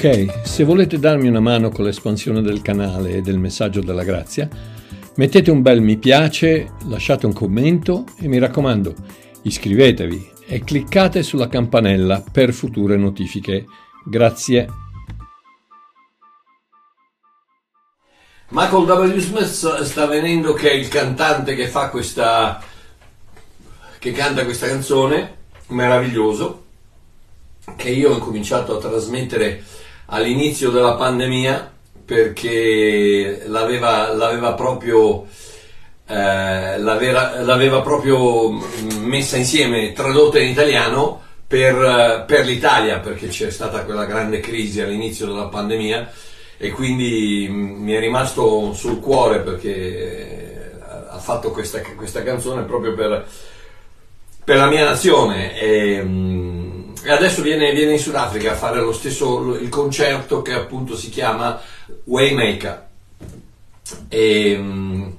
Ok, 0.00 0.44
se 0.44 0.62
volete 0.62 1.00
darmi 1.00 1.26
una 1.26 1.40
mano 1.40 1.70
con 1.70 1.84
l'espansione 1.84 2.40
del 2.40 2.62
canale 2.62 3.16
e 3.16 3.20
del 3.20 3.36
messaggio 3.36 3.80
della 3.80 4.04
grazia, 4.04 4.48
mettete 5.16 5.50
un 5.50 5.60
bel 5.60 5.80
mi 5.80 5.96
piace, 5.96 6.74
lasciate 6.86 7.26
un 7.26 7.32
commento 7.32 8.04
e 8.20 8.28
mi 8.28 8.38
raccomando, 8.38 8.94
iscrivetevi 9.42 10.34
e 10.46 10.62
cliccate 10.62 11.24
sulla 11.24 11.48
campanella 11.48 12.22
per 12.30 12.52
future 12.52 12.96
notifiche. 12.96 13.66
Grazie. 14.04 14.68
Michael 18.50 18.84
W. 18.84 19.18
Smith 19.18 19.82
sta 19.82 20.06
venendo 20.06 20.52
che 20.52 20.70
è 20.70 20.74
il 20.74 20.86
cantante 20.86 21.56
che 21.56 21.66
fa 21.66 21.88
questa 21.88 22.62
che 23.98 24.12
canta 24.12 24.44
questa 24.44 24.68
canzone 24.68 25.38
meraviglioso 25.70 26.66
che 27.74 27.90
io 27.90 28.10
ho 28.12 28.14
incominciato 28.14 28.76
a 28.76 28.80
trasmettere 28.80 29.64
all'inizio 30.10 30.70
della 30.70 30.94
pandemia 30.94 31.72
perché 32.04 33.42
l'aveva, 33.46 34.12
l'aveva 34.14 34.54
proprio 34.54 35.26
eh, 36.10 36.78
l'aveva, 36.78 37.42
l'aveva, 37.42 37.82
proprio 37.82 38.50
messa 39.00 39.36
insieme, 39.36 39.92
tradotta 39.92 40.38
in 40.38 40.48
italiano 40.48 41.20
per, 41.46 42.24
per, 42.26 42.46
l'Italia, 42.46 43.00
perché 43.00 43.28
c'è 43.28 43.50
stata 43.50 43.84
quella 43.84 44.06
grande 44.06 44.40
crisi 44.40 44.80
all'inizio 44.80 45.26
della 45.26 45.48
pandemia 45.48 46.10
e 46.56 46.70
quindi 46.70 47.46
mi 47.50 47.92
è 47.92 48.00
rimasto 48.00 48.72
sul 48.72 49.00
cuore 49.00 49.40
perché 49.40 50.78
ha 51.10 51.18
fatto 51.18 51.50
questa, 51.50 51.82
questa 51.94 52.22
canzone 52.22 52.62
proprio 52.62 52.94
per, 52.94 53.26
per, 54.42 54.56
la 54.56 54.66
mia 54.68 54.84
nazione. 54.84 55.60
E, 55.60 56.02
e 57.02 57.10
adesso 57.10 57.42
viene, 57.42 57.72
viene, 57.72 57.92
in 57.92 57.98
Sudafrica 57.98 58.52
a 58.52 58.56
fare 58.56 58.80
lo 58.80 58.92
stesso 58.92 59.54
il 59.54 59.68
concerto 59.68 60.42
che 60.42 60.52
appunto 60.52 60.96
si 60.96 61.10
chiama 61.10 61.60
Waymaker. 62.04 62.86
E, 64.08 64.60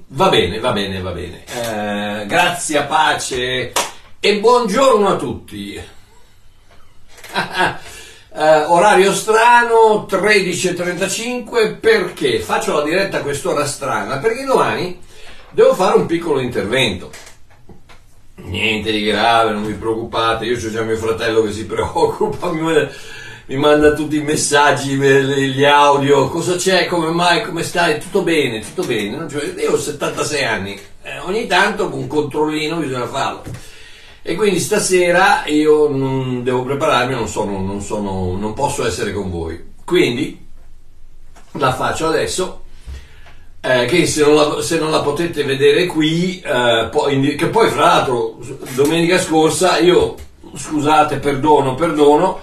va 0.08 0.28
bene, 0.28 0.58
va 0.58 0.72
bene, 0.72 1.00
va 1.00 1.10
bene. 1.10 1.44
Eh, 1.44 2.26
grazie, 2.26 2.82
pace 2.84 3.72
e 4.20 4.38
buongiorno 4.38 5.08
a 5.08 5.16
tutti. 5.16 5.74
eh, 8.34 8.64
orario 8.64 9.12
strano 9.14 10.06
13.35 10.08 11.78
perché 11.80 12.40
faccio 12.40 12.74
la 12.76 12.82
diretta 12.82 13.18
a 13.18 13.22
quest'ora 13.22 13.66
strana? 13.66 14.18
Perché 14.18 14.44
domani 14.44 15.00
devo 15.50 15.74
fare 15.74 15.96
un 15.96 16.06
piccolo 16.06 16.40
intervento 16.40 17.10
Niente 18.44 18.90
di 18.90 19.04
grave, 19.04 19.52
non 19.52 19.66
vi 19.66 19.74
preoccupate, 19.74 20.44
io 20.44 20.56
ho 20.56 20.70
già 20.70 20.82
mio 20.82 20.96
fratello 20.96 21.42
che 21.42 21.52
si 21.52 21.64
preoccupa, 21.66 22.50
mi 22.50 23.56
manda, 23.56 23.92
tutti 23.94 24.16
i 24.16 24.22
messaggi, 24.22 24.94
gli 24.94 25.64
audio, 25.64 26.28
cosa 26.28 26.54
c'è, 26.54 26.86
come 26.86 27.10
mai, 27.10 27.42
come 27.42 27.64
stai, 27.64 27.98
tutto 27.98 28.22
bene, 28.22 28.60
tutto 28.60 28.84
bene. 28.84 29.28
Cioè, 29.28 29.54
io 29.56 29.72
ho 29.72 29.76
76 29.76 30.44
anni, 30.44 30.78
eh, 31.02 31.18
ogni 31.20 31.46
tanto 31.48 31.92
un 31.92 32.06
controllino 32.06 32.76
bisogna 32.76 33.08
farlo. 33.08 33.42
E 34.22 34.34
quindi 34.34 34.60
stasera 34.60 35.44
io 35.46 35.88
non 35.88 36.44
devo 36.44 36.62
prepararmi, 36.62 37.14
non, 37.14 37.26
sono, 37.26 37.60
non, 37.60 37.80
sono, 37.80 38.36
non 38.36 38.52
posso 38.52 38.86
essere 38.86 39.12
con 39.12 39.30
voi. 39.30 39.72
Quindi 39.84 40.46
la 41.52 41.72
faccio 41.72 42.06
adesso 42.06 42.59
eh, 43.60 43.84
che 43.84 44.06
se 44.06 44.24
non, 44.24 44.34
la, 44.34 44.62
se 44.62 44.78
non, 44.78 44.90
la, 44.90 45.00
potete 45.02 45.44
vedere 45.44 45.86
qui, 45.86 46.40
eh, 46.40 46.88
poi, 46.90 47.34
che 47.36 47.46
poi 47.46 47.68
fra 47.68 47.84
l'altro 47.84 48.38
domenica 48.74 49.18
scorsa 49.18 49.78
io, 49.78 50.14
scusate, 50.54 51.18
perdono, 51.18 51.74
perdono, 51.74 52.40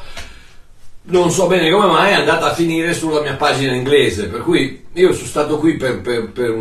non 1.09 1.31
so 1.31 1.47
bene 1.47 1.71
come 1.71 1.87
mai 1.87 2.11
è 2.11 2.15
andata 2.15 2.51
a 2.51 2.53
finire 2.53 2.93
sulla 2.93 3.21
mia 3.21 3.35
pagina 3.35 3.73
inglese, 3.73 4.27
per 4.27 4.41
cui 4.41 4.85
io 4.93 5.13
sono 5.13 5.27
stato 5.27 5.57
qui 5.57 5.75
per, 5.75 6.01
per, 6.01 6.29
per 6.31 6.55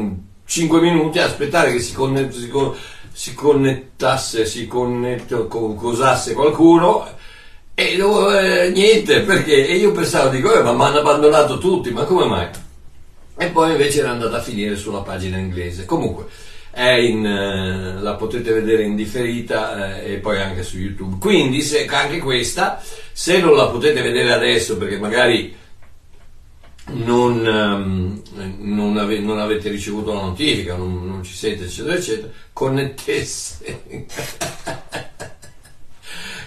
5 0.45 0.81
minuti 0.81 1.19
a 1.19 1.27
aspettare 1.27 1.73
che 1.73 1.81
si, 1.81 1.93
connett, 1.93 2.33
si, 2.33 2.51
si 3.13 3.35
connettasse, 3.35 4.47
si 4.47 4.67
connettasse 4.67 6.33
qualcuno 6.33 7.07
e 7.75 7.99
eh, 7.99 8.71
niente, 8.71 9.21
perché 9.21 9.55
io 9.55 9.93
pensavo, 9.93 10.31
dico, 10.31 10.51
eh, 10.55 10.63
ma 10.63 10.73
mi 10.73 10.83
hanno 10.83 11.01
abbandonato 11.01 11.59
tutti, 11.59 11.91
ma 11.91 12.05
come 12.05 12.25
mai? 12.25 12.49
E 13.37 13.49
poi 13.49 13.73
invece 13.73 14.01
era 14.01 14.11
andata 14.11 14.39
a 14.39 14.43
finire 14.43 14.77
sulla 14.77 15.01
pagina 15.01 15.37
inglese. 15.37 15.85
Comunque, 15.85 16.27
in, 16.77 17.25
uh, 17.25 18.03
la 18.03 18.15
potete 18.15 18.53
vedere 18.53 18.83
in 18.83 18.97
differita 18.97 19.73
uh, 19.73 20.09
e 20.09 20.19
poi 20.19 20.41
anche 20.41 20.63
su 20.63 20.79
YouTube. 20.79 21.17
Quindi, 21.19 21.63
se, 21.63 21.87
anche 21.87 22.19
questa, 22.19 22.83
se 23.13 23.39
non 23.39 23.55
la 23.55 23.67
potete 23.67 24.03
vedere 24.03 24.33
adesso 24.33 24.77
perché 24.77 24.99
magari 24.99 25.55
non, 26.89 27.45
um, 27.45 28.23
non, 28.59 28.97
ave, 28.97 29.19
non 29.19 29.39
avete 29.39 29.69
ricevuto 29.69 30.13
la 30.13 30.21
notifica, 30.23 30.77
non, 30.77 31.07
non, 31.07 31.25
ci 31.25 31.35
siete, 31.35 31.65
eccetera, 31.65 31.95
eccetera, 31.95 32.29
connettesse. 32.53 33.83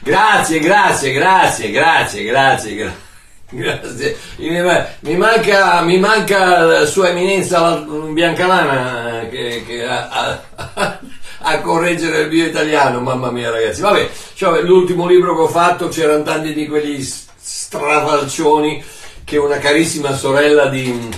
grazie, 0.01 0.59
grazie, 0.59 1.11
grazie, 1.11 1.71
grazie, 1.71 2.23
grazie. 2.23 2.75
grazie. 2.75 3.07
Grazie. 3.51 4.15
Mi 4.37 5.15
manca, 5.15 5.81
mi 5.81 5.97
manca 5.97 6.85
Sua 6.85 7.09
Eminenza 7.09 7.77
Biancalana 7.77 9.27
che, 9.27 9.63
che 9.65 9.83
a, 9.83 10.41
a, 10.55 10.99
a, 11.39 11.61
correggere 11.61 12.21
il 12.21 12.29
mio 12.29 12.45
italiano, 12.45 12.99
mamma 13.01 13.31
mia 13.31 13.49
ragazzi. 13.49 13.81
Vabbè, 13.81 14.07
cioè, 14.35 14.61
l'ultimo 14.61 15.07
libro 15.07 15.35
che 15.35 15.41
ho 15.41 15.47
fatto 15.47 15.87
c'erano 15.87 16.23
tanti 16.23 16.53
di 16.53 16.67
quegli 16.67 17.03
stravalcioni 17.03 18.83
che 19.23 19.37
una 19.37 19.57
carissima 19.57 20.13
sorella 20.13 20.67
di, 20.67 21.09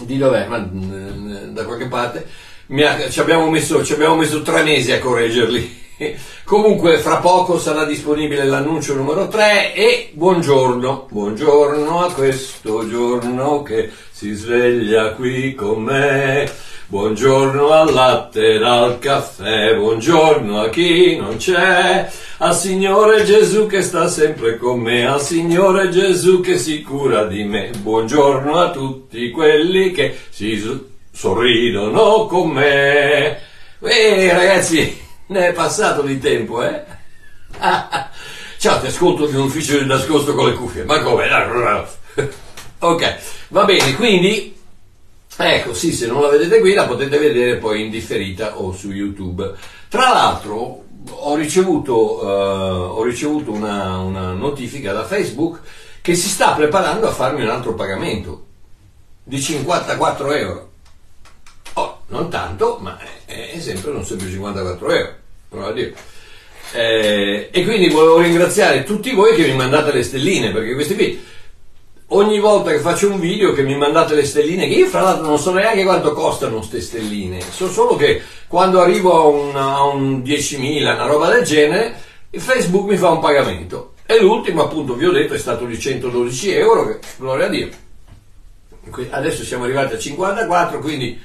di 0.00 0.18
dov'è? 0.18 0.46
Ma, 0.46 0.58
da 0.58 1.64
qualche 1.64 1.86
parte 1.86 2.26
ha, 2.84 3.08
ci, 3.08 3.20
abbiamo 3.20 3.48
messo, 3.48 3.84
ci 3.84 3.92
abbiamo 3.92 4.16
messo 4.16 4.42
tre 4.42 4.64
mesi 4.64 4.90
a 4.90 4.98
correggerli. 4.98 5.84
Comunque 6.44 6.98
fra 6.98 7.16
poco 7.16 7.58
sarà 7.58 7.84
disponibile 7.84 8.44
l'annuncio 8.44 8.94
numero 8.94 9.28
3 9.28 9.74
e 9.74 10.10
buongiorno, 10.12 11.06
buongiorno 11.10 12.04
a 12.04 12.12
questo 12.12 12.86
giorno 12.86 13.62
che 13.62 13.90
si 14.10 14.32
sveglia 14.32 15.12
qui 15.12 15.54
con 15.54 15.82
me. 15.82 16.64
Buongiorno 16.88 17.70
al 17.70 17.92
latte 17.92 18.58
al 18.62 19.00
caffè, 19.00 19.74
buongiorno 19.74 20.60
a 20.60 20.68
chi 20.68 21.16
non 21.16 21.36
c'è, 21.36 22.08
al 22.38 22.54
Signore 22.54 23.24
Gesù 23.24 23.66
che 23.66 23.82
sta 23.82 24.06
sempre 24.06 24.56
con 24.56 24.78
me, 24.78 25.04
al 25.04 25.20
Signore 25.20 25.88
Gesù 25.88 26.40
che 26.40 26.58
si 26.58 26.82
cura 26.82 27.24
di 27.24 27.42
me. 27.42 27.72
Buongiorno 27.76 28.56
a 28.56 28.70
tutti 28.70 29.32
quelli 29.32 29.90
che 29.90 30.16
si 30.28 30.62
sorridono 31.10 32.26
con 32.26 32.50
me. 32.50 33.40
Ehi 33.80 34.28
ragazzi, 34.28 35.05
ne 35.26 35.48
è 35.48 35.52
passato 35.52 36.02
di 36.02 36.18
tempo, 36.18 36.62
eh? 36.62 36.84
Ciao, 38.58 38.80
ti 38.80 38.86
ascolto 38.86 39.28
in 39.28 39.36
un 39.36 39.42
ufficio 39.42 39.78
di 39.78 39.86
nascosto 39.86 40.34
con 40.34 40.48
le 40.48 40.54
cuffie. 40.54 40.84
Ma 40.84 41.00
come? 41.02 41.28
ok, 42.78 43.18
va 43.48 43.64
bene, 43.64 43.94
quindi, 43.94 44.56
ecco, 45.36 45.74
sì, 45.74 45.92
se 45.92 46.06
non 46.06 46.22
la 46.22 46.28
vedete 46.28 46.60
qui 46.60 46.74
la 46.74 46.86
potete 46.86 47.18
vedere 47.18 47.56
poi 47.56 47.84
in 47.84 47.90
differita 47.90 48.58
o 48.58 48.72
su 48.72 48.90
YouTube. 48.90 49.52
Tra 49.88 50.08
l'altro, 50.08 50.84
ho 51.08 51.34
ricevuto, 51.36 52.24
uh, 52.24 52.98
ho 52.98 53.02
ricevuto 53.02 53.52
una, 53.52 53.98
una 53.98 54.32
notifica 54.32 54.92
da 54.92 55.04
Facebook 55.04 55.60
che 56.00 56.14
si 56.14 56.28
sta 56.28 56.52
preparando 56.52 57.08
a 57.08 57.12
farmi 57.12 57.42
un 57.42 57.48
altro 57.48 57.74
pagamento 57.74 58.44
di 59.22 59.40
54 59.40 60.32
euro. 60.32 60.70
Oh, 61.74 62.00
non 62.06 62.30
tanto, 62.30 62.78
ma 62.80 62.96
è 63.56 63.60
sempre 63.60 63.92
non 63.92 64.04
sempre 64.04 64.28
54 64.28 64.90
euro. 64.90 65.14
Eh, 66.72 67.48
e 67.52 67.64
quindi 67.64 67.88
volevo 67.88 68.18
ringraziare 68.18 68.82
tutti 68.82 69.14
voi 69.14 69.34
che 69.34 69.46
mi 69.46 69.54
mandate 69.54 69.92
le 69.92 70.02
stelline, 70.02 70.50
perché 70.50 70.74
questi 70.74 70.94
qui, 70.94 71.24
ogni 72.08 72.40
volta 72.40 72.70
che 72.70 72.80
faccio 72.80 73.10
un 73.10 73.20
video 73.20 73.52
che 73.52 73.62
mi 73.62 73.76
mandate 73.76 74.14
le 74.14 74.24
stelline, 74.24 74.66
che 74.66 74.74
io 74.74 74.86
fra 74.86 75.02
l'altro 75.02 75.26
non 75.26 75.38
so 75.38 75.52
neanche 75.52 75.84
quanto 75.84 76.12
costano 76.12 76.56
queste 76.56 76.80
stelline, 76.80 77.40
so 77.40 77.70
solo 77.70 77.96
che 77.96 78.20
quando 78.48 78.80
arrivo 78.80 79.14
a 79.14 79.26
un, 79.26 79.56
a 79.56 79.84
un 79.84 80.18
10.000, 80.20 80.82
una 80.82 81.06
roba 81.06 81.30
del 81.30 81.44
genere, 81.44 81.98
Facebook 82.30 82.88
mi 82.88 82.96
fa 82.96 83.10
un 83.10 83.20
pagamento. 83.20 83.94
E 84.04 84.20
l'ultimo, 84.20 84.62
appunto, 84.62 84.94
vi 84.94 85.04
ho 85.04 85.10
detto, 85.10 85.34
è 85.34 85.38
stato 85.38 85.64
di 85.64 85.78
112 85.78 86.52
euro, 86.52 86.86
che, 86.86 86.98
gloria 87.16 87.46
a 87.46 87.48
Dio. 87.48 87.68
Adesso 89.10 89.42
siamo 89.42 89.64
arrivati 89.64 89.94
a 89.94 89.98
54, 89.98 90.78
quindi 90.78 91.20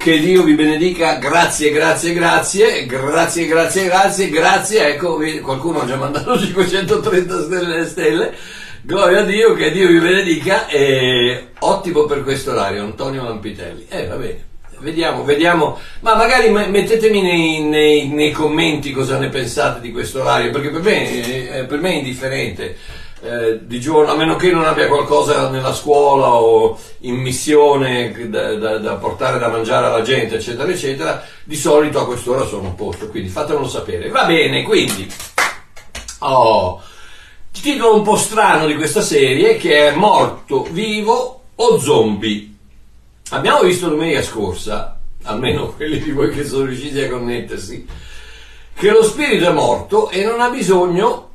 che 0.00 0.18
Dio 0.18 0.44
vi 0.44 0.54
benedica, 0.54 1.16
grazie, 1.16 1.70
grazie, 1.70 2.14
grazie, 2.14 2.86
grazie, 2.86 3.46
grazie, 3.46 3.84
grazie, 3.84 4.30
grazie. 4.30 4.86
Ecco, 4.94 5.20
qualcuno 5.42 5.82
ha 5.82 5.86
già 5.86 5.96
mandato 5.96 6.38
530 6.40 7.42
stelle, 7.42 7.86
stelle. 7.86 8.34
Gloria 8.80 9.20
a 9.20 9.24
Dio, 9.24 9.52
che 9.52 9.70
Dio 9.70 9.88
vi 9.88 9.98
benedica. 9.98 10.68
E 10.68 11.48
ottimo 11.58 12.06
per 12.06 12.22
questo 12.22 12.52
orario, 12.52 12.82
Antonio 12.82 13.24
Lampitelli. 13.24 13.84
Eh, 13.90 14.06
va 14.06 14.14
bene. 14.14 14.48
Vediamo, 14.78 15.22
vediamo, 15.22 15.78
ma 16.00 16.14
magari 16.16 16.48
mettetemi 16.48 17.20
nei, 17.20 17.60
nei, 17.64 18.08
nei 18.08 18.30
commenti 18.30 18.92
cosa 18.92 19.18
ne 19.18 19.28
pensate 19.28 19.80
di 19.80 19.92
questo 19.92 20.22
orario, 20.22 20.50
perché 20.50 20.70
per 20.70 20.80
me, 20.80 21.66
per 21.68 21.78
me 21.78 21.90
è 21.90 21.96
indifferente. 21.96 22.74
Eh, 23.22 23.66
di 23.66 23.80
giorno, 23.80 24.12
a 24.12 24.16
meno 24.16 24.36
che 24.36 24.50
non 24.50 24.64
abbia 24.64 24.88
qualcosa 24.88 25.50
nella 25.50 25.74
scuola 25.74 26.34
o 26.36 26.78
in 27.00 27.16
missione 27.16 28.28
da, 28.30 28.54
da, 28.54 28.78
da, 28.78 28.94
portare 28.94 29.38
da 29.38 29.48
mangiare 29.48 29.86
alla 29.86 30.02
gente, 30.02 30.36
eccetera, 30.36 30.70
eccetera, 30.70 31.22
di 31.44 31.56
solito 31.56 32.00
a 32.00 32.06
quest'ora 32.06 32.46
sono 32.46 32.68
a 32.68 32.72
posto, 32.72 33.08
quindi 33.08 33.28
fatemelo 33.28 33.68
sapere. 33.68 34.08
Va 34.08 34.24
bene, 34.24 34.62
quindi, 34.62 35.06
oh, 36.20 36.80
titolo 37.52 37.96
un 37.96 38.02
po' 38.02 38.16
strano 38.16 38.66
di 38.66 38.74
questa 38.74 39.02
serie 39.02 39.56
che 39.58 39.88
è 39.88 39.94
Morto, 39.94 40.66
Vivo 40.70 41.42
o 41.54 41.78
Zombie. 41.78 42.48
Abbiamo 43.30 43.60
visto 43.62 43.88
domenica 43.88 44.22
scorsa, 44.22 44.98
almeno 45.24 45.74
quelli 45.76 46.00
di 46.00 46.10
voi 46.10 46.30
che 46.30 46.44
sono 46.44 46.64
riusciti 46.64 47.00
a 47.00 47.10
connettersi, 47.10 47.86
che 48.74 48.90
lo 48.90 49.02
spirito 49.02 49.46
è 49.46 49.52
morto 49.52 50.08
e 50.08 50.24
non 50.24 50.40
ha 50.40 50.48
bisogno 50.48 51.29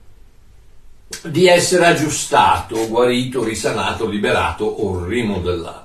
di 1.24 1.48
essere 1.48 1.86
aggiustato, 1.86 2.88
guarito, 2.88 3.44
risanato, 3.44 4.07
liberato 4.07 4.66
o 4.66 5.04
rimodellato. 5.06 5.84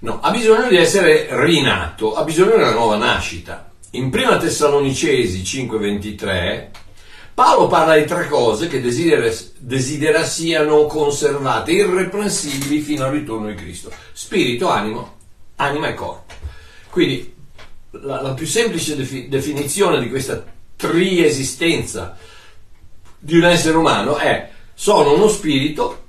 No, 0.00 0.20
ha 0.20 0.30
bisogno 0.30 0.68
di 0.68 0.76
essere 0.76 1.28
rinato, 1.30 2.14
ha 2.14 2.22
bisogno 2.22 2.56
di 2.56 2.62
una 2.62 2.72
nuova 2.72 2.96
nascita. 2.96 3.70
In 3.92 4.10
prima 4.10 4.36
Tessalonicesi 4.36 5.42
5:23 5.42 6.86
Paolo 7.38 7.68
parla 7.68 7.96
di 7.96 8.04
tre 8.04 8.26
cose 8.26 8.66
che 8.66 8.80
desidera, 8.80 9.32
desidera 9.58 10.24
siano 10.24 10.86
conservate, 10.86 11.70
irreprensibili 11.70 12.80
fino 12.80 13.04
al 13.04 13.12
ritorno 13.12 13.46
di 13.46 13.54
Cristo. 13.54 13.92
Spirito, 14.12 14.68
animo, 14.68 15.18
anima 15.54 15.86
e 15.86 15.94
corpo. 15.94 16.34
Quindi 16.90 17.32
la, 17.92 18.22
la 18.22 18.34
più 18.34 18.44
semplice 18.44 18.96
defi, 18.96 19.28
definizione 19.28 20.00
di 20.00 20.08
questa 20.08 20.44
triesistenza 20.74 22.16
di 23.18 23.36
un 23.36 23.44
essere 23.44 23.76
umano 23.76 24.16
è 24.16 24.50
sono 24.74 25.14
uno 25.14 25.28
spirito 25.28 26.04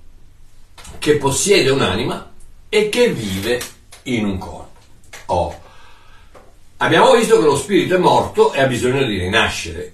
che 0.99 1.17
possiede 1.17 1.69
un'anima 1.69 2.31
e 2.69 2.89
che 2.89 3.09
vive 3.09 3.59
in 4.03 4.25
un 4.25 4.37
corpo. 4.37 4.79
Oh. 5.27 5.61
Abbiamo 6.77 7.13
visto 7.13 7.39
che 7.39 7.45
lo 7.45 7.57
spirito 7.57 7.95
è 7.95 7.97
morto 7.97 8.53
e 8.53 8.61
ha 8.61 8.67
bisogno 8.67 9.03
di 9.03 9.17
rinascere. 9.17 9.93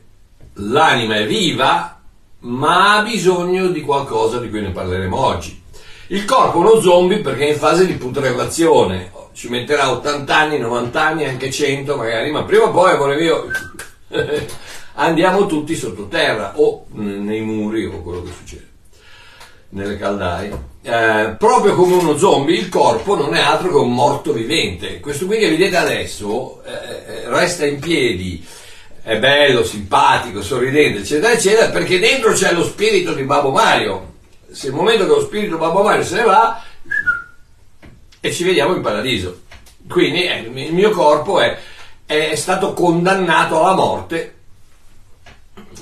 L'anima 0.56 1.16
è 1.16 1.26
viva, 1.26 2.00
ma 2.40 2.98
ha 2.98 3.02
bisogno 3.02 3.68
di 3.68 3.82
qualcosa 3.82 4.40
di 4.40 4.50
cui 4.50 4.62
ne 4.62 4.70
parleremo 4.70 5.18
oggi. 5.18 5.64
Il 6.08 6.26
corpo 6.26 6.58
è 6.58 6.62
uno 6.62 6.82
zombie 6.82 7.20
perché 7.20 7.48
è 7.48 7.52
in 7.52 7.58
fase 7.58 7.88
di 7.88 7.94
putrefazione, 7.94 9.12
ci 9.34 9.50
metterà 9.50 9.92
80 9.92 10.36
anni, 10.36 10.60
90 10.60 11.02
anni, 11.02 11.26
anche 11.26 11.52
100 11.52 11.98
magari, 11.98 12.32
ma 12.32 12.44
prima 12.44 12.66
o 12.66 12.72
poi, 12.72 12.92
amore 12.92 13.16
mio, 13.18 13.48
andiamo 14.96 15.46
tutti 15.46 15.76
sottoterra 15.76 16.54
o 16.56 16.86
nei 16.92 17.42
muri 17.42 17.86
o 17.86 18.02
quello 18.02 18.24
che 18.24 18.32
succede 18.32 18.74
nelle 19.70 19.98
caldaie. 19.98 20.74
Eh, 20.82 21.36
proprio 21.38 21.76
come 21.76 21.96
uno 21.96 22.18
zombie, 22.18 22.58
il 22.58 22.70
corpo 22.70 23.16
non 23.16 23.36
è 23.36 23.42
altro 23.42 23.70
che 23.70 23.76
un 23.76 23.94
morto 23.94 24.32
vivente. 24.32 25.00
Questo 25.00 25.26
qui 25.26 25.38
che 25.38 25.50
vedete 25.50 25.76
adesso 25.76 26.62
eh, 26.64 26.72
eh, 26.72 27.30
resta 27.30 27.66
in 27.66 27.80
piedi, 27.80 28.46
è 29.02 29.18
bello, 29.18 29.64
simpatico, 29.64 30.42
sorridente, 30.42 31.00
eccetera, 31.00 31.34
eccetera, 31.34 31.70
perché 31.70 32.00
dentro 32.00 32.32
c'è 32.32 32.54
lo 32.54 32.64
spirito 32.64 33.14
di 33.14 33.24
Babbo 33.24 33.52
Mario. 33.52 34.14
Se 34.50 34.68
il 34.68 34.74
momento 34.74 35.04
che 35.06 35.10
lo 35.10 35.22
spirito 35.22 35.58
Babbo 35.58 35.84
Mario 35.84 36.04
se 36.04 36.16
ne 36.16 36.24
va, 36.24 36.64
e 38.22 38.32
ci 38.32 38.44
vediamo 38.44 38.76
in 38.76 38.82
paradiso. 38.82 39.42
Quindi 39.90 40.24
eh, 40.24 40.38
il 40.40 40.74
mio 40.74 40.92
corpo 40.92 41.42
è, 41.42 41.58
è 42.06 42.36
stato 42.36 42.74
condannato 42.74 43.60
alla 43.60 43.76
morte 43.76 44.35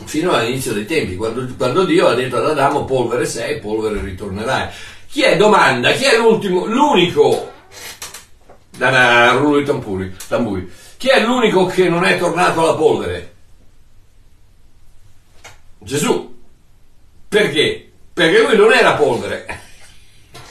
fino 0.05 0.31
all'inizio 0.31 0.73
dei 0.73 0.85
tempi, 0.85 1.15
quando, 1.15 1.47
quando, 1.57 1.85
Dio 1.85 2.07
ha 2.07 2.13
detto 2.13 2.37
ad 2.37 2.49
Adamo 2.49 2.85
polvere 2.85 3.25
sei, 3.25 3.59
polvere 3.59 4.01
ritornerai. 4.01 4.69
Chi 5.09 5.21
è, 5.21 5.37
domanda, 5.37 5.91
chi 5.91 6.05
è 6.05 6.17
l'ultimo, 6.17 6.65
l'unico, 6.65 7.51
da 8.77 9.31
rullo 9.33 9.59
di 9.59 9.65
tamburi, 9.65 10.15
tamburi, 10.27 10.71
chi 10.97 11.09
è 11.09 11.23
l'unico 11.23 11.65
che 11.65 11.87
non 11.89 12.03
è 12.03 12.17
tornato 12.17 12.61
alla 12.61 12.75
polvere? 12.75 13.33
Gesù. 15.79 16.31
Perché? 17.27 17.91
Perché 18.13 18.41
lui 18.41 18.55
non 18.55 18.71
era 18.71 18.93
polvere. 18.93 19.61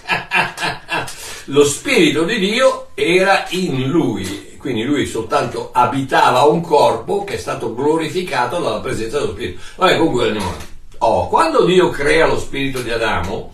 Lo 1.47 1.65
Spirito 1.65 2.25
di 2.25 2.39
Dio 2.39 2.89
era 2.95 3.47
in 3.51 3.89
lui 3.89 4.52
quindi 4.63 4.85
lui 4.85 5.07
soltanto 5.07 5.71
abitava 5.73 6.43
un 6.43 6.61
corpo 6.61 7.25
che 7.25 7.35
è 7.35 7.37
stato 7.37 7.75
glorificato 7.75 8.61
dalla 8.61 8.79
presenza 8.79 9.19
dello 9.19 9.33
Spirito. 9.33 9.61
Vabbè, 9.75 9.97
comunque 9.97 10.29
andiamo 10.29 10.55
oh, 10.99 11.27
quando 11.27 11.65
Dio 11.65 11.91
crea 11.91 12.29
lo 12.29 12.39
Spirito 12.39 12.81
di 12.81 12.93
Adamo, 12.93 13.53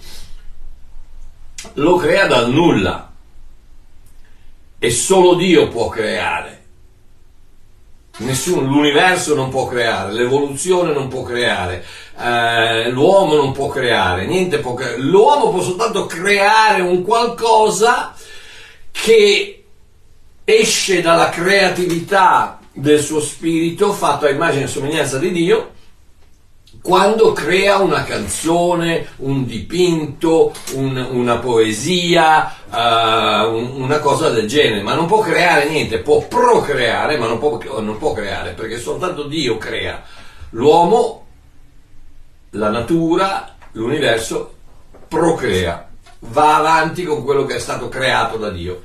lo 1.74 1.96
crea 1.96 2.26
dal 2.26 2.50
nulla 2.50 3.10
e 4.78 4.90
solo 4.90 5.34
Dio 5.34 5.68
può 5.68 5.88
creare. 5.88 6.56
Nessuno, 8.18 8.60
l'universo 8.60 9.34
non 9.34 9.48
può 9.48 9.66
creare, 9.66 10.12
l'evoluzione 10.12 10.92
non 10.92 11.08
può 11.08 11.22
creare, 11.22 11.86
eh, 12.18 12.90
l'uomo 12.90 13.34
non 13.34 13.52
può 13.52 13.68
creare, 13.68 14.26
niente 14.26 14.58
può 14.58 14.74
creare. 14.74 14.98
L'uomo 14.98 15.50
può 15.50 15.62
soltanto 15.62 16.04
creare 16.04 16.82
un 16.82 17.02
qualcosa 17.02 18.14
che 18.90 19.57
esce 20.50 21.02
dalla 21.02 21.28
creatività 21.28 22.58
del 22.72 23.02
suo 23.02 23.20
spirito 23.20 23.92
fatto 23.92 24.24
a 24.24 24.30
immagine 24.30 24.64
e 24.64 24.68
somiglianza 24.68 25.18
di 25.18 25.30
Dio 25.30 25.72
quando 26.80 27.32
crea 27.32 27.78
una 27.78 28.02
canzone, 28.04 29.08
un 29.16 29.44
dipinto, 29.44 30.54
un, 30.72 30.96
una 30.96 31.36
poesia, 31.36 32.54
uh, 32.70 33.54
un, 33.54 33.72
una 33.82 33.98
cosa 33.98 34.30
del 34.30 34.46
genere, 34.46 34.80
ma 34.80 34.94
non 34.94 35.04
può 35.04 35.18
creare 35.18 35.68
niente, 35.68 35.98
può 35.98 36.26
procreare, 36.26 37.18
ma 37.18 37.26
non 37.26 37.38
può, 37.38 37.58
non 37.80 37.98
può 37.98 38.12
creare, 38.12 38.52
perché 38.52 38.78
soltanto 38.78 39.24
Dio 39.24 39.58
crea. 39.58 40.02
L'uomo, 40.50 41.26
la 42.50 42.70
natura, 42.70 43.54
l'universo 43.72 44.54
procrea, 45.08 45.90
va 46.20 46.56
avanti 46.56 47.04
con 47.04 47.22
quello 47.22 47.44
che 47.44 47.56
è 47.56 47.60
stato 47.60 47.88
creato 47.88 48.38
da 48.38 48.48
Dio. 48.48 48.82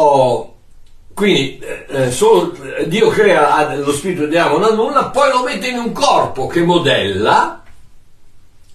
Oh, 0.00 0.54
quindi 1.12 1.58
eh, 1.58 1.86
eh 1.88 2.10
solo 2.12 2.54
eh, 2.76 2.86
Dio 2.86 3.08
crea 3.08 3.74
lo 3.74 3.92
spirito 3.92 4.26
di 4.26 4.36
Adamo 4.36 4.58
dal 4.58 4.76
nulla, 4.76 5.06
poi 5.06 5.30
lo 5.32 5.42
mette 5.42 5.66
in 5.66 5.78
un 5.78 5.90
corpo 5.90 6.46
che 6.46 6.62
modella 6.62 7.64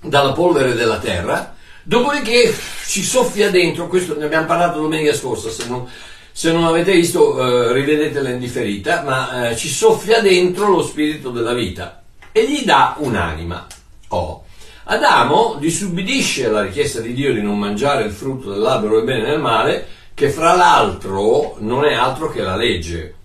dalla 0.01 0.33
polvere 0.33 0.73
della 0.73 0.97
terra, 0.97 1.55
dopodiché 1.81 2.53
ci 2.85 3.03
soffia 3.03 3.49
dentro, 3.49 3.87
questo 3.87 4.17
ne 4.17 4.25
abbiamo 4.25 4.47
parlato 4.47 4.81
domenica 4.81 5.13
scorsa, 5.13 5.49
se 5.49 5.65
non, 5.69 5.87
se 6.29 6.51
non 6.51 6.65
avete 6.65 6.91
visto 6.91 7.39
eh, 7.39 7.71
rivedetela 7.71 8.29
in 8.29 8.39
differita, 8.39 9.03
ma 9.03 9.47
eh, 9.47 9.55
ci 9.55 9.69
soffia 9.69 10.19
dentro 10.19 10.67
lo 10.67 10.83
spirito 10.83 11.29
della 11.29 11.53
vita 11.53 12.03
e 12.33 12.49
gli 12.49 12.65
dà 12.65 12.95
un'anima. 12.97 13.65
Oh. 14.09 14.43
Adamo 14.85 15.55
disubbidisce 15.57 16.47
alla 16.47 16.63
richiesta 16.63 16.99
di 16.99 17.13
Dio 17.13 17.33
di 17.33 17.41
non 17.41 17.57
mangiare 17.57 18.03
il 18.03 18.11
frutto 18.11 18.51
dell'albero 18.51 18.97
del 18.97 19.05
bene 19.05 19.23
e 19.23 19.29
del 19.29 19.39
male, 19.39 19.87
che 20.13 20.29
fra 20.29 20.53
l'altro 20.53 21.55
non 21.59 21.85
è 21.85 21.93
altro 21.93 22.29
che 22.29 22.41
la 22.41 22.55
legge. 22.55 23.15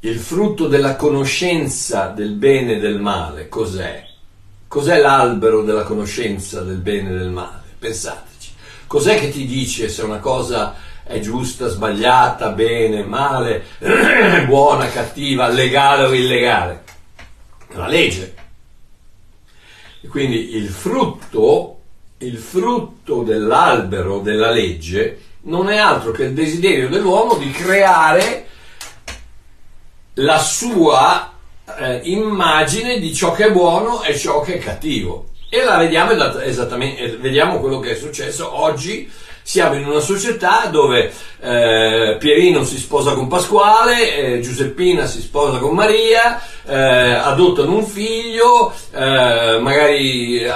Il 0.00 0.18
frutto 0.18 0.68
della 0.68 0.96
conoscenza 0.96 2.08
del 2.08 2.32
bene 2.32 2.74
e 2.74 2.78
del 2.78 3.00
male 3.00 3.48
cos'è? 3.48 4.06
Cos'è 4.68 4.98
l'albero 4.98 5.62
della 5.62 5.82
conoscenza 5.82 6.62
del 6.62 6.76
bene 6.76 7.10
e 7.10 7.18
del 7.18 7.30
male? 7.30 7.62
Pensateci. 7.78 8.52
Cos'è 8.86 9.18
che 9.18 9.30
ti 9.30 9.44
dice 9.44 9.88
se 9.88 10.02
una 10.02 10.18
cosa 10.18 10.76
è 11.02 11.20
giusta, 11.20 11.68
sbagliata, 11.68 12.50
bene, 12.50 13.02
male, 13.02 13.64
buona, 14.46 14.88
cattiva, 14.90 15.48
legale 15.48 16.04
o 16.04 16.14
illegale? 16.14 16.84
La 17.70 17.86
legge. 17.86 18.34
Quindi 20.08 20.54
il 20.56 20.68
frutto 20.68 21.77
il 22.18 22.36
frutto 22.38 23.22
dell'albero 23.22 24.18
della 24.18 24.50
legge 24.50 25.26
non 25.42 25.68
è 25.68 25.76
altro 25.76 26.10
che 26.10 26.24
il 26.24 26.32
desiderio 26.32 26.88
dell'uomo 26.88 27.34
di 27.34 27.50
creare 27.50 28.46
la 30.14 30.38
sua 30.38 31.32
eh, 31.78 32.00
immagine 32.04 32.98
di 32.98 33.14
ciò 33.14 33.32
che 33.32 33.46
è 33.46 33.52
buono 33.52 34.02
e 34.02 34.16
ciò 34.18 34.40
che 34.40 34.54
è 34.54 34.58
cattivo. 34.58 35.26
E 35.48 35.62
la 35.62 35.78
vediamo 35.78 36.10
esattamente, 36.40 37.16
vediamo 37.16 37.60
quello 37.60 37.78
che 37.78 37.92
è 37.92 37.94
successo 37.94 38.60
oggi 38.60 39.10
siamo 39.48 39.76
in 39.76 39.86
una 39.86 40.00
società 40.00 40.66
dove 40.66 41.10
eh, 41.40 42.16
Pierino 42.18 42.64
si 42.64 42.76
sposa 42.76 43.14
con 43.14 43.28
Pasquale, 43.28 44.34
eh, 44.34 44.40
Giuseppina 44.40 45.06
si 45.06 45.22
sposa 45.22 45.56
con 45.56 45.74
Maria, 45.74 46.38
eh, 46.66 46.74
adottano 46.74 47.74
un 47.74 47.86
figlio, 47.86 48.70
eh, 48.92 49.58
magari 49.58 50.42
eh, 50.42 50.50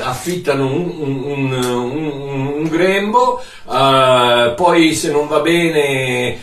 affittano 0.00 0.66
un, 0.66 1.20
un, 1.24 1.52
un, 1.52 2.46
un 2.58 2.68
grembo, 2.68 3.42
eh, 3.68 4.52
poi 4.54 4.94
se 4.94 5.10
non 5.10 5.26
va 5.26 5.40
bene 5.40 6.38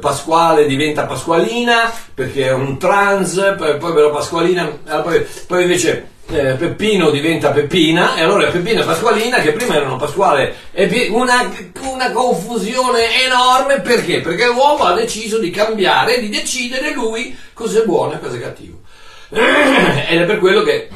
Pasquale 0.00 0.66
diventa 0.66 1.04
Pasqualina 1.04 1.92
perché 2.14 2.46
è 2.46 2.52
un 2.52 2.78
trans, 2.78 3.56
poi, 3.58 3.76
poi 3.78 3.92
però 3.92 4.12
Pasqualina, 4.12 4.66
poi, 5.02 5.26
poi 5.48 5.62
invece 5.62 6.12
eh, 6.28 6.54
Peppino 6.54 7.10
diventa 7.10 7.50
Peppina 7.50 8.16
e 8.16 8.22
allora 8.22 8.50
Peppina 8.50 8.80
e 8.80 8.84
Pasqualina 8.84 9.38
che 9.40 9.52
prima 9.52 9.76
erano 9.76 9.96
Pasquale 9.96 10.54
e 10.72 10.86
Pi- 10.86 11.08
una, 11.10 11.52
una 11.82 12.12
confusione 12.12 13.24
enorme 13.24 13.80
perché? 13.80 14.20
Perché 14.20 14.46
l'uomo 14.46 14.84
ha 14.84 14.94
deciso 14.94 15.38
di 15.38 15.50
cambiare, 15.50 16.20
di 16.20 16.28
decidere 16.28 16.94
lui 16.94 17.36
cosa 17.52 17.82
è 17.82 17.84
buono 17.84 18.14
e 18.14 18.20
cosa 18.20 18.36
è 18.36 18.40
cattivo. 18.40 18.80
Ed 19.30 20.20
è 20.20 20.24
per 20.24 20.38
quello 20.38 20.62
che 20.62 20.88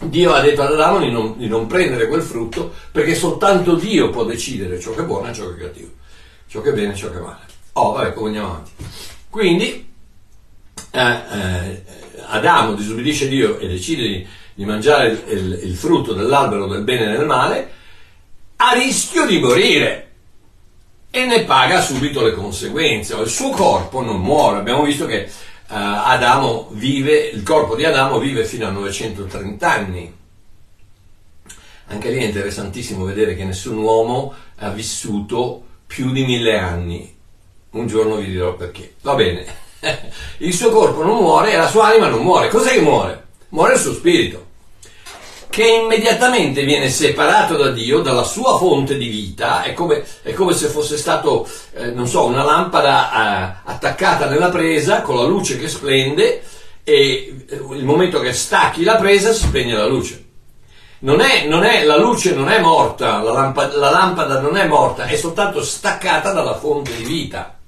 Dio 0.00 0.32
ha 0.32 0.40
detto 0.40 0.62
ad 0.62 0.72
Adamo 0.72 0.98
di 0.98 1.10
non, 1.10 1.34
di 1.38 1.48
non 1.48 1.66
prendere 1.66 2.08
quel 2.08 2.22
frutto 2.22 2.72
perché 2.90 3.14
soltanto 3.14 3.74
Dio 3.74 4.10
può 4.10 4.24
decidere 4.24 4.80
ciò 4.80 4.92
che 4.92 5.00
è 5.00 5.04
buono 5.04 5.30
e 5.30 5.32
ciò 5.32 5.48
che 5.48 5.60
è 5.60 5.64
cattivo, 5.64 5.90
ciò 6.46 6.60
che 6.60 6.70
è 6.70 6.72
bene 6.74 6.92
e 6.92 6.96
ciò 6.96 7.10
che 7.10 7.18
è 7.18 7.20
male. 7.20 7.46
Oh, 7.74 7.92
vabbè, 7.92 8.12
come 8.12 8.26
andiamo 8.28 8.48
avanti. 8.48 8.70
Quindi 9.30 9.90
eh, 10.90 11.00
eh, 11.00 11.82
Adamo 12.26 12.74
disobbedisce 12.74 13.28
Dio 13.28 13.58
e 13.58 13.68
decide 13.68 14.02
di, 14.02 14.26
di 14.54 14.64
mangiare 14.64 15.08
il, 15.08 15.22
il, 15.28 15.60
il 15.64 15.76
frutto 15.76 16.12
dell'albero 16.12 16.66
del 16.66 16.82
bene 16.82 17.06
e 17.06 17.16
del 17.16 17.26
male 17.26 17.70
a 18.56 18.72
rischio 18.74 19.26
di 19.26 19.40
morire 19.40 20.10
e 21.10 21.26
ne 21.26 21.42
paga 21.44 21.80
subito 21.80 22.22
le 22.22 22.32
conseguenze. 22.32 23.16
Il 23.16 23.28
suo 23.28 23.50
corpo 23.50 24.00
non 24.00 24.20
muore. 24.20 24.58
Abbiamo 24.58 24.84
visto 24.84 25.04
che 25.04 25.28
uh, 25.28 25.74
Adamo 25.74 26.68
vive, 26.70 27.18
il 27.18 27.42
corpo 27.42 27.74
di 27.74 27.84
Adamo 27.84 28.18
vive 28.18 28.44
fino 28.44 28.66
a 28.66 28.70
930 28.70 29.70
anni. 29.70 30.16
Anche 31.88 32.10
lì 32.10 32.18
è 32.18 32.24
interessantissimo 32.24 33.04
vedere 33.04 33.34
che 33.34 33.44
nessun 33.44 33.76
uomo 33.76 34.32
ha 34.56 34.70
vissuto 34.70 35.64
più 35.86 36.12
di 36.12 36.24
mille 36.24 36.56
anni. 36.56 37.14
Un 37.70 37.86
giorno 37.86 38.16
vi 38.16 38.30
dirò 38.30 38.54
perché. 38.54 38.94
Va 39.02 39.14
bene, 39.14 39.44
il 40.38 40.54
suo 40.54 40.70
corpo 40.70 41.02
non 41.02 41.16
muore 41.16 41.52
e 41.52 41.56
la 41.56 41.68
sua 41.68 41.88
anima 41.88 42.08
non 42.08 42.22
muore. 42.22 42.48
Cos'è 42.48 42.72
che 42.72 42.80
muore? 42.80 43.21
Muore 43.52 43.74
il 43.74 43.80
suo 43.80 43.92
spirito 43.92 44.50
che 45.52 45.66
immediatamente 45.66 46.64
viene 46.64 46.88
separato 46.88 47.58
da 47.58 47.70
Dio, 47.70 48.00
dalla 48.00 48.22
sua 48.22 48.56
fonte 48.56 48.96
di 48.96 49.08
vita, 49.08 49.62
è 49.62 49.74
come, 49.74 50.02
è 50.22 50.32
come 50.32 50.54
se 50.54 50.68
fosse 50.68 50.96
stato, 50.96 51.46
eh, 51.74 51.90
non 51.90 52.08
so, 52.08 52.24
una 52.24 52.42
lampada 52.42 53.10
eh, 53.12 53.70
attaccata 53.70 54.30
nella 54.30 54.48
presa 54.48 55.02
con 55.02 55.16
la 55.16 55.24
luce 55.24 55.58
che 55.58 55.68
splende 55.68 56.42
e 56.82 57.44
eh, 57.46 57.54
il 57.54 57.84
momento 57.84 58.20
che 58.20 58.32
stacchi 58.32 58.82
la 58.82 58.96
presa 58.96 59.34
si 59.34 59.42
spegne 59.42 59.74
la 59.74 59.86
luce. 59.86 60.24
Non 61.00 61.20
è, 61.20 61.46
non 61.46 61.64
è, 61.64 61.84
la 61.84 61.98
luce 61.98 62.32
non 62.32 62.48
è 62.48 62.58
morta, 62.58 63.20
la 63.20 63.32
lampada, 63.32 63.76
la 63.76 63.90
lampada 63.90 64.40
non 64.40 64.56
è 64.56 64.66
morta, 64.66 65.04
è 65.04 65.16
soltanto 65.16 65.62
staccata 65.62 66.32
dalla 66.32 66.58
fonte 66.58 66.96
di 66.96 67.04
vita. 67.04 67.58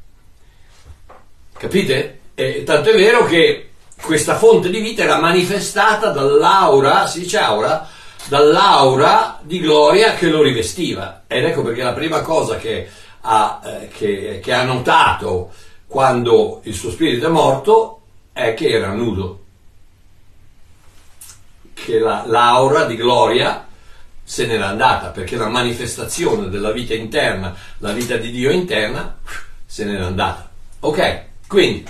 Capite? 1.58 2.20
E, 2.34 2.62
tanto 2.64 2.88
è 2.88 2.94
vero 2.94 3.26
che 3.26 3.72
questa 4.04 4.36
fonte 4.36 4.68
di 4.68 4.80
vita 4.80 5.02
era 5.02 5.18
manifestata 5.18 6.10
dall'aura, 6.10 7.06
si 7.06 7.20
dice 7.20 7.38
aura, 7.38 7.88
dall'aura 8.28 9.40
di 9.42 9.58
gloria 9.60 10.14
che 10.14 10.28
lo 10.28 10.42
rivestiva. 10.42 11.22
Ed 11.26 11.44
ecco 11.44 11.62
perché 11.62 11.82
la 11.82 11.94
prima 11.94 12.20
cosa 12.20 12.56
che 12.56 12.88
ha, 13.22 13.60
eh, 13.64 13.88
che, 13.88 14.40
che 14.42 14.52
ha 14.52 14.62
notato 14.64 15.52
quando 15.86 16.60
il 16.64 16.74
suo 16.74 16.90
spirito 16.90 17.26
è 17.26 17.30
morto 17.30 18.02
è 18.32 18.52
che 18.54 18.68
era 18.68 18.92
nudo. 18.92 19.40
Che 21.72 21.98
la, 21.98 22.24
l'aura 22.26 22.84
di 22.84 22.96
gloria 22.96 23.66
se 24.26 24.46
n'era 24.46 24.68
andata 24.68 25.08
perché 25.08 25.36
la 25.36 25.48
manifestazione 25.48 26.48
della 26.48 26.72
vita 26.72 26.94
interna, 26.94 27.54
la 27.78 27.92
vita 27.92 28.16
di 28.16 28.30
Dio 28.30 28.50
interna, 28.50 29.18
se 29.64 29.84
n'era 29.84 30.06
andata. 30.06 30.50
Ok, 30.80 31.22
quindi 31.46 31.86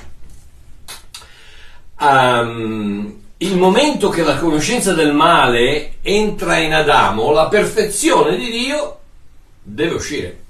um, 2.00 3.22
il 3.38 3.56
momento 3.56 4.08
che 4.08 4.22
la 4.22 4.38
conoscenza 4.38 4.92
del 4.92 5.12
male 5.12 5.94
entra 6.02 6.58
in 6.58 6.72
Adamo, 6.72 7.30
la 7.32 7.48
perfezione 7.48 8.36
di 8.36 8.50
Dio 8.50 8.98
deve 9.62 9.94
uscire. 9.94 10.42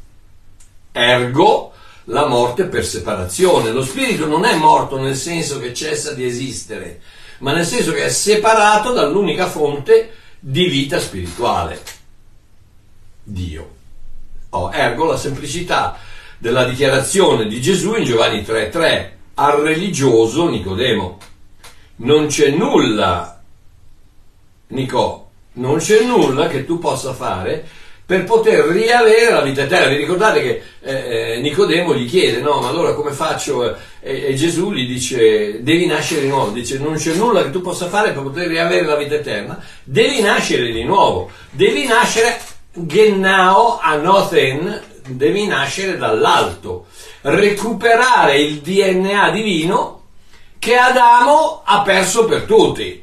Ergo, 0.92 1.72
la 2.04 2.26
morte 2.26 2.64
per 2.64 2.84
separazione. 2.84 3.70
Lo 3.70 3.84
spirito 3.84 4.26
non 4.26 4.44
è 4.44 4.54
morto 4.56 5.00
nel 5.00 5.16
senso 5.16 5.58
che 5.58 5.72
cessa 5.72 6.12
di 6.12 6.24
esistere, 6.24 7.00
ma 7.38 7.52
nel 7.52 7.64
senso 7.64 7.92
che 7.92 8.04
è 8.04 8.10
separato 8.10 8.92
dall'unica 8.92 9.46
fonte 9.48 10.12
di 10.38 10.66
vita 10.66 10.98
spirituale, 10.98 11.80
Dio. 13.22 13.72
Oh, 14.50 14.70
ergo, 14.72 15.06
la 15.06 15.16
semplicità 15.16 15.98
della 16.38 16.64
dichiarazione 16.64 17.46
di 17.46 17.60
Gesù 17.60 17.94
in 17.94 18.04
Giovanni 18.04 18.42
3:3 18.42 19.10
al 19.34 19.62
religioso 19.62 20.48
Nicodemo 20.48 21.18
non 21.96 22.26
c'è 22.26 22.50
nulla, 22.50 23.40
Nicò, 24.68 25.28
non 25.54 25.78
c'è 25.78 26.02
nulla 26.02 26.48
che 26.48 26.64
tu 26.64 26.78
possa 26.78 27.12
fare 27.12 27.64
per 28.06 28.24
poter 28.24 28.66
riavere 28.66 29.32
la 29.32 29.40
vita 29.40 29.62
eterna. 29.62 29.88
Vi 29.88 29.96
ricordate 29.96 30.42
che 30.42 30.62
eh, 30.80 31.34
eh, 31.36 31.40
Nicodemo 31.40 31.94
gli 31.94 32.08
chiede, 32.08 32.40
no, 32.40 32.60
ma 32.60 32.68
allora 32.68 32.92
come 32.94 33.12
faccio? 33.12 33.74
E, 34.00 34.26
e, 34.26 34.34
Gesù 34.34 34.72
gli 34.72 34.86
dice, 34.86 35.62
devi 35.62 35.86
nascere 35.86 36.22
di 36.22 36.28
nuovo. 36.28 36.50
Dice, 36.50 36.78
non 36.78 36.96
c'è 36.96 37.14
nulla 37.14 37.42
che 37.42 37.50
tu 37.50 37.62
possa 37.62 37.88
fare 37.88 38.12
per 38.12 38.22
poter 38.22 38.48
riavere 38.48 38.84
la 38.84 38.96
vita 38.96 39.14
eterna. 39.14 39.62
Devi 39.82 40.20
nascere 40.20 40.70
di 40.70 40.84
nuovo. 40.84 41.30
Devi 41.50 41.86
nascere 41.86 42.38
gennao 42.72 43.78
anothen, 43.78 44.82
devi 45.08 45.46
nascere 45.46 45.96
dall'alto. 45.96 46.86
Recuperare 47.22 48.38
il 48.38 48.58
DNA 48.58 49.30
divino 49.30 50.02
che 50.58 50.76
Adamo 50.76 51.62
ha 51.64 51.82
perso 51.82 52.24
per 52.24 52.42
tutti. 52.44 53.02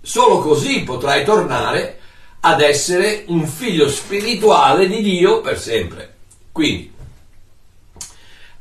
Solo 0.00 0.40
così 0.40 0.82
potrai 0.82 1.24
tornare 1.24 2.00
ad 2.40 2.60
essere 2.60 3.24
un 3.28 3.46
figlio 3.46 3.88
spirituale 3.88 4.88
di 4.88 5.00
Dio 5.00 5.40
per 5.40 5.58
sempre. 5.58 6.14
Quindi, 6.50 6.92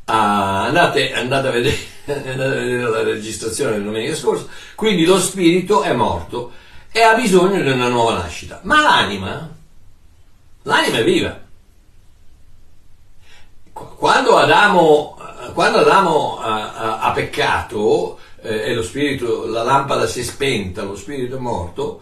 ah, 0.06 0.66
andate, 0.66 1.14
andate, 1.14 1.48
a 1.48 1.52
vedere, 1.52 1.78
andate, 2.06 2.32
a 2.32 2.60
vedere, 2.60 2.90
la 2.90 3.04
registrazione 3.04 3.72
del 3.72 3.84
domenica 3.84 4.16
scorsa. 4.16 4.46
Quindi 4.76 5.06
lo 5.06 5.20
spirito 5.20 5.82
è 5.82 5.94
morto 5.94 6.52
e 6.92 7.02
ha 7.02 7.16
bisogno 7.16 7.62
di 7.62 7.70
una 7.70 7.88
nuova 7.88 8.14
nascita. 8.14 8.60
Ma 8.64 8.82
l'anima, 8.82 9.50
l'anima 10.64 10.98
è 10.98 11.04
viva. 11.04 11.40
Quando 13.74 14.38
Adamo 14.38 15.18
quando 15.54 15.80
Adamo 15.80 16.40
ha, 16.40 17.00
ha, 17.00 17.12
peccato 17.12 18.20
eh, 18.42 18.70
e 18.70 18.74
lo 18.74 18.84
spirito, 18.84 19.46
la 19.48 19.64
lampada 19.64 20.08
si 20.08 20.22
è 20.22 20.24
spenta, 20.24 20.84
lo 20.84 20.96
spirito 20.96 21.36
è 21.36 21.40
morto, 21.40 22.02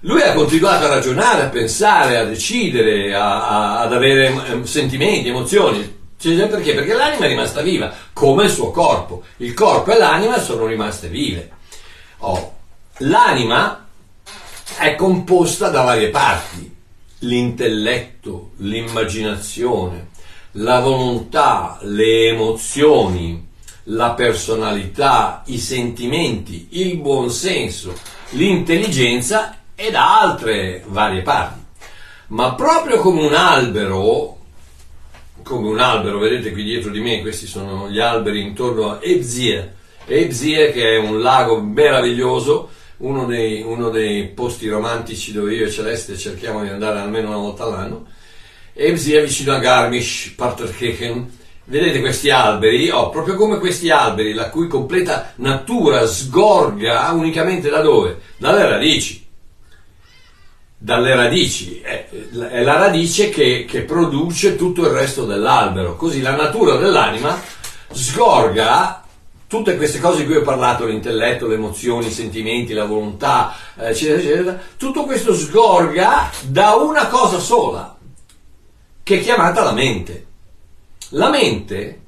lui 0.00 0.20
ha 0.22 0.34
continuato 0.34 0.84
a 0.84 0.88
ragionare, 0.88 1.42
a 1.42 1.48
pensare, 1.48 2.18
a 2.18 2.24
decidere, 2.24 3.14
a, 3.14 3.80
ad 3.80 3.92
avere 3.92 4.32
eh, 4.60 4.66
sentimenti, 4.66 5.28
emozioni. 5.28 6.02
Cioè, 6.18 6.46
perché? 6.46 6.74
Perché 6.74 6.94
l'anima 6.94 7.24
è 7.24 7.28
rimasta 7.28 7.62
viva, 7.62 7.92
come 8.12 8.44
il 8.44 8.50
suo 8.50 8.70
corpo. 8.70 9.22
Il 9.38 9.54
corpo 9.54 9.92
e 9.92 9.98
l'anima 9.98 10.38
sono 10.38 10.66
rimaste 10.66 11.08
vive. 11.08 11.50
Oh, 12.18 12.54
l'anima 12.98 13.86
è 14.78 14.94
composta 14.94 15.68
da 15.68 15.82
varie 15.82 16.10
parti. 16.10 16.72
L'intelletto, 17.20 18.50
l'immaginazione, 18.58 20.08
la 20.56 20.80
volontà, 20.80 21.78
le 21.82 22.28
emozioni, 22.28 23.48
la 23.84 24.12
personalità, 24.12 25.42
i 25.46 25.58
sentimenti, 25.58 26.68
il 26.70 26.98
buonsenso, 26.98 27.94
l'intelligenza 28.30 29.58
e 29.74 29.90
da 29.90 30.20
altre 30.20 30.84
varie 30.86 31.22
parti. 31.22 31.60
Ma 32.28 32.54
proprio 32.54 32.98
come 32.98 33.26
un 33.26 33.34
albero, 33.34 34.38
come 35.42 35.68
un 35.68 35.80
albero, 35.80 36.18
vedete 36.18 36.52
qui 36.52 36.62
dietro 36.62 36.90
di 36.90 37.00
me, 37.00 37.20
questi 37.20 37.46
sono 37.46 37.90
gli 37.90 37.98
alberi 37.98 38.40
intorno 38.40 38.90
a 38.90 38.98
Ebzie, 39.02 39.74
Ebzie 40.06 40.70
che 40.70 40.94
è 40.94 40.98
un 40.98 41.20
lago 41.20 41.60
meraviglioso, 41.60 42.70
uno 42.98 43.26
dei, 43.26 43.62
uno 43.62 43.90
dei 43.90 44.28
posti 44.28 44.68
romantici 44.68 45.32
dove 45.32 45.54
io 45.54 45.66
e 45.66 45.70
Celeste 45.70 46.16
cerchiamo 46.16 46.62
di 46.62 46.68
andare 46.68 47.00
almeno 47.00 47.28
una 47.28 47.38
volta 47.38 47.64
all'anno, 47.64 48.06
Ebsi 48.76 49.14
è 49.14 49.22
vicino 49.22 49.54
a 49.54 49.58
Garmisch, 49.58 50.34
Parterkirchen. 50.34 51.38
Vedete 51.66 52.00
questi 52.00 52.30
alberi? 52.30 52.90
Oh, 52.90 53.08
proprio 53.08 53.36
come 53.36 53.58
questi 53.58 53.88
alberi, 53.88 54.34
la 54.34 54.50
cui 54.50 54.66
completa 54.66 55.32
natura 55.36 56.04
sgorga 56.06 57.08
unicamente 57.12 57.70
da 57.70 57.80
dove? 57.80 58.20
Dalle 58.36 58.68
radici. 58.68 59.24
Dalle 60.76 61.14
radici. 61.14 61.80
È 61.80 62.62
la 62.64 62.76
radice 62.76 63.30
che, 63.30 63.64
che 63.64 63.82
produce 63.82 64.56
tutto 64.56 64.82
il 64.86 64.92
resto 64.92 65.24
dell'albero. 65.24 65.94
Così 65.94 66.20
la 66.20 66.34
natura 66.34 66.74
dell'anima 66.74 67.40
sgorga 67.92 69.04
tutte 69.46 69.76
queste 69.76 70.00
cose 70.00 70.22
di 70.22 70.26
cui 70.26 70.36
ho 70.36 70.42
parlato, 70.42 70.84
l'intelletto, 70.84 71.46
le 71.46 71.54
emozioni, 71.54 72.08
i 72.08 72.10
sentimenti, 72.10 72.72
la 72.72 72.86
volontà, 72.86 73.54
eccetera, 73.76 74.18
eccetera, 74.18 74.58
tutto 74.76 75.04
questo 75.04 75.32
sgorga 75.32 76.28
da 76.42 76.74
una 76.74 77.06
cosa 77.06 77.38
sola, 77.38 77.93
che 79.04 79.20
è 79.20 79.22
chiamata 79.22 79.62
la 79.62 79.72
mente. 79.72 80.26
La 81.10 81.28
mente 81.28 82.00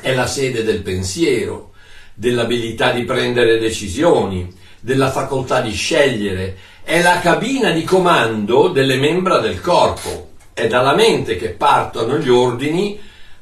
è 0.00 0.14
la 0.14 0.26
sede 0.26 0.64
del 0.64 0.80
pensiero, 0.80 1.72
dell'abilità 2.14 2.90
di 2.90 3.04
prendere 3.04 3.58
decisioni, 3.58 4.50
della 4.80 5.10
facoltà 5.10 5.60
di 5.60 5.72
scegliere, 5.72 6.56
è 6.82 7.02
la 7.02 7.18
cabina 7.18 7.70
di 7.70 7.84
comando 7.84 8.68
delle 8.68 8.96
membra 8.96 9.38
del 9.38 9.60
corpo, 9.60 10.30
è 10.54 10.66
dalla 10.66 10.94
mente 10.94 11.36
che 11.36 11.50
partono 11.50 12.16
gli 12.16 12.30
ordini 12.30 12.98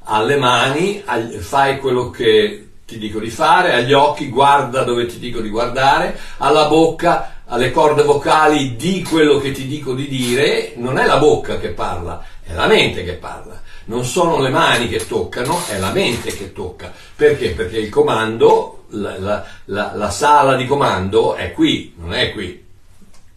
alle 0.06 0.36
mani, 0.36 1.02
fai 1.38 1.78
quello 1.78 2.10
che 2.10 2.68
ti 2.84 2.98
dico 2.98 3.20
di 3.20 3.30
fare, 3.30 3.72
agli 3.72 3.92
occhi 3.92 4.28
guarda 4.28 4.82
dove 4.82 5.06
ti 5.06 5.20
dico 5.20 5.40
di 5.40 5.48
guardare, 5.48 6.18
alla 6.38 6.66
bocca, 6.66 7.42
alle 7.46 7.70
corde 7.70 8.02
vocali 8.02 8.74
di 8.74 9.02
quello 9.02 9.38
che 9.38 9.52
ti 9.52 9.66
dico 9.66 9.94
di 9.94 10.08
dire, 10.08 10.72
non 10.76 10.98
è 10.98 11.06
la 11.06 11.18
bocca 11.18 11.58
che 11.58 11.68
parla, 11.68 12.24
è 12.44 12.52
la 12.52 12.66
mente 12.66 13.04
che 13.04 13.14
parla. 13.14 13.60
Non 13.86 14.04
sono 14.04 14.40
le 14.40 14.50
mani 14.50 14.88
che 14.88 15.06
toccano, 15.06 15.60
è 15.68 15.78
la 15.78 15.90
mente 15.90 16.34
che 16.34 16.52
tocca. 16.52 16.92
Perché? 17.16 17.50
Perché 17.50 17.78
il 17.78 17.90
comando, 17.90 18.84
la, 18.90 19.18
la, 19.18 19.44
la, 19.66 19.92
la 19.94 20.10
sala 20.10 20.54
di 20.56 20.66
comando 20.66 21.34
è 21.34 21.52
qui, 21.52 21.94
non 21.98 22.14
è 22.14 22.32
qui. 22.32 22.62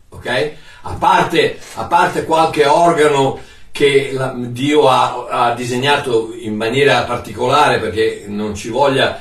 Ok? 0.10 0.52
A 0.82 0.94
parte, 0.94 1.60
a 1.76 1.86
parte 1.86 2.24
qualche 2.24 2.66
organo 2.66 3.40
che 3.72 4.18
Dio 4.36 4.88
ha, 4.90 5.28
ha, 5.30 5.54
disegnato 5.54 6.34
in 6.34 6.56
maniera 6.56 7.04
particolare 7.04 7.80
perché 7.80 8.24
non 8.28 8.56
ci 8.56 8.70
voglia 8.70 9.20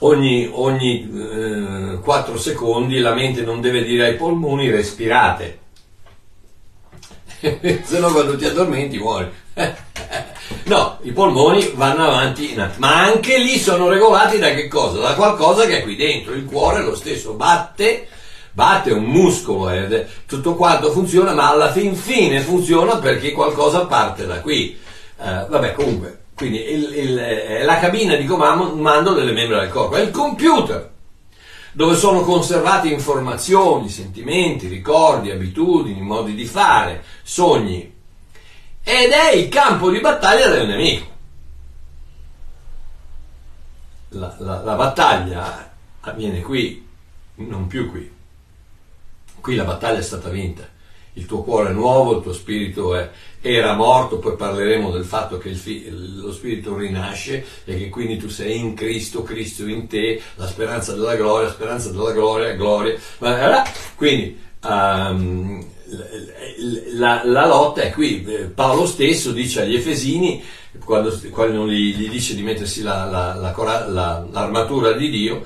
ogni, 0.00 0.48
ogni 0.52 1.10
eh, 1.94 1.98
4 2.00 2.38
secondi 2.38 3.00
la 3.00 3.12
mente 3.12 3.42
non 3.42 3.60
deve 3.60 3.82
dire 3.82 4.06
ai 4.06 4.14
polmoni 4.14 4.70
respirate 4.70 5.61
se 7.84 7.98
no 7.98 8.12
quando 8.12 8.36
ti 8.36 8.44
addormenti 8.44 8.98
muori. 8.98 9.30
No, 10.64 10.98
i 11.02 11.12
polmoni 11.12 11.72
vanno 11.74 12.04
avanti 12.04 12.54
ma 12.76 13.02
anche 13.02 13.38
lì 13.38 13.58
sono 13.58 13.88
regolati 13.88 14.38
da 14.38 14.52
che 14.52 14.68
cosa? 14.68 15.00
da 15.00 15.14
qualcosa 15.14 15.66
che 15.66 15.78
è 15.78 15.82
qui 15.82 15.96
dentro. 15.96 16.34
Il 16.34 16.44
cuore 16.44 16.82
lo 16.82 16.94
stesso. 16.94 17.32
Batte 17.32 18.06
batte 18.52 18.92
un 18.92 19.04
muscolo 19.04 19.70
e 19.70 20.06
tutto 20.26 20.54
quanto 20.54 20.92
funziona, 20.92 21.32
ma 21.32 21.50
alla 21.50 21.72
fin 21.72 21.96
fine 21.96 22.40
funziona 22.40 22.98
perché 22.98 23.32
qualcosa 23.32 23.86
parte 23.86 24.26
da 24.26 24.40
qui. 24.40 24.78
Uh, 25.16 25.48
vabbè, 25.48 25.72
comunque, 25.72 26.24
quindi 26.36 26.62
il, 26.70 26.96
il, 26.96 27.16
è 27.18 27.62
la 27.64 27.78
cabina 27.78 28.14
di 28.14 28.26
comando 28.26 29.14
delle 29.14 29.32
membra 29.32 29.60
del 29.60 29.70
corpo, 29.70 29.96
è 29.96 30.02
il 30.02 30.10
computer 30.10 30.91
dove 31.72 31.96
sono 31.96 32.22
conservate 32.22 32.88
informazioni, 32.88 33.88
sentimenti, 33.88 34.68
ricordi, 34.68 35.30
abitudini, 35.30 36.00
modi 36.00 36.34
di 36.34 36.44
fare, 36.44 37.02
sogni. 37.22 37.90
Ed 38.84 39.10
è 39.10 39.32
il 39.32 39.48
campo 39.48 39.90
di 39.90 40.00
battaglia 40.00 40.48
del 40.48 40.66
nemico. 40.66 41.10
La, 44.10 44.34
la, 44.38 44.62
la 44.62 44.74
battaglia 44.74 45.74
avviene 46.00 46.40
qui, 46.42 46.86
non 47.36 47.66
più 47.66 47.90
qui. 47.90 48.10
Qui 49.40 49.54
la 49.54 49.64
battaglia 49.64 49.98
è 49.98 50.02
stata 50.02 50.28
vinta. 50.28 50.68
Il 51.14 51.26
tuo 51.26 51.42
cuore 51.42 51.70
è 51.70 51.72
nuovo, 51.72 52.16
il 52.16 52.22
tuo 52.22 52.32
spirito 52.32 52.94
è, 52.94 53.10
era 53.42 53.74
morto, 53.74 54.18
poi 54.18 54.36
parleremo 54.36 54.92
del 54.92 55.04
fatto 55.04 55.36
che 55.36 55.52
fi, 55.54 55.88
lo 55.90 56.32
spirito 56.32 56.76
rinasce 56.76 57.44
e 57.64 57.76
che 57.76 57.88
quindi 57.88 58.16
tu 58.16 58.28
sei 58.28 58.56
in 58.56 58.74
Cristo, 58.74 59.24
Cristo 59.24 59.66
in 59.66 59.88
te, 59.88 60.22
la 60.36 60.46
speranza 60.46 60.92
della 60.92 61.16
gloria, 61.16 61.50
speranza 61.50 61.90
della 61.90 62.12
gloria, 62.12 62.54
gloria. 62.54 62.96
Quindi 63.96 64.38
um, 64.62 65.66
la, 66.94 67.22
la, 67.24 67.46
lotta 67.46 67.82
è 67.82 67.90
qui. 67.90 68.24
Paolo 68.54 68.86
stesso 68.86 69.32
dice 69.32 69.62
agli 69.62 69.74
Efesini, 69.74 70.42
quando, 70.84 71.20
quando 71.30 71.66
gli, 71.66 71.96
gli, 71.96 72.08
dice 72.08 72.36
di 72.36 72.42
mettersi 72.42 72.82
la, 72.82 73.04
la, 73.06 74.24
l'armatura 74.30 74.92
di 74.92 75.10
Dio, 75.10 75.44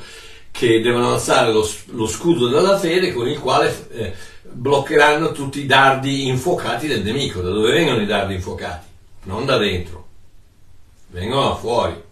che 0.51 0.81
devono 0.83 1.15
alzare 1.15 1.51
lo, 1.51 1.67
lo 1.93 2.07
scudo 2.07 2.49
della 2.49 2.79
fede 2.79 3.13
con 3.13 3.27
il 3.27 3.39
quale 3.39 3.89
eh, 3.93 4.13
bloccheranno 4.57 5.33
tutti 5.33 5.61
i 5.61 5.67
dardi 5.67 6.27
infuocati 6.29 6.87
del 6.87 7.03
nemico. 7.03 7.41
Da 7.41 7.51
dove 7.51 7.73
vengono 7.73 8.01
i 8.01 8.07
dardi 8.07 8.35
infuocati? 8.35 8.87
Non 9.25 9.45
da 9.45 9.59
dentro, 9.59 10.07
vengono 11.09 11.49
da 11.49 11.55
fuori. 11.55 12.05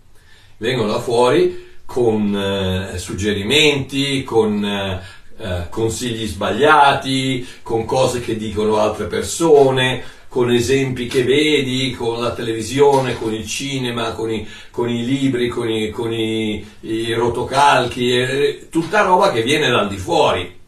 Vengono 0.57 0.93
da 0.93 1.01
fuori 1.01 1.73
con 1.85 2.35
eh, 2.35 2.99
suggerimenti, 2.99 4.23
con 4.23 4.65
eh, 4.65 5.03
eh 5.37 5.69
consigli 5.69 6.27
sbagliati, 6.27 7.47
con 7.63 7.85
cose 7.85 8.21
che 8.21 8.37
dicono 8.37 8.79
altre 8.79 9.07
persone, 9.07 10.03
con 10.29 10.51
esempi 10.51 11.07
che 11.07 11.25
vedi, 11.25 11.93
con 11.93 12.21
la 12.21 12.33
televisione, 12.33 13.15
con 13.15 13.35
il 13.35 13.47
cinema, 13.47 14.13
con 14.13 14.31
i, 14.31 14.47
con 14.71 14.89
i 14.89 15.05
libri, 15.05 15.49
con, 15.49 15.69
i, 15.69 15.91
con 15.91 16.13
i, 16.13 16.65
i 16.81 17.13
rotocalchi, 17.13 18.17
eh, 18.17 18.69
tutta 18.71 19.03
roba 19.03 19.33
che 19.33 19.43
viene 19.43 19.69
dal 19.69 19.89
di 19.89 19.97
fuori. 19.97 20.63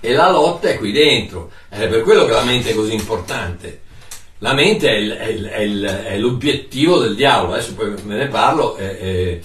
E 0.00 0.12
la 0.14 0.30
lotta 0.30 0.68
è 0.70 0.78
qui 0.78 0.92
dentro, 0.92 1.50
è 1.68 1.86
per 1.86 2.02
quello 2.02 2.24
che 2.24 2.32
la 2.32 2.44
mente 2.44 2.70
è 2.70 2.74
così 2.74 2.94
importante. 2.94 3.82
La 4.38 4.54
mente 4.54 4.88
è, 4.88 4.96
il, 4.96 5.10
è, 5.12 5.26
il, 5.26 5.44
è, 5.44 5.60
il, 5.60 5.84
è 5.84 6.18
l'obiettivo 6.18 6.98
del 6.98 7.14
diavolo, 7.14 7.52
adesso 7.52 7.74
poi 7.74 7.94
me 8.04 8.16
ne 8.16 8.28
parlo 8.28 8.78
e, 8.78 8.84
e, 8.84 9.40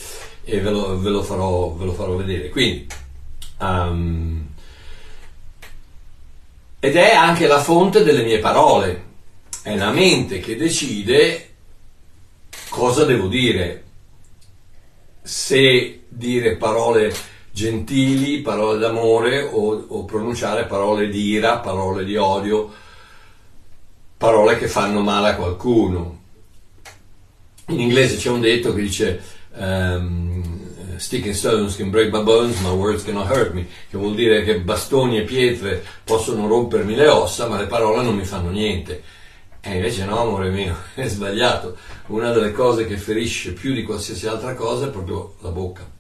e 0.45 0.59
ve, 0.61 0.69
lo, 0.69 0.97
ve, 0.97 1.09
lo 1.09 1.21
farò, 1.21 1.71
ve, 1.71 1.83
lo, 1.83 1.93
farò, 1.93 2.15
vedere. 2.15 2.47
Quindi, 2.47 2.87
um, 3.59 4.47
ed 6.79 6.95
è 6.95 7.13
anche 7.13 7.47
la 7.47 7.59
fonte 7.59 8.03
delle 8.03 8.23
mie 8.23 8.39
parole. 8.39 9.03
È 9.61 9.75
la 9.75 9.91
mente 9.91 10.39
che 10.39 10.55
decide 10.55 11.49
cosa 12.69 13.03
devo 13.03 13.27
dire. 13.27 13.83
Se 15.21 16.03
dire 16.07 16.55
parole 16.55 17.13
gentili, 17.55 18.41
parole 18.41 18.79
d'amore 18.79 19.39
o, 19.41 19.85
o 19.87 20.03
pronunciare 20.03 20.65
parole 20.65 21.07
di 21.07 21.29
ira, 21.29 21.59
parole 21.59 22.03
di 22.03 22.17
odio, 22.17 22.69
parole 24.17 24.57
che 24.57 24.67
fanno 24.67 24.99
male 24.99 25.29
a 25.29 25.35
qualcuno. 25.37 26.19
In 27.67 27.79
inglese 27.79 28.17
c'è 28.17 28.29
un 28.29 28.41
detto 28.41 28.73
che 28.73 28.81
dice 28.81 29.23
um, 29.53 30.97
stick 30.97 31.27
and 31.27 31.33
stones 31.33 31.77
can 31.77 31.89
break 31.91 32.11
my 32.11 32.23
bones, 32.23 32.59
my 32.59 32.71
words 32.71 33.05
cannot 33.05 33.29
hurt 33.31 33.53
me, 33.53 33.65
che 33.89 33.97
vuol 33.97 34.15
dire 34.15 34.43
che 34.43 34.59
bastoni 34.59 35.17
e 35.17 35.23
pietre 35.23 35.81
possono 36.03 36.47
rompermi 36.47 36.93
le 36.93 37.07
ossa, 37.07 37.47
ma 37.47 37.57
le 37.57 37.67
parole 37.67 38.03
non 38.03 38.17
mi 38.17 38.25
fanno 38.25 38.49
niente. 38.49 39.01
E 39.61 39.75
invece 39.75 40.03
no, 40.03 40.19
amore 40.19 40.49
mio, 40.49 40.75
è 40.93 41.07
sbagliato. 41.07 41.77
Una 42.07 42.31
delle 42.33 42.51
cose 42.51 42.85
che 42.85 42.97
ferisce 42.97 43.53
più 43.53 43.73
di 43.73 43.83
qualsiasi 43.83 44.27
altra 44.27 44.53
cosa 44.55 44.87
è 44.87 44.89
proprio 44.89 45.35
la 45.39 45.51
bocca. 45.51 45.94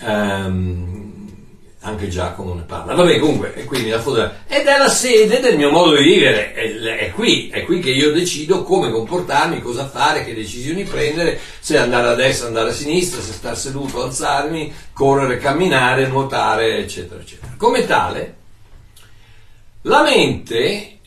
Um, 0.00 1.06
anche 1.80 2.08
Giacomo 2.08 2.54
ne 2.54 2.62
parla. 2.62 2.94
Vabbè, 2.94 3.18
comunque, 3.18 3.54
e 3.54 3.64
quindi 3.64 3.90
la 3.90 4.00
foto 4.00 4.30
ed 4.48 4.66
è 4.66 4.78
la 4.78 4.88
sede 4.88 5.40
del 5.40 5.56
mio 5.56 5.70
modo 5.70 5.96
di 5.96 6.02
vivere, 6.02 6.52
è, 6.52 6.72
è, 6.72 7.10
qui, 7.12 7.48
è 7.48 7.64
qui 7.64 7.78
che 7.78 7.90
io 7.90 8.12
decido 8.12 8.64
come 8.64 8.90
comportarmi, 8.90 9.62
cosa 9.62 9.88
fare, 9.88 10.24
che 10.24 10.34
decisioni 10.34 10.82
prendere, 10.82 11.38
se 11.60 11.78
andare 11.78 12.08
a 12.08 12.14
destra, 12.14 12.48
andare 12.48 12.70
a 12.70 12.72
sinistra, 12.72 13.20
se 13.20 13.32
star 13.32 13.56
seduto, 13.56 14.02
alzarmi, 14.02 14.72
correre, 14.92 15.38
camminare, 15.38 16.08
nuotare, 16.08 16.78
eccetera, 16.78 17.20
eccetera. 17.20 17.54
Come 17.56 17.86
tale, 17.86 18.36
la 19.82 20.02
mente 20.02 20.98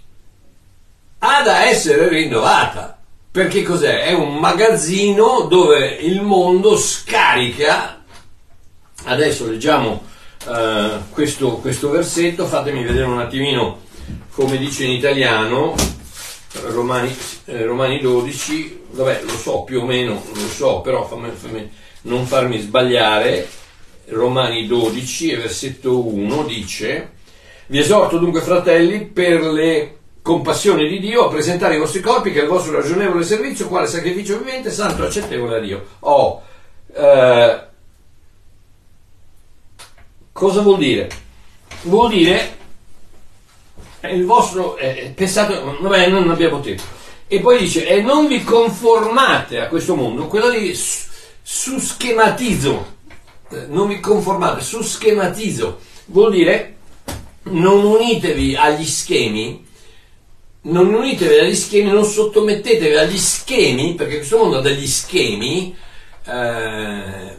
ha 1.20 1.42
da 1.44 1.66
essere 1.66 2.08
rinnovata. 2.08 2.98
Perché 3.32 3.62
cos'è? 3.62 4.06
È 4.06 4.14
un 4.14 4.38
magazzino 4.38 5.42
dove 5.42 5.98
il 6.02 6.22
mondo 6.22 6.78
scarica. 6.78 7.99
Adesso 9.06 9.48
leggiamo 9.48 10.04
uh, 10.46 11.10
questo, 11.12 11.58
questo, 11.58 11.90
versetto, 11.90 12.46
fatemi 12.46 12.84
vedere 12.84 13.06
un 13.06 13.20
attimino 13.20 13.82
come 14.32 14.58
dice 14.58 14.86
in 14.86 14.92
italiano, 14.92 15.76
Romani, 16.68 17.16
eh, 17.46 17.66
Romani 17.66 18.00
12, 18.00 18.84
vabbè 18.92 19.22
lo 19.24 19.38
so 19.38 19.64
più 19.64 19.82
o 19.82 19.86
meno, 19.86 20.24
lo 20.34 20.48
so, 20.48 20.82
però 20.82 21.06
fammi, 21.06 21.30
fammi 21.32 21.70
non 22.02 22.26
farmi 22.26 22.60
sbagliare, 22.60 23.48
Romani 24.08 24.66
12 24.66 25.36
versetto 25.36 26.08
1 26.08 26.44
dice, 26.44 27.12
vi 27.68 27.80
esorto 27.80 28.18
dunque 28.18 28.42
fratelli 28.42 29.06
per 29.06 29.42
le 29.42 29.98
compassioni 30.22 30.88
di 30.88 31.00
Dio 31.00 31.26
a 31.26 31.30
presentare 31.30 31.76
i 31.76 31.80
vostri 31.80 32.02
corpi 32.02 32.32
che 32.32 32.40
è 32.40 32.44
il 32.44 32.50
vostro 32.50 32.74
ragionevole 32.74 33.24
servizio, 33.24 33.68
quale 33.68 33.88
sacrificio 33.88 34.38
vivente, 34.38 34.72
santo 34.72 35.04
e 35.04 35.08
accettevole 35.08 35.58
a 35.58 35.60
Dio. 35.60 35.86
Oh, 36.00 36.42
eh, 36.94 37.68
Cosa 40.40 40.62
vuol 40.62 40.78
dire? 40.78 41.10
Vuol 41.82 42.12
dire 42.12 42.58
il 44.04 44.24
vostro 44.24 44.78
eh, 44.78 45.12
pensate, 45.14 45.60
vabbè, 45.60 46.08
non 46.08 46.30
abbiamo 46.30 46.62
tempo. 46.62 46.82
E 47.28 47.42
poi 47.42 47.60
dice, 47.60 47.86
e 47.86 48.02
non 48.02 48.26
vi 48.26 48.42
conformate 48.46 49.60
a 49.60 49.68
questo 49.68 49.96
mondo, 49.96 50.28
quello 50.28 50.50
di 50.50 50.74
su 50.74 51.78
schematizzo, 51.78 52.86
eh, 53.50 53.66
non 53.68 53.90
vi 53.90 54.00
conformate, 54.00 54.62
su 54.62 54.82
schematizzo, 54.82 55.80
vuol 56.06 56.32
dire 56.32 56.76
non 57.50 57.84
unitevi 57.84 58.56
agli 58.56 58.86
schemi, 58.86 59.68
non 60.62 60.94
unitevi 60.94 61.38
agli 61.38 61.56
schemi, 61.56 61.90
non 61.90 62.06
sottomettetevi 62.06 62.96
agli 62.96 63.18
schemi, 63.18 63.94
perché 63.94 64.16
questo 64.16 64.38
mondo 64.38 64.60
ha 64.60 64.62
degli 64.62 64.88
schemi, 64.88 65.76
eh, 66.24 67.39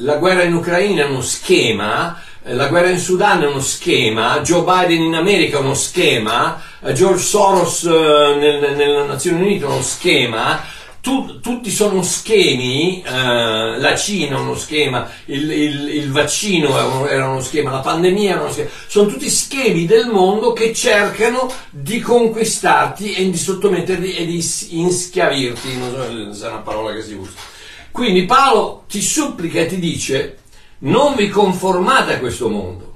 la 0.00 0.16
guerra 0.16 0.42
in 0.42 0.54
Ucraina 0.54 1.02
è 1.02 1.06
uno 1.06 1.22
schema, 1.22 2.20
eh, 2.42 2.54
la 2.54 2.68
guerra 2.68 2.88
in 2.88 2.98
Sudan 2.98 3.42
è 3.42 3.46
uno 3.46 3.60
schema, 3.60 4.40
Joe 4.40 4.62
Biden 4.62 5.02
in 5.02 5.14
America 5.14 5.58
è 5.58 5.60
uno 5.60 5.74
schema, 5.74 6.60
eh, 6.82 6.92
George 6.92 7.22
Soros 7.22 7.84
eh, 7.84 7.88
nel, 7.90 8.76
nelle 8.76 9.04
Nazioni 9.06 9.42
Unite 9.42 9.64
è 9.64 9.68
uno 9.68 9.82
schema, 9.82 10.78
tu, 11.02 11.40
tutti 11.40 11.70
sono 11.70 12.02
schemi, 12.02 13.02
eh, 13.02 13.78
la 13.78 13.96
Cina 13.96 14.36
è 14.36 14.40
uno 14.40 14.54
schema, 14.54 15.08
il, 15.26 15.50
il, 15.50 15.88
il 15.88 16.10
vaccino 16.12 17.06
era 17.06 17.28
uno 17.28 17.40
schema, 17.40 17.70
la 17.70 17.80
pandemia 17.80 18.32
era 18.32 18.40
uno 18.42 18.52
schema, 18.52 18.68
sono 18.86 19.08
tutti 19.08 19.28
schemi 19.28 19.86
del 19.86 20.08
mondo 20.08 20.52
che 20.52 20.74
cercano 20.74 21.50
di 21.70 22.00
conquistarti 22.00 23.14
e 23.14 23.30
di 23.30 23.38
sottometterti 23.38 24.14
e 24.14 24.26
di 24.26 24.44
inschiavirti, 24.70 25.76
non 25.78 25.90
so 25.90 26.34
se 26.34 26.46
è 26.46 26.48
una 26.50 26.58
parola 26.58 26.92
che 26.94 27.02
si 27.02 27.14
usa. 27.14 27.58
Quindi 27.90 28.24
Paolo 28.24 28.84
ti 28.88 29.02
supplica 29.02 29.60
e 29.60 29.66
ti 29.66 29.78
dice, 29.78 30.38
non 30.78 31.14
vi 31.14 31.28
conformate 31.28 32.14
a 32.14 32.18
questo 32.18 32.48
mondo, 32.48 32.94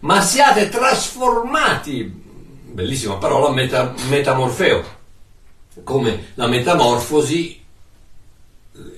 ma 0.00 0.20
siate 0.20 0.68
trasformati, 0.68 2.04
bellissima 2.04 3.16
parola, 3.16 3.50
meta, 3.50 3.94
metamorfeo 4.08 4.98
come 5.84 6.32
la 6.34 6.46
metamorfosi 6.46 7.58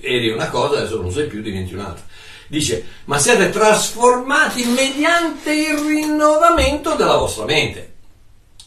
eri 0.01 0.29
una 0.29 0.49
cosa, 0.49 0.79
adesso 0.79 1.01
non 1.01 1.11
sei 1.11 1.27
più, 1.27 1.41
diventi 1.41 1.73
un'altra. 1.73 2.05
Dice, 2.47 2.85
ma 3.05 3.17
siete 3.17 3.49
trasformati 3.49 4.65
mediante 4.65 5.53
il 5.53 5.77
rinnovamento 5.77 6.95
della 6.95 7.17
vostra 7.17 7.45
mente. 7.45 7.91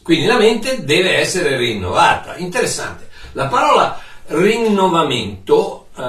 Quindi 0.03 0.25
la 0.25 0.37
mente 0.37 0.83
deve 0.83 1.17
essere 1.17 1.57
rinnovata. 1.57 2.37
Interessante. 2.37 3.09
La 3.33 3.47
parola 3.47 3.99
rinnovamento 4.27 5.87
eh, 5.95 6.03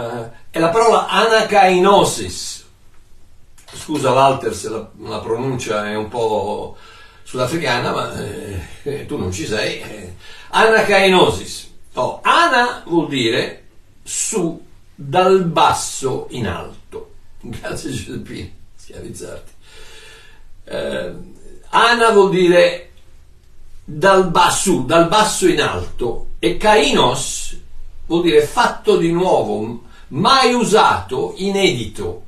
è 0.59 0.61
la 0.61 0.69
parola 0.71 1.07
anakainosis. 1.07 2.67
Scusa 3.73 4.11
Walter 4.11 4.55
se 4.55 4.69
la, 4.69 4.91
la 5.03 5.21
pronuncia 5.21 5.89
è 5.89 5.95
un 5.95 6.09
po' 6.09 6.77
sudafricana, 7.23 7.93
ma 7.93 8.13
eh, 8.83 9.07
tu 9.07 9.17
non 9.17 9.31
ci 9.31 9.47
sei. 9.47 9.81
Eh. 9.81 10.15
Anakainosis 10.51 11.67
Oh, 11.95 12.21
ana 12.23 12.85
vuol 12.87 13.09
dire 13.09 13.65
su 14.05 14.65
dal 14.95 15.45
basso 15.45 16.27
in 16.31 16.47
alto. 16.47 17.15
Grazie 17.41 17.91
Giuseppino, 17.91 18.49
schiavizzarti. 18.77 19.53
Eh, 20.65 21.15
ana 21.71 22.11
vuol 22.11 22.31
dire 22.31 22.91
dal 23.85 24.31
basso, 24.31 24.83
dal 24.83 25.09
basso 25.09 25.49
in 25.49 25.61
alto 25.61 26.29
e 26.39 26.57
kainos 26.57 27.59
vuol 28.07 28.23
dire 28.23 28.43
fatto 28.43 28.97
di 28.97 29.11
nuovo, 29.11 29.88
mai 30.09 30.53
usato, 30.55 31.35
inedito. 31.37 32.25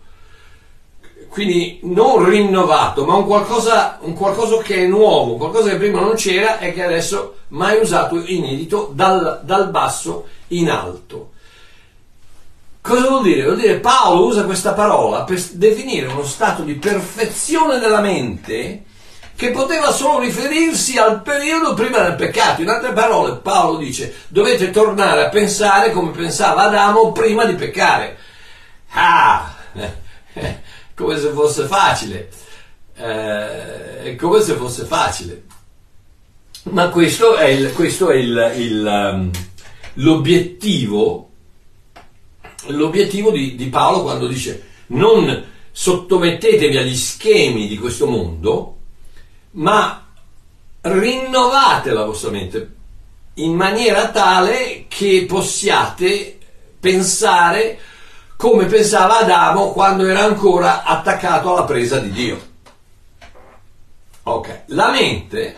Quindi 1.28 1.78
non 1.84 2.28
rinnovato, 2.28 3.04
ma 3.04 3.14
un 3.14 3.24
qualcosa, 3.24 3.98
un 4.00 4.14
qualcosa 4.14 4.58
che 4.58 4.84
è 4.84 4.86
nuovo, 4.86 5.36
qualcosa 5.36 5.70
che 5.70 5.76
prima 5.76 6.00
non 6.00 6.14
c'era 6.14 6.58
e 6.58 6.72
che 6.72 6.82
adesso 6.82 7.36
mai 7.48 7.80
usato 7.80 8.16
inedito 8.24 8.90
dal, 8.92 9.40
dal 9.44 9.70
basso 9.70 10.26
in 10.48 10.68
alto. 10.68 11.30
Cosa 12.80 13.08
vuol 13.08 13.22
dire? 13.22 13.44
Vuol 13.44 13.58
dire 13.58 13.78
Paolo 13.78 14.26
usa 14.26 14.44
questa 14.44 14.72
parola 14.72 15.22
per 15.22 15.40
definire 15.52 16.08
uno 16.08 16.24
stato 16.24 16.62
di 16.62 16.74
perfezione 16.74 17.78
della 17.78 18.00
mente 18.00 18.84
che 19.40 19.52
poteva 19.52 19.90
solo 19.90 20.18
riferirsi 20.18 20.98
al 20.98 21.22
periodo 21.22 21.72
prima 21.72 22.00
del 22.00 22.14
peccato. 22.14 22.60
In 22.60 22.68
altre 22.68 22.92
parole, 22.92 23.36
Paolo 23.36 23.78
dice 23.78 24.14
dovete 24.28 24.70
tornare 24.70 25.24
a 25.24 25.28
pensare 25.30 25.92
come 25.92 26.10
pensava 26.10 26.64
Adamo 26.64 27.10
prima 27.12 27.46
di 27.46 27.54
peccare. 27.54 28.18
Ah, 28.90 29.56
come 30.94 31.18
se 31.18 31.30
fosse 31.30 31.64
facile. 31.64 32.28
Eh, 32.94 34.14
come 34.16 34.42
se 34.42 34.56
fosse 34.56 34.84
facile. 34.84 35.44
Ma 36.64 36.90
questo 36.90 37.36
è, 37.36 37.46
il, 37.46 37.72
questo 37.72 38.10
è 38.10 38.16
il, 38.16 38.52
il, 38.56 38.84
um, 38.84 39.30
l'obiettivo, 39.94 41.30
l'obiettivo 42.66 43.30
di, 43.30 43.54
di 43.56 43.68
Paolo 43.68 44.02
quando 44.02 44.26
dice 44.26 44.66
non 44.88 45.46
sottomettetevi 45.72 46.76
agli 46.76 46.94
schemi 46.94 47.68
di 47.68 47.78
questo 47.78 48.06
mondo, 48.06 48.74
ma 49.52 50.06
rinnovate 50.82 51.90
la 51.90 52.04
vostra 52.04 52.30
mente 52.30 52.74
in 53.34 53.54
maniera 53.54 54.10
tale 54.10 54.86
che 54.88 55.24
possiate 55.26 56.38
pensare 56.78 57.78
come 58.36 58.64
pensava 58.66 59.18
Adamo 59.18 59.72
quando 59.72 60.06
era 60.06 60.24
ancora 60.24 60.82
attaccato 60.84 61.52
alla 61.52 61.64
presa 61.64 61.98
di 61.98 62.10
Dio. 62.10 62.48
Ok, 64.22 64.62
la 64.66 64.90
mente 64.90 65.56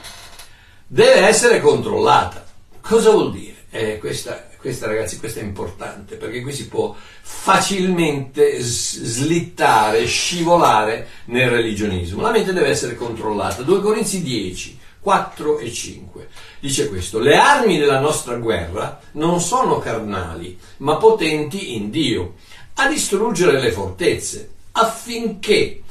deve 0.87 1.26
essere 1.26 1.61
controllata. 1.61 2.44
Cosa 2.81 3.11
vuol 3.11 3.31
dire? 3.31 3.66
Eh, 3.70 3.98
questa, 3.98 4.48
questa, 4.62 4.87
ragazzi, 4.87 5.18
questa 5.18 5.40
è 5.40 5.42
importante 5.42 6.14
perché 6.14 6.40
qui 6.40 6.53
si 6.53 6.68
può 6.68 6.94
facilmente 7.20 8.61
slittare, 8.61 10.07
scivolare 10.07 11.09
nel 11.27 11.51
religionismo. 11.51 12.22
La 12.22 12.31
mente 12.31 12.53
deve 12.53 12.68
essere 12.68 12.94
controllata. 12.94 13.62
2 13.62 13.81
Corinzi 13.81 14.22
10, 14.22 14.79
4 15.01 15.59
e 15.59 15.72
5 15.72 16.29
dice 16.61 16.88
questo: 16.88 17.18
Le 17.18 17.37
armi 17.37 17.77
della 17.77 17.98
nostra 17.98 18.37
guerra 18.37 19.01
non 19.12 19.40
sono 19.40 19.79
carnali, 19.79 20.57
ma 20.79 20.94
potenti 20.94 21.75
in 21.75 21.90
Dio, 21.90 22.35
a 22.75 22.87
distruggere 22.87 23.61
le 23.61 23.72
fortezze, 23.72 24.48
affinché 24.70 25.83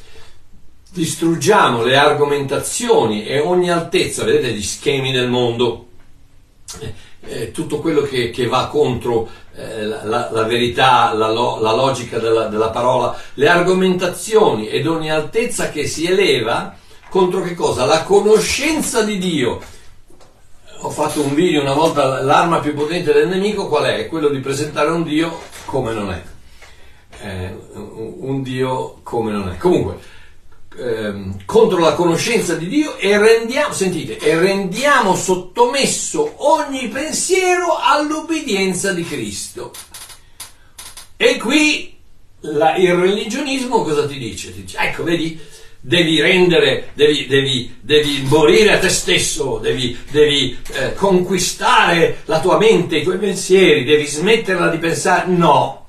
distruggiamo 0.92 1.84
le 1.84 1.98
argomentazioni 1.98 3.26
e 3.26 3.40
ogni 3.40 3.70
altezza, 3.70 4.24
vedete 4.24 4.54
gli 4.54 4.64
schemi 4.64 5.12
del 5.12 5.28
mondo, 5.28 5.88
eh, 6.80 6.94
eh, 7.22 7.52
tutto 7.52 7.80
quello 7.80 8.02
che, 8.02 8.30
che 8.30 8.48
va 8.48 8.68
contro 8.68 9.30
eh, 9.56 9.86
la, 9.86 10.30
la, 10.32 10.44
verità, 10.44 11.14
la, 11.14 11.28
la 11.28 11.74
logica 11.74 12.20
della, 12.20 12.48
della, 12.48 12.70
parola, 12.70 13.16
le 13.36 13.48
argomentazioni 13.48 14.68
ed 14.70 14.88
ogni 14.88 15.12
altezza 15.12 15.70
che 15.70 15.86
si 15.86 16.06
eleva 16.06 16.76
contro 17.10 17.42
che 17.42 17.54
cosa? 17.54 17.86
La 17.86 18.04
conoscenza 18.04 19.04
di 19.04 19.18
Dio. 19.18 19.60
Ho 20.84 20.90
fatto 20.90 21.22
un 21.22 21.36
video 21.36 21.62
una 21.62 21.74
volta, 21.74 22.24
l'arma 22.24 22.60
più 22.60 22.74
potente 22.74 23.14
del 23.14 23.28
nemico 23.28 23.68
qual 23.68 23.84
è? 23.84 24.08
Quello 24.08 24.30
di 24.30 24.40
presentare 24.40 24.90
un 24.90 25.04
Dio 25.04 25.40
come 25.66 25.94
non 25.94 26.12
è. 26.12 26.24
Eh, 27.24 27.56
un 27.74 28.42
Dio 28.42 29.00
come 29.04 29.32
non 29.32 29.50
è. 29.50 29.58
Comunque, 29.58 30.00
ehm, 30.78 31.46
contro 31.46 31.80
la 31.80 31.94
conoscenza 31.94 32.56
di 32.56 32.68
Dio 32.68 32.98
e 32.98 33.18
rendiamo, 33.18 33.74
sentite, 33.74 34.18
e 34.18 34.38
rendiamo 34.38 35.16
sottomesso 35.16 36.34
ogni 36.38 36.88
pensiero 36.88 37.78
all'obbedienza 37.78 38.94
di 38.94 39.04
Cristo. 39.04 39.72
E 41.18 41.38
qui 41.38 41.96
la, 42.42 42.76
il 42.76 42.94
religionismo 42.94 43.84
cosa 43.84 44.08
ti 44.08 44.18
dice? 44.18 44.54
Ti 44.54 44.62
dice, 44.62 44.78
ecco, 44.80 45.04
vedi, 45.04 45.40
devi 45.80 46.22
rendere, 46.22 46.92
devi, 46.94 47.28
devi, 47.28 47.76
devi 47.82 48.22
morire 48.28 48.74
a 48.74 48.80
te 48.80 48.90
stesso, 48.90 49.58
devi, 49.58 49.98
devi 50.10 50.58
eh, 50.74 50.94
conquistare 50.94 52.22
la 52.26 52.40
tua 52.40 52.58
mente, 52.58 52.98
i 52.98 53.04
tuoi 53.04 53.18
pensieri, 53.18 53.84
devi 53.84 54.06
smetterla 54.06 54.70
di 54.70 54.78
pensare. 54.78 55.30
No, 55.32 55.81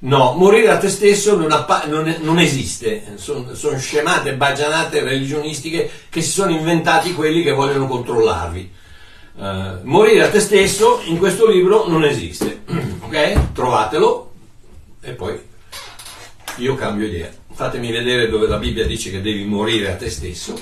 No, 0.00 0.34
morire 0.34 0.70
a 0.70 0.78
te 0.78 0.88
stesso 0.88 1.36
non, 1.36 1.50
appa- 1.50 1.86
non, 1.86 2.14
non 2.20 2.38
esiste, 2.38 3.14
sono, 3.16 3.54
sono 3.54 3.76
scemate, 3.78 4.34
bagianate 4.34 5.02
religionistiche 5.02 5.90
che 6.08 6.22
si 6.22 6.30
sono 6.30 6.52
inventati 6.52 7.14
quelli 7.14 7.42
che 7.42 7.50
vogliono 7.50 7.88
controllarvi. 7.88 8.76
Uh, 9.34 9.78
morire 9.82 10.22
a 10.22 10.30
te 10.30 10.38
stesso 10.38 11.00
in 11.04 11.18
questo 11.18 11.48
libro 11.48 11.88
non 11.88 12.04
esiste, 12.04 12.62
ok? 13.02 13.52
Trovatelo 13.52 14.32
e 15.00 15.10
poi 15.12 15.40
io 16.56 16.74
cambio 16.76 17.06
idea. 17.06 17.30
Fatemi 17.52 17.90
vedere 17.90 18.28
dove 18.28 18.46
la 18.46 18.58
Bibbia 18.58 18.86
dice 18.86 19.10
che 19.10 19.20
devi 19.20 19.44
morire 19.44 19.90
a 19.90 19.96
te 19.96 20.10
stesso. 20.10 20.54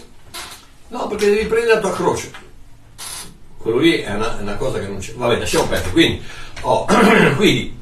No, 0.89 1.09
perché 1.09 1.29
devi 1.29 1.45
prendere 1.45 1.75
la 1.75 1.81
tua 1.81 1.93
croce. 1.93 2.31
Quello 3.59 3.79
lì 3.79 3.99
è 3.99 4.15
una, 4.15 4.39
è 4.39 4.43
una 4.43 4.57
cosa 4.57 4.79
che 4.79 4.87
non 4.87 4.99
c'è. 4.99 5.13
Vabbè, 5.13 5.39
lasciamo 5.39 5.67
perdere. 5.67 5.91
Quindi, 5.91 6.23
oh, 6.63 6.87
quindi 7.37 7.77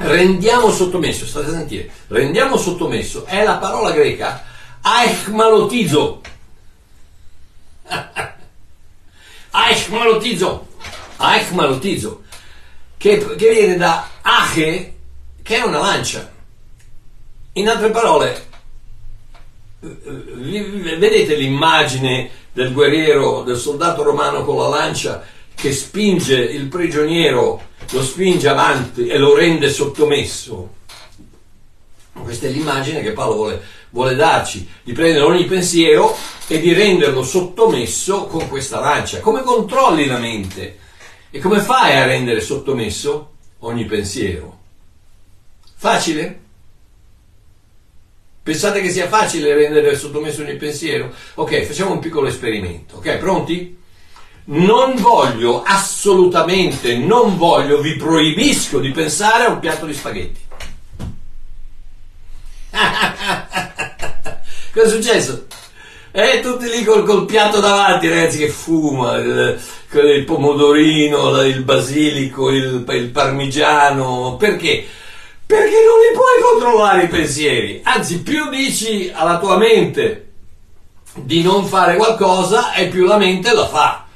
rendiamo 0.00 0.70
sottomesso, 0.70 1.26
state 1.26 1.46
a 1.46 1.50
sentire, 1.50 1.90
rendiamo 2.08 2.56
sottomesso 2.56 3.24
è 3.24 3.42
la 3.42 3.56
parola 3.56 3.90
greca 3.90 4.44
aichmalotizo. 4.80 6.20
aichmalotizo. 9.50 10.68
aichmalotizo, 11.16 12.22
che, 12.96 13.18
che 13.36 13.50
viene 13.50 13.76
da 13.76 14.08
ache, 14.22 14.96
che 15.42 15.56
è 15.56 15.62
una 15.62 15.80
lancia. 15.80 16.32
In 17.54 17.68
altre 17.68 17.90
parole, 17.90 18.48
vedete 19.80 21.34
l'immagine 21.34 22.30
del 22.52 22.72
guerriero, 22.72 23.42
del 23.42 23.58
soldato 23.58 24.02
romano 24.02 24.44
con 24.44 24.56
la 24.56 24.68
lancia 24.68 25.22
che 25.54 25.72
spinge 25.72 26.36
il 26.36 26.68
prigioniero 26.68 27.68
lo 27.90 28.02
spinge 28.02 28.48
avanti 28.48 29.06
e 29.06 29.18
lo 29.18 29.34
rende 29.34 29.70
sottomesso. 29.70 30.78
Questa 32.12 32.46
è 32.46 32.50
l'immagine 32.50 33.02
che 33.02 33.12
Paolo 33.12 33.34
vuole, 33.34 33.62
vuole 33.90 34.14
darci, 34.14 34.68
di 34.82 34.92
prendere 34.92 35.24
ogni 35.24 35.44
pensiero 35.46 36.16
e 36.46 36.60
di 36.60 36.72
renderlo 36.72 37.22
sottomesso 37.22 38.26
con 38.26 38.48
questa 38.48 38.80
lancia. 38.80 39.20
Come 39.20 39.42
controlli 39.42 40.06
la 40.06 40.18
mente? 40.18 40.78
E 41.30 41.38
come 41.38 41.60
fai 41.60 41.96
a 41.96 42.06
rendere 42.06 42.40
sottomesso 42.40 43.32
ogni 43.60 43.84
pensiero? 43.84 44.58
Facile? 45.76 46.38
Pensate 48.42 48.80
che 48.80 48.90
sia 48.90 49.06
facile 49.06 49.54
rendere 49.54 49.96
sottomesso 49.96 50.42
ogni 50.42 50.56
pensiero? 50.56 51.12
Ok, 51.34 51.62
facciamo 51.62 51.92
un 51.92 52.00
piccolo 52.00 52.26
esperimento. 52.26 52.96
Ok, 52.96 53.16
pronti? 53.18 53.78
Non 54.52 54.96
voglio, 54.96 55.62
assolutamente 55.62 56.96
non 56.96 57.36
voglio, 57.36 57.80
vi 57.80 57.94
proibisco 57.94 58.80
di 58.80 58.90
pensare 58.90 59.44
a 59.44 59.50
un 59.50 59.60
piatto 59.60 59.86
di 59.86 59.94
spaghetti. 59.94 60.40
Cosa 64.72 64.86
è 64.86 64.88
successo? 64.88 65.46
Eh, 66.10 66.40
tutti 66.40 66.68
lì 66.68 66.82
col, 66.82 67.04
col, 67.04 67.26
piatto 67.26 67.60
davanti, 67.60 68.08
ragazzi, 68.08 68.38
che 68.38 68.48
fuma, 68.48 69.18
il, 69.18 69.60
il 69.92 70.24
pomodorino, 70.24 71.42
il 71.42 71.62
basilico, 71.62 72.50
il, 72.50 72.84
il, 72.88 73.08
parmigiano. 73.10 74.34
Perché? 74.36 74.84
Perché 75.46 75.76
non 75.76 76.00
li 76.00 76.12
puoi 76.12 76.42
controllare 76.42 77.04
i 77.04 77.08
pensieri. 77.08 77.82
Anzi, 77.84 78.20
più 78.22 78.48
dici 78.48 79.12
alla 79.14 79.38
tua 79.38 79.56
mente 79.56 80.32
di 81.14 81.40
non 81.40 81.66
fare 81.66 81.94
qualcosa 81.94 82.72
e 82.72 82.88
più 82.88 83.06
la 83.06 83.16
mente 83.16 83.54
la 83.54 83.68
fa. 83.68 84.06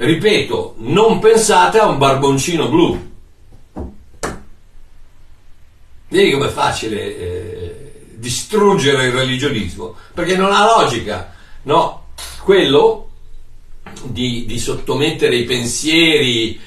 Ripeto, 0.00 0.76
non 0.78 1.18
pensate 1.18 1.80
a 1.80 1.88
un 1.88 1.98
barboncino 1.98 2.68
blu. 2.68 3.10
Vedi 6.06 6.30
com'è 6.30 6.48
facile 6.48 7.18
eh, 7.18 7.92
distruggere 8.14 9.06
il 9.06 9.12
religionismo? 9.12 9.96
Perché 10.14 10.36
non 10.36 10.52
ha 10.52 10.64
logica, 10.64 11.34
no? 11.62 12.10
Quello 12.44 13.10
di, 14.04 14.44
di 14.46 14.60
sottomettere 14.60 15.34
i 15.34 15.44
pensieri, 15.44 16.60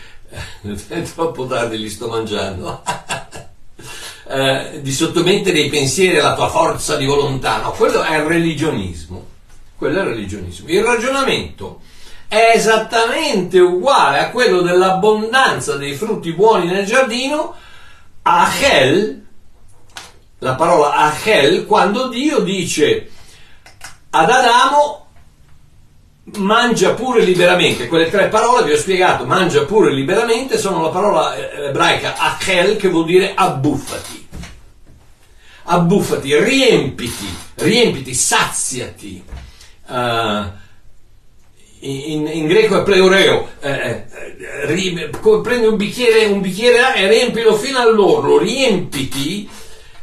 è 0.89 1.01
troppo 1.15 1.47
tardi 1.47 1.79
li 1.79 1.89
sto 1.89 2.09
mangiando, 2.09 2.83
eh, 4.27 4.81
di 4.81 4.91
sottomettere 4.91 5.61
i 5.61 5.69
pensieri 5.69 6.19
alla 6.19 6.35
tua 6.35 6.49
forza 6.49 6.97
di 6.97 7.05
volontà, 7.05 7.61
no? 7.61 7.71
Quello 7.71 8.03
è 8.03 8.17
il 8.17 8.23
religionismo. 8.23 9.25
Quello 9.77 9.99
è 9.99 10.01
il 10.01 10.09
religionismo. 10.09 10.67
Il 10.67 10.83
ragionamento 10.83 11.79
è 12.31 12.53
esattamente 12.55 13.59
uguale 13.59 14.19
a 14.19 14.29
quello 14.29 14.61
dell'abbondanza 14.61 15.75
dei 15.75 15.95
frutti 15.95 16.31
buoni 16.31 16.67
nel 16.67 16.85
giardino, 16.85 17.53
Achel, 18.21 19.25
la 20.39 20.55
parola 20.55 20.93
Achel, 20.93 21.65
quando 21.65 22.07
Dio 22.07 22.39
dice 22.39 23.11
ad 24.11 24.29
Adamo 24.29 25.07
mangia 26.37 26.93
pure 26.93 27.21
liberamente, 27.25 27.89
quelle 27.89 28.09
tre 28.09 28.29
parole 28.29 28.63
vi 28.63 28.71
ho 28.71 28.77
spiegato, 28.77 29.25
mangia 29.25 29.65
pure 29.65 29.91
liberamente, 29.91 30.57
sono 30.57 30.81
la 30.81 30.89
parola 30.89 31.35
eh, 31.35 31.65
ebraica 31.65 32.15
Achel 32.15 32.77
che 32.77 32.87
vuol 32.87 33.07
dire 33.07 33.33
abbuffati. 33.35 34.29
Abbuffati, 35.63 36.33
riempiti, 36.39 37.27
riempiti, 37.55 38.13
saziati. 38.13 39.21
Uh, 39.85 40.59
in, 41.81 42.27
in, 42.27 42.47
greco 42.47 42.79
è 42.79 42.83
pleureo, 42.83 43.47
eh, 43.59 44.05
eh, 44.67 45.09
prendi 45.41 45.65
un 45.65 45.75
bicchiere, 45.77 46.25
un 46.25 46.41
bicchiere 46.41 46.95
e 46.95 47.07
riempilo 47.07 47.55
fino 47.55 47.79
all'orlo, 47.79 48.37
riempiti 48.37 49.49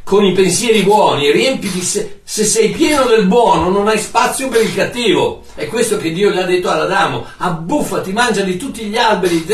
con 0.03 0.25
i 0.25 0.33
pensieri 0.33 0.81
buoni, 0.81 1.31
riempiti, 1.31 1.81
se, 1.81 2.21
se, 2.23 2.43
sei 2.43 2.69
pieno 2.69 3.05
del 3.05 3.25
buono 3.25 3.69
non 3.69 3.87
hai 3.87 3.99
spazio 3.99 4.49
per 4.49 4.63
il 4.63 4.73
cattivo. 4.73 5.43
È 5.53 5.67
questo 5.67 5.97
che 5.97 6.11
Dio 6.11 6.31
gli 6.31 6.37
ha 6.37 6.45
detto 6.45 6.69
ad 6.69 6.81
Adamo, 6.81 7.25
abbuffati, 7.37 8.11
mangia 8.11 8.41
di 8.41 8.57
tutti 8.57 8.85
gli 8.85 8.97
alberi, 8.97 9.45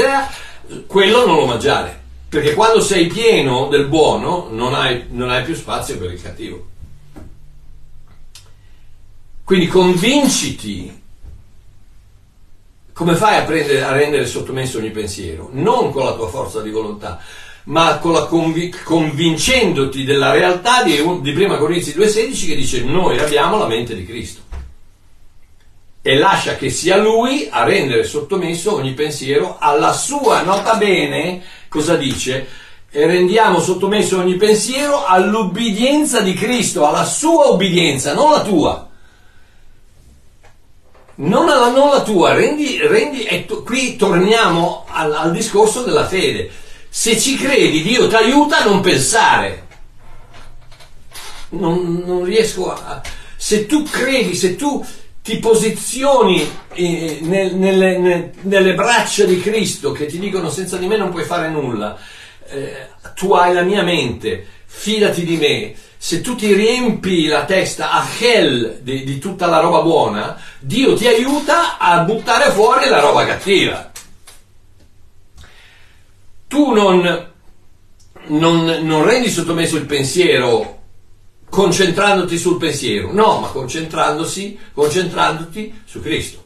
quello 0.87 1.25
non 1.25 1.35
lo 1.35 1.45
mangiare, 1.45 1.99
perché 2.29 2.53
quando 2.53 2.79
sei 2.79 3.07
pieno 3.07 3.67
del 3.67 3.85
buono 3.87 4.47
non 4.49 4.73
hai, 4.73 5.05
non 5.09 5.29
hai 5.29 5.43
più 5.43 5.55
spazio 5.55 5.97
per 5.97 6.11
il 6.11 6.21
cattivo. 6.21 6.67
Quindi 9.43 9.67
convinciti 9.67 11.03
come 12.95 13.15
fai 13.15 13.39
a, 13.39 13.43
prendere, 13.43 13.83
a, 13.83 13.91
rendere 13.91 14.25
sottomesso 14.25 14.77
ogni 14.77 14.89
pensiero? 14.89 15.49
Non 15.51 15.91
con 15.91 16.05
la 16.05 16.13
tua 16.13 16.29
forza 16.29 16.61
di 16.61 16.69
volontà, 16.69 17.19
ma 17.65 17.97
convi- 17.97 18.69
convincendoti 18.69 20.05
della 20.05 20.31
realtà 20.31 20.81
di, 20.81 20.95
di 21.19 21.43
1 21.43 21.57
Corinzi 21.57 21.91
2,16 21.91 22.47
che 22.47 22.55
dice 22.55 22.83
noi 22.85 23.19
abbiamo 23.19 23.57
la 23.57 23.67
mente 23.67 23.93
di 23.95 24.05
Cristo 24.05 24.43
e 26.01 26.15
lascia 26.17 26.55
che 26.55 26.69
sia 26.69 26.95
Lui 26.95 27.49
a 27.51 27.65
rendere 27.65 28.05
sottomesso 28.05 28.75
ogni 28.75 28.93
pensiero 28.93 29.57
alla 29.59 29.91
sua, 29.91 30.43
nota 30.43 30.75
bene, 30.75 31.43
cosa 31.67 31.97
dice? 31.97 32.47
E 32.89 33.05
rendiamo 33.05 33.59
sottomesso 33.59 34.19
ogni 34.19 34.35
pensiero 34.35 35.03
all'ubbidienza 35.03 36.21
di 36.21 36.33
Cristo, 36.33 36.87
alla 36.87 37.03
sua 37.03 37.47
ubbidienza, 37.47 38.13
non 38.13 38.31
la 38.31 38.41
tua. 38.41 38.84
Non, 41.17 41.47
alla, 41.49 41.69
non 41.69 41.89
la 41.89 42.01
tua, 42.01 42.33
rendi, 42.33 42.77
rendi 42.79 43.23
e 43.23 43.45
to, 43.45 43.63
qui 43.63 43.95
torniamo 43.95 44.85
al, 44.89 45.13
al 45.13 45.31
discorso 45.31 45.83
della 45.83 46.05
fede 46.05 46.63
se 46.97 47.19
ci 47.19 47.35
credi, 47.35 47.81
Dio 47.81 48.07
ti 48.07 48.15
aiuta 48.15 48.59
a 48.59 48.63
non 48.63 48.79
pensare. 48.79 49.67
Non, 51.49 52.01
non 52.05 52.23
riesco 52.23 52.71
a... 52.71 53.01
Se 53.35 53.65
tu 53.65 53.83
credi, 53.83 54.33
se 54.33 54.55
tu 54.55 54.83
ti 55.21 55.37
posizioni 55.39 56.49
eh, 56.71 57.17
nel, 57.19 57.53
nelle, 57.55 57.97
nel, 57.97 58.31
nelle, 58.43 58.73
braccia 58.75 59.25
di 59.25 59.41
Cristo 59.41 59.91
che 59.91 60.05
ti 60.05 60.19
dicono 60.19 60.49
senza 60.49 60.77
di 60.77 60.87
me 60.87 60.95
non 60.95 61.09
puoi 61.09 61.25
fare 61.25 61.49
nulla, 61.49 61.97
eh, 62.47 62.87
tu 63.13 63.33
hai 63.33 63.53
la 63.53 63.63
mia 63.63 63.83
mente, 63.83 64.47
fidati 64.65 65.25
di 65.25 65.35
me. 65.35 65.75
Se 66.05 66.21
tu 66.21 66.35
ti 66.35 66.53
riempi 66.53 67.25
la 67.25 67.45
testa 67.45 67.91
a 67.91 68.05
hell 68.19 68.81
di, 68.81 69.03
di 69.03 69.17
tutta 69.17 69.47
la 69.47 69.59
roba 69.59 69.81
buona, 69.81 70.39
Dio 70.59 70.93
ti 70.93 71.07
aiuta 71.07 71.79
a 71.79 72.01
buttare 72.01 72.51
fuori 72.51 72.87
la 72.89 72.99
roba 72.99 73.25
cattiva 73.25 73.91
tu 76.47 76.71
non, 76.71 77.31
non, 78.27 78.65
non 78.65 79.05
rendi 79.05 79.29
sottomesso 79.29 79.75
il 79.75 79.85
pensiero 79.85 80.83
concentrandoti 81.49 82.37
sul 82.37 82.57
pensiero, 82.57 83.11
no, 83.11 83.39
ma 83.39 83.47
concentrandoti 83.49 84.57
su 85.85 86.01
Cristo. 86.01 86.43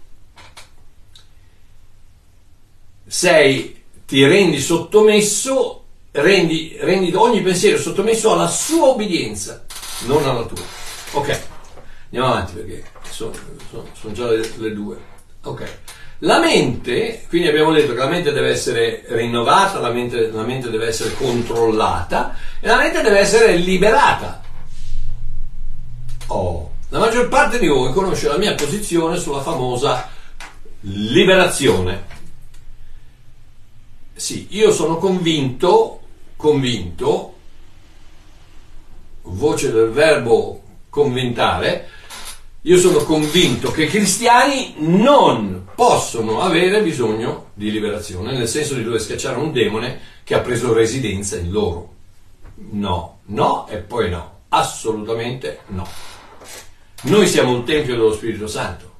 Sei, 3.05 3.83
ti 4.05 4.25
rendi 4.25 4.59
sottomesso, 4.59 5.83
rendi, 6.11 6.77
rendi 6.79 7.13
ogni 7.15 7.41
pensiero 7.41 7.77
sottomesso 7.77 8.33
alla 8.33 8.47
sua 8.47 8.89
obbedienza, 8.89 9.65
non 10.05 10.27
alla 10.27 10.45
tua. 10.45 10.63
Ok, 11.11 11.39
andiamo 12.05 12.27
avanti 12.27 12.53
perché 12.53 12.83
sono, 13.09 13.31
sono, 13.69 13.85
sono 13.93 14.13
già 14.13 14.27
le, 14.27 14.51
le 14.57 14.73
due. 14.73 14.97
Ok. 15.43 15.77
La 16.23 16.39
mente, 16.39 17.25
quindi 17.29 17.47
abbiamo 17.47 17.71
detto 17.71 17.93
che 17.93 17.99
la 17.99 18.09
mente 18.09 18.33
deve 18.33 18.49
essere 18.49 19.05
rinnovata, 19.07 19.79
la 19.79 19.89
mente, 19.89 20.29
la 20.29 20.43
mente 20.43 20.69
deve 20.69 20.87
essere 20.87 21.13
controllata 21.13 22.35
e 22.59 22.67
la 22.67 22.75
mente 22.75 23.01
deve 23.01 23.19
essere 23.19 23.55
liberata. 23.55 24.41
Oh, 26.27 26.71
la 26.89 26.99
maggior 26.99 27.29
parte 27.29 27.57
di 27.57 27.67
voi 27.67 27.93
conosce 27.93 28.27
la 28.27 28.37
mia 28.37 28.53
posizione 28.53 29.17
sulla 29.17 29.41
famosa 29.41 30.09
liberazione. 30.81 32.05
Sì, 34.13 34.47
io 34.49 34.73
sono 34.73 34.97
convinto, 34.97 35.98
convinto, 36.39 37.33
voce 39.23 39.73
del 39.73 39.89
verbo 39.89 40.61
convintare, 40.87 41.89
io 42.61 42.77
sono 42.77 42.99
convinto 42.99 43.71
che 43.71 43.83
i 43.83 43.89
cristiani 43.89 44.75
non 44.77 45.67
possono 45.75 46.39
avere 46.39 46.81
bisogno 46.81 47.47
di 47.55 47.69
liberazione, 47.69 48.31
nel 48.31 48.47
senso 48.47 48.75
di 48.75 48.83
dover 48.83 49.01
schiacciare 49.01 49.37
un 49.37 49.51
demone 49.51 49.99
che 50.23 50.33
ha 50.33 50.39
preso 50.39 50.71
residenza 50.71 51.35
in 51.35 51.51
loro. 51.51 51.95
No, 52.71 53.19
no 53.25 53.67
e 53.67 53.79
poi 53.79 54.09
no, 54.09 54.43
assolutamente 54.47 55.59
no. 55.67 55.85
Noi 57.01 57.27
siamo 57.27 57.51
un 57.51 57.65
tempio 57.65 57.95
dello 57.95 58.13
Spirito 58.13 58.47
Santo. 58.47 58.95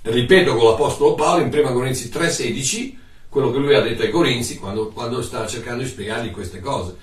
Ripeto 0.00 0.54
con 0.54 0.70
l'Apostolo 0.70 1.14
Paolo 1.14 1.42
in 1.42 1.52
1 1.52 1.72
Corinzi 1.74 2.08
3,16 2.08 2.99
quello 3.30 3.50
che 3.50 3.58
lui 3.58 3.74
ha 3.74 3.80
detto 3.80 4.02
ai 4.02 4.10
Corinzi 4.10 4.58
quando, 4.58 4.88
quando 4.88 5.22
stava 5.22 5.46
cercando 5.46 5.82
di 5.82 5.88
spiegargli 5.88 6.30
queste 6.30 6.60
cose. 6.60 6.96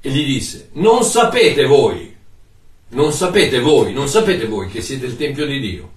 E 0.00 0.10
gli 0.10 0.24
disse, 0.24 0.70
non 0.72 1.02
sapete 1.02 1.66
voi 1.66 2.14
non 2.94 3.12
sapete 3.12 3.60
voi, 3.60 3.92
non 3.92 4.08
sapete 4.08 4.46
voi 4.46 4.68
che 4.68 4.80
siete 4.80 5.06
il 5.06 5.16
Tempio 5.16 5.46
di 5.46 5.58
Dio 5.58 5.90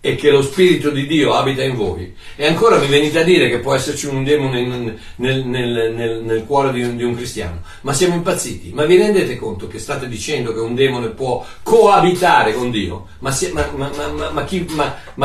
e 0.00 0.14
che 0.14 0.30
lo 0.30 0.42
Spirito 0.42 0.90
di 0.90 1.06
Dio 1.06 1.34
abita 1.34 1.62
in 1.62 1.74
voi. 1.74 2.14
E 2.34 2.46
ancora 2.46 2.78
mi 2.78 2.86
venite 2.86 3.18
a 3.18 3.24
dire 3.24 3.50
che 3.50 3.58
può 3.58 3.74
esserci 3.74 4.06
un 4.06 4.24
demone 4.24 4.64
nel, 4.64 4.98
nel, 5.16 5.44
nel, 5.44 6.22
nel 6.22 6.44
cuore 6.46 6.72
di 6.72 6.82
un, 6.82 6.96
di 6.96 7.02
un, 7.02 7.14
cristiano. 7.14 7.62
Ma 7.82 7.92
siamo 7.92 8.14
impazziti. 8.14 8.72
Ma 8.72 8.84
vi 8.84 8.96
rendete 8.96 9.36
conto 9.36 9.66
che 9.66 9.78
state 9.78 10.08
dicendo 10.08 10.54
che 10.54 10.60
un 10.60 10.74
demone 10.74 11.08
può 11.08 11.44
coabitare 11.62 12.54
con 12.54 12.70
Dio? 12.70 13.08
Ma, 13.18 13.32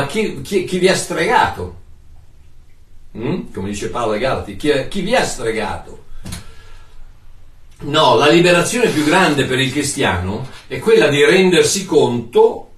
chi, 0.07 0.79
vi 0.79 0.88
ha 0.88 0.95
stregato? 0.95 1.81
Mm? 3.17 3.54
Come 3.54 3.69
dice 3.69 3.89
Paolo 3.89 4.17
Galati, 4.17 4.56
chi, 4.56 4.88
chi 4.89 5.02
vi 5.02 5.15
ha 5.15 5.23
stregato? 5.23 6.02
No, 7.82 8.15
la 8.15 8.30
liberazione 8.30 8.89
più 8.89 9.04
grande 9.04 9.43
per 9.45 9.60
il 9.60 9.71
cristiano 9.71 10.47
è 10.67 10.80
quella 10.80 11.08
di 11.08 11.23
rendersi 11.23 11.86
conto 11.86 12.69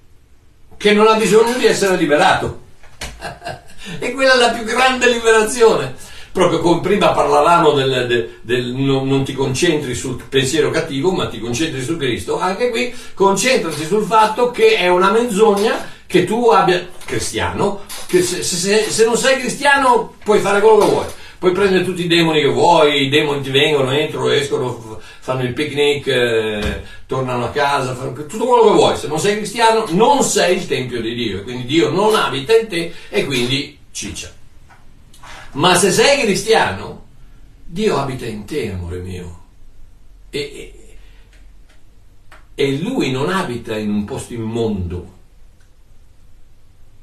che 0.76 0.92
non 0.92 1.06
ha 1.06 1.14
bisogno 1.14 1.56
di 1.56 1.64
essere 1.64 1.96
liberato. 1.96 2.64
e 3.98 4.12
quella 4.12 4.34
è 4.34 4.36
la 4.36 4.50
più 4.50 4.64
grande 4.64 5.10
liberazione. 5.10 5.94
Proprio 6.32 6.58
come 6.58 6.80
prima 6.80 7.12
parlavamo 7.12 7.70
del, 7.72 8.06
del, 8.06 8.38
del 8.42 8.66
non, 8.74 9.08
non, 9.08 9.24
ti 9.24 9.32
concentri 9.32 9.94
sul 9.94 10.22
pensiero 10.28 10.70
cattivo, 10.70 11.12
ma 11.12 11.28
ti 11.28 11.40
concentri 11.40 11.82
su 11.82 11.96
Cristo, 11.96 12.38
anche 12.38 12.68
qui 12.68 12.94
concentrati 13.14 13.86
sul 13.86 14.04
fatto 14.04 14.50
che 14.50 14.76
è 14.76 14.88
una 14.88 15.10
menzogna 15.10 15.94
che 16.06 16.24
tu 16.24 16.48
abbia 16.48 16.88
cristiano, 17.04 17.82
che 18.06 18.22
se, 18.22 18.42
se, 18.42 18.90
se 18.90 19.04
non 19.04 19.16
sei 19.16 19.38
cristiano 19.38 20.14
puoi 20.22 20.40
fare 20.40 20.60
quello 20.60 20.78
che 20.78 20.90
vuoi 20.90 21.06
puoi 21.38 21.52
prendere 21.52 21.84
tutti 21.84 22.04
i 22.04 22.08
demoni 22.08 22.40
che 22.40 22.48
vuoi, 22.48 23.06
i 23.06 23.08
demoni 23.08 23.42
ti 23.42 23.50
vengono, 23.50 23.90
entrano, 23.92 24.30
escono, 24.30 25.00
fanno 25.20 25.42
il 25.42 25.52
picnic, 25.52 26.06
eh, 26.06 26.82
tornano 27.06 27.44
a 27.44 27.50
casa, 27.50 27.94
fanno 27.94 28.12
tutto 28.12 28.46
quello 28.46 28.64
che 28.64 28.74
vuoi. 28.74 28.96
Se 28.96 29.06
non 29.06 29.18
sei 29.18 29.36
cristiano, 29.36 29.84
non 29.90 30.22
sei 30.22 30.56
il 30.56 30.66
tempio 30.66 31.00
di 31.00 31.14
Dio, 31.14 31.42
quindi 31.42 31.66
Dio 31.66 31.90
non 31.90 32.14
abita 32.14 32.56
in 32.56 32.68
te 32.68 32.92
e 33.08 33.24
quindi 33.24 33.78
ciccia. 33.90 34.32
Ma 35.52 35.74
se 35.74 35.90
sei 35.90 36.22
cristiano, 36.22 37.04
Dio 37.64 37.96
abita 37.96 38.26
in 38.26 38.44
te, 38.44 38.72
amore 38.72 38.98
mio. 38.98 39.44
E, 40.30 40.38
e, 40.38 40.96
e 42.54 42.78
Lui 42.78 43.10
non 43.10 43.30
abita 43.30 43.76
in 43.76 43.90
un 43.90 44.04
posto 44.04 44.34
immondo. 44.34 45.14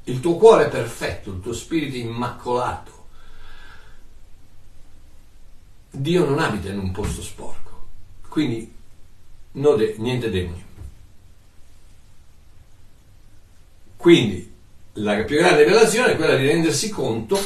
Il 0.04 0.20
tuo 0.20 0.36
cuore 0.36 0.68
perfetto, 0.68 1.30
il 1.30 1.40
tuo 1.40 1.52
spirito 1.52 1.96
immacolato. 1.96 2.92
Dio 5.90 6.24
non 6.24 6.38
abita 6.38 6.68
in 6.68 6.78
un 6.78 6.90
posto 6.90 7.22
sporco, 7.22 7.86
quindi 8.28 8.70
de- 9.52 9.94
niente 9.98 10.30
demoni. 10.30 10.64
Quindi 13.96 14.52
la 14.94 15.22
più 15.22 15.38
grande 15.38 15.64
rivelazione 15.64 16.12
è 16.12 16.16
quella 16.16 16.36
di 16.36 16.46
rendersi 16.46 16.90
conto 16.90 17.38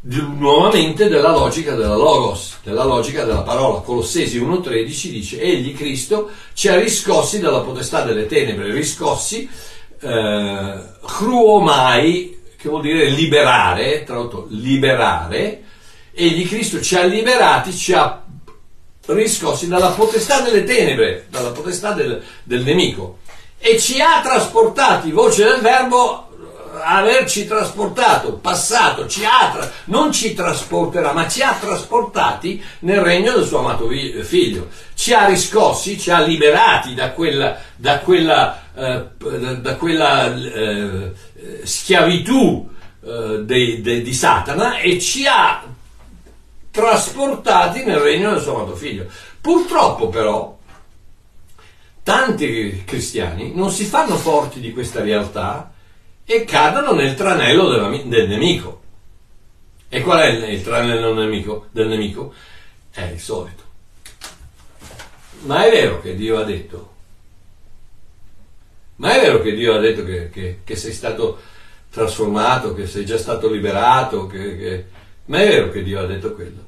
di, 0.00 0.20
nuovamente 0.20 1.08
della 1.08 1.32
logica 1.32 1.74
della 1.74 1.96
logos, 1.96 2.58
della 2.62 2.84
logica 2.84 3.24
della 3.24 3.42
parola. 3.42 3.80
Colossesi 3.80 4.38
1.13 4.38 5.10
dice, 5.10 5.40
egli 5.40 5.74
Cristo 5.74 6.30
ci 6.52 6.68
ha 6.68 6.78
riscossi 6.78 7.40
dalla 7.40 7.60
potestà 7.60 8.02
delle 8.02 8.26
tenebre, 8.26 8.72
riscossi 8.72 9.48
eh, 10.00 10.80
cruomai, 11.04 12.40
che 12.56 12.68
vuol 12.68 12.82
dire 12.82 13.06
liberare, 13.10 14.04
tradotto 14.04 14.46
liberare, 14.50 15.62
egli 16.12 16.46
Cristo 16.46 16.80
ci 16.80 16.96
ha 16.96 17.04
liberati, 17.04 17.72
ci 17.72 17.92
ha 17.92 18.24
riscossi 19.06 19.68
dalla 19.68 19.90
potestà 19.90 20.40
delle 20.40 20.64
tenebre, 20.64 21.26
dalla 21.30 21.50
potestà 21.50 21.92
del, 21.92 22.22
del 22.42 22.62
nemico 22.62 23.18
e 23.58 23.78
ci 23.78 24.00
ha 24.00 24.20
trasportati, 24.22 25.10
voce 25.10 25.44
del 25.44 25.60
verbo 25.60 26.27
averci 26.82 27.46
trasportato, 27.46 28.34
passato, 28.34 29.06
ci 29.06 29.24
ha, 29.24 29.70
non 29.84 30.12
ci 30.12 30.34
trasporterà, 30.34 31.12
ma 31.12 31.28
ci 31.28 31.42
ha 31.42 31.56
trasportati 31.58 32.62
nel 32.80 33.00
regno 33.00 33.32
del 33.32 33.46
suo 33.46 33.58
amato 33.58 33.88
figlio. 34.22 34.68
Ci 34.94 35.12
ha 35.12 35.26
riscossi, 35.26 35.98
ci 35.98 36.10
ha 36.10 36.20
liberati 36.20 36.94
da 36.94 37.12
quella, 37.12 37.58
da 37.76 37.98
quella, 38.00 38.62
eh, 38.74 39.04
da 39.60 39.76
quella 39.76 40.34
eh, 40.34 41.12
schiavitù 41.62 42.68
eh, 43.04 43.42
de, 43.44 43.80
de, 43.80 44.02
di 44.02 44.14
Satana 44.14 44.78
e 44.78 44.98
ci 44.98 45.26
ha 45.26 45.62
trasportati 46.70 47.84
nel 47.84 47.98
regno 47.98 48.32
del 48.32 48.40
suo 48.40 48.56
amato 48.56 48.74
figlio. 48.74 49.06
Purtroppo 49.40 50.08
però 50.08 50.56
tanti 52.02 52.84
cristiani 52.84 53.52
non 53.54 53.70
si 53.70 53.84
fanno 53.84 54.16
forti 54.16 54.60
di 54.60 54.72
questa 54.72 55.00
realtà 55.00 55.72
e 56.30 56.44
cadono 56.44 56.92
nel 56.92 57.14
tranello 57.14 57.70
della, 57.70 57.88
del 57.88 58.28
nemico. 58.28 58.82
E 59.88 60.02
qual 60.02 60.20
è 60.20 60.26
il, 60.26 60.52
il 60.52 60.62
tranello 60.62 61.14
nemico, 61.14 61.68
del 61.70 61.88
nemico? 61.88 62.34
È 62.90 63.00
il 63.04 63.18
solito. 63.18 63.62
Ma 65.44 65.64
è 65.64 65.70
vero 65.70 66.02
che 66.02 66.14
Dio 66.14 66.38
ha 66.38 66.44
detto, 66.44 66.96
ma 68.96 69.16
è 69.16 69.20
vero 69.22 69.40
che 69.40 69.54
Dio 69.54 69.74
ha 69.74 69.78
detto 69.78 70.04
che, 70.04 70.28
che, 70.28 70.60
che 70.64 70.76
sei 70.76 70.92
stato 70.92 71.40
trasformato, 71.90 72.74
che 72.74 72.86
sei 72.86 73.06
già 73.06 73.16
stato 73.16 73.48
liberato, 73.48 74.26
che, 74.26 74.58
che... 74.58 74.84
ma 75.26 75.40
è 75.40 75.48
vero 75.48 75.70
che 75.70 75.82
Dio 75.82 75.98
ha 75.98 76.06
detto 76.06 76.34
quello. 76.34 76.66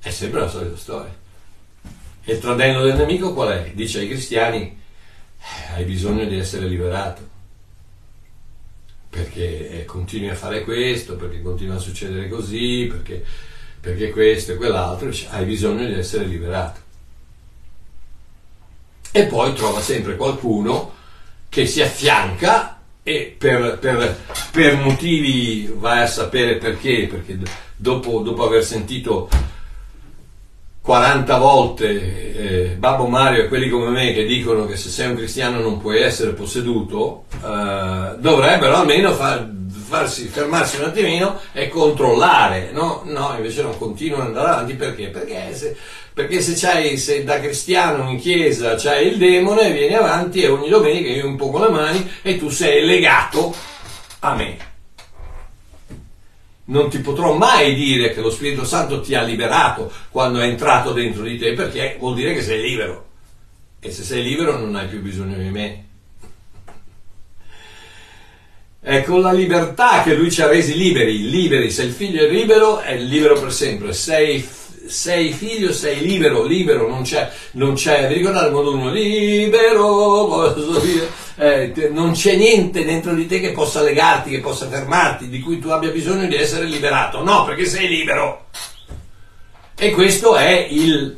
È 0.00 0.10
sempre 0.10 0.40
la 0.40 0.48
solita 0.48 0.76
storia. 0.76 1.16
E 2.24 2.32
il 2.32 2.40
tradello 2.40 2.82
del 2.82 2.96
nemico 2.96 3.32
qual 3.32 3.50
è? 3.50 3.70
Dice 3.74 4.00
ai 4.00 4.08
cristiani, 4.08 4.76
eh, 5.38 5.74
hai 5.74 5.84
bisogno 5.84 6.24
di 6.24 6.36
essere 6.36 6.66
liberato. 6.66 7.36
Perché 9.18 9.80
eh, 9.80 9.84
continui 9.84 10.28
a 10.28 10.36
fare 10.36 10.62
questo, 10.62 11.16
perché 11.16 11.42
continua 11.42 11.74
a 11.74 11.80
succedere 11.80 12.28
così, 12.28 12.86
perché, 12.88 13.24
perché 13.80 14.10
questo 14.10 14.52
e 14.52 14.56
quell'altro, 14.56 15.10
hai 15.30 15.44
bisogno 15.44 15.84
di 15.84 15.94
essere 15.94 16.24
liberato. 16.24 16.80
E 19.10 19.24
poi 19.24 19.54
trova 19.54 19.80
sempre 19.80 20.14
qualcuno 20.14 20.94
che 21.48 21.66
si 21.66 21.82
affianca 21.82 22.80
e 23.02 23.34
per, 23.36 23.78
per, 23.80 24.16
per 24.52 24.76
motivi 24.76 25.72
vai 25.74 26.02
a 26.02 26.06
sapere 26.06 26.56
perché, 26.56 27.08
perché 27.10 27.38
dopo, 27.74 28.20
dopo 28.20 28.44
aver 28.46 28.62
sentito 28.62 29.28
40 30.88 31.36
volte 31.36 32.32
eh, 32.32 32.64
Babbo 32.78 33.08
Mario 33.08 33.42
e 33.42 33.48
quelli 33.48 33.68
come 33.68 33.90
me 33.90 34.14
che 34.14 34.24
dicono 34.24 34.64
che 34.64 34.78
se 34.78 34.88
sei 34.88 35.10
un 35.10 35.16
cristiano 35.16 35.60
non 35.60 35.82
puoi 35.82 36.00
essere 36.00 36.32
posseduto, 36.32 37.24
eh, 37.44 38.14
dovrebbero 38.16 38.74
almeno 38.74 39.12
far, 39.12 39.46
farsi, 39.68 40.28
fermarsi 40.28 40.78
un 40.78 40.84
attimino 40.84 41.38
e 41.52 41.68
controllare, 41.68 42.70
no? 42.72 43.02
No, 43.04 43.34
invece 43.36 43.60
non 43.60 43.76
continuano 43.76 44.22
ad 44.22 44.28
andare 44.28 44.48
avanti 44.48 44.74
perché? 44.76 45.08
Perché 45.08 45.54
se, 45.54 45.76
perché 46.14 46.40
se, 46.40 46.54
c'hai, 46.54 46.96
se 46.96 47.22
da 47.22 47.38
cristiano 47.38 48.08
in 48.08 48.18
chiesa 48.18 48.74
c'hai 48.76 49.08
il 49.08 49.18
demone, 49.18 49.70
vieni 49.70 49.92
avanti 49.92 50.40
e 50.40 50.48
ogni 50.48 50.70
domenica 50.70 51.10
io 51.10 51.26
impongo 51.26 51.66
le 51.66 51.70
mani 51.70 52.10
e 52.22 52.38
tu 52.38 52.48
sei 52.48 52.86
legato 52.86 53.54
a 54.20 54.34
me 54.34 54.67
non 56.68 56.88
ti 56.90 56.98
potrò 56.98 57.34
mai 57.34 57.74
dire 57.74 58.12
che 58.12 58.20
lo 58.20 58.30
Spirito 58.30 58.64
Santo 58.64 59.00
ti 59.00 59.14
ha 59.14 59.22
liberato 59.22 59.92
quando 60.10 60.40
è 60.40 60.46
entrato 60.46 60.92
dentro 60.92 61.22
di 61.22 61.38
te, 61.38 61.52
perché 61.52 61.96
vuol 61.98 62.14
dire 62.14 62.34
che 62.34 62.42
sei 62.42 62.60
libero. 62.60 63.06
E 63.80 63.90
se 63.90 64.02
sei 64.02 64.22
libero 64.22 64.58
non 64.58 64.74
hai 64.74 64.86
più 64.86 65.00
bisogno 65.00 65.36
di 65.36 65.48
me. 65.50 65.84
È 68.80 69.02
con 69.02 69.20
la 69.20 69.32
libertà 69.32 70.02
che 70.02 70.14
lui 70.14 70.30
ci 70.30 70.40
ha 70.40 70.46
resi 70.46 70.76
liberi, 70.76 71.28
liberi, 71.28 71.70
se 71.70 71.82
il 71.82 71.92
figlio 71.92 72.24
è 72.24 72.30
libero 72.30 72.80
è 72.80 72.96
libero 72.96 73.38
per 73.38 73.52
sempre, 73.52 73.92
sei 73.92 74.46
sei 74.86 75.32
figlio, 75.32 75.72
sei 75.72 76.00
libero, 76.00 76.44
libero, 76.44 76.88
non 76.88 77.02
c'è, 77.02 77.30
non 77.52 77.74
c'è, 77.74 78.08
vi 78.08 78.14
ricordate 78.14 78.46
il 78.46 78.52
modo 78.52 78.72
uno, 78.72 78.90
libero, 78.90 80.54
eh, 81.38 81.72
non 81.92 82.12
c'è 82.12 82.34
niente 82.34 82.84
dentro 82.84 83.14
di 83.14 83.26
te 83.26 83.38
che 83.38 83.52
possa 83.52 83.80
legarti, 83.82 84.30
che 84.30 84.40
possa 84.40 84.68
fermarti, 84.68 85.28
di 85.28 85.40
cui 85.40 85.60
tu 85.60 85.68
abbia 85.68 85.90
bisogno 85.90 86.26
di 86.26 86.34
essere 86.34 86.64
liberato, 86.64 87.22
no, 87.22 87.44
perché 87.44 87.64
sei 87.64 87.86
libero. 87.86 88.46
E 89.76 89.92
questo 89.92 90.34
è 90.34 90.66
il, 90.68 91.16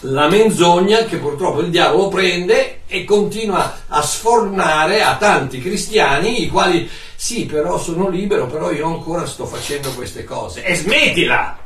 la 0.00 0.28
menzogna 0.28 1.04
che 1.04 1.18
purtroppo 1.18 1.60
il 1.60 1.70
diavolo 1.70 2.08
prende 2.08 2.80
e 2.88 3.04
continua 3.04 3.82
a 3.86 4.02
sfornare 4.02 5.02
a 5.02 5.16
tanti 5.16 5.60
cristiani 5.60 6.42
i 6.42 6.48
quali 6.48 6.88
sì 7.14 7.46
però 7.46 7.78
sono 7.78 8.08
libero 8.08 8.46
però 8.46 8.70
io 8.72 8.86
ancora 8.86 9.26
sto 9.26 9.46
facendo 9.46 9.90
queste 9.92 10.24
cose. 10.24 10.64
E 10.64 10.74
smettila! 10.74 11.58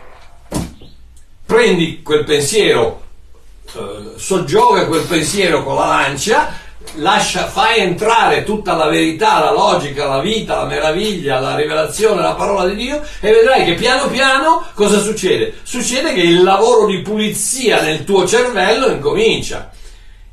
Prendi 1.46 2.02
quel 2.02 2.24
pensiero, 2.24 3.02
eh, 3.74 4.12
soggioga 4.16 4.86
quel 4.86 5.04
pensiero 5.04 5.64
con 5.64 5.74
la 5.74 5.86
lancia, 5.86 6.68
lascia, 6.96 7.46
fai 7.46 7.80
entrare 7.80 8.44
tutta 8.44 8.74
la 8.74 8.88
verità, 8.88 9.38
la 9.38 9.52
logica, 9.52 10.06
la 10.06 10.20
vita, 10.20 10.56
la 10.56 10.64
meraviglia, 10.66 11.38
la 11.38 11.56
rivelazione, 11.56 12.20
la 12.20 12.34
parola 12.34 12.66
di 12.66 12.76
Dio 12.76 13.00
e 13.20 13.32
vedrai 13.32 13.64
che 13.64 13.74
piano 13.74 14.08
piano 14.08 14.66
cosa 14.74 15.00
succede? 15.00 15.54
Succede 15.62 16.12
che 16.12 16.22
il 16.22 16.42
lavoro 16.42 16.86
di 16.86 17.00
pulizia 17.00 17.80
nel 17.82 18.04
tuo 18.04 18.26
cervello 18.26 18.88
incomincia. 18.88 19.70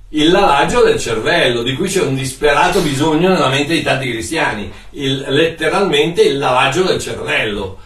Il 0.09 0.31
lavaggio 0.31 0.83
del 0.83 0.99
cervello, 0.99 1.63
di 1.63 1.73
cui 1.73 1.89
c'è 1.89 2.01
un 2.01 2.15
disperato 2.15 2.79
bisogno 2.79 3.27
nella 3.27 3.49
mente 3.49 3.73
di 3.73 3.83
tanti 3.83 4.09
cristiani, 4.09 4.71
il, 4.91 5.25
letteralmente 5.27 6.21
il 6.21 6.37
lavaggio 6.37 6.83
del 6.83 6.99
cervello, 6.99 7.77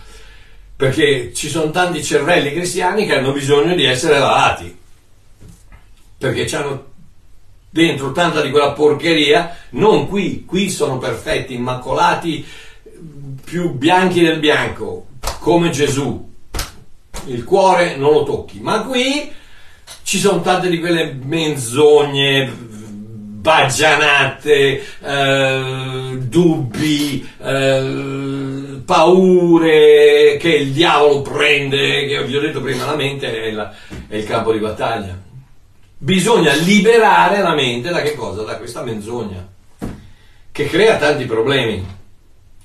perché 0.76 1.34
ci 1.34 1.50
sono 1.50 1.72
tanti 1.72 2.04
cervelli 2.04 2.54
cristiani 2.54 3.08
che 3.08 3.16
hanno 3.16 3.32
bisogno 3.32 3.74
di 3.74 3.86
essere 3.86 4.20
lavati, 4.20 4.78
perché 6.20 6.56
hanno 6.56 6.91
dentro 7.72 8.12
tanta 8.12 8.42
di 8.42 8.52
quella 8.52 8.74
porcheria, 8.74 9.58
non 9.72 10.08
qui, 10.08 10.44
qui 10.46 10.70
sono 10.70 10.98
perfetti, 10.98 11.54
immacolati, 11.54 12.46
più 13.44 13.72
bianchi 13.72 14.22
del 14.22 14.40
bianco, 14.40 15.08
come 15.40 15.70
Gesù, 15.70 16.30
il 17.26 17.44
cuore 17.44 17.96
non 17.96 18.12
lo 18.12 18.24
tocchi, 18.24 18.60
ma 18.60 18.84
qui 18.84 19.32
ci 20.04 20.20
sono 20.20 20.42
tante 20.42 20.70
di 20.70 20.80
quelle 20.80 21.18
menzogne, 21.24 22.70
baggianate, 23.42 24.84
eh, 25.02 26.18
dubbi, 26.20 27.28
eh, 27.42 28.82
paure 28.86 30.38
che 30.38 30.50
il 30.50 30.72
diavolo 30.72 31.22
prende, 31.22 32.06
che 32.06 32.24
vi 32.26 32.36
ho 32.36 32.42
detto 32.42 32.62
prima, 32.62 32.86
la 32.86 32.96
mente 32.96 33.44
è, 33.44 33.52
la, 33.52 33.74
è 34.08 34.18
il 34.18 34.26
campo 34.26 34.52
di 34.52 34.60
battaglia. 34.60 35.30
Bisogna 36.04 36.52
liberare 36.56 37.44
la 37.44 37.54
mente 37.54 37.92
da 37.92 38.02
che 38.02 38.16
cosa? 38.16 38.42
Da 38.42 38.58
questa 38.58 38.82
menzogna, 38.82 39.48
che 40.52 40.66
crea 40.66 40.98
tanti 40.98 41.26
problemi. 41.26 41.86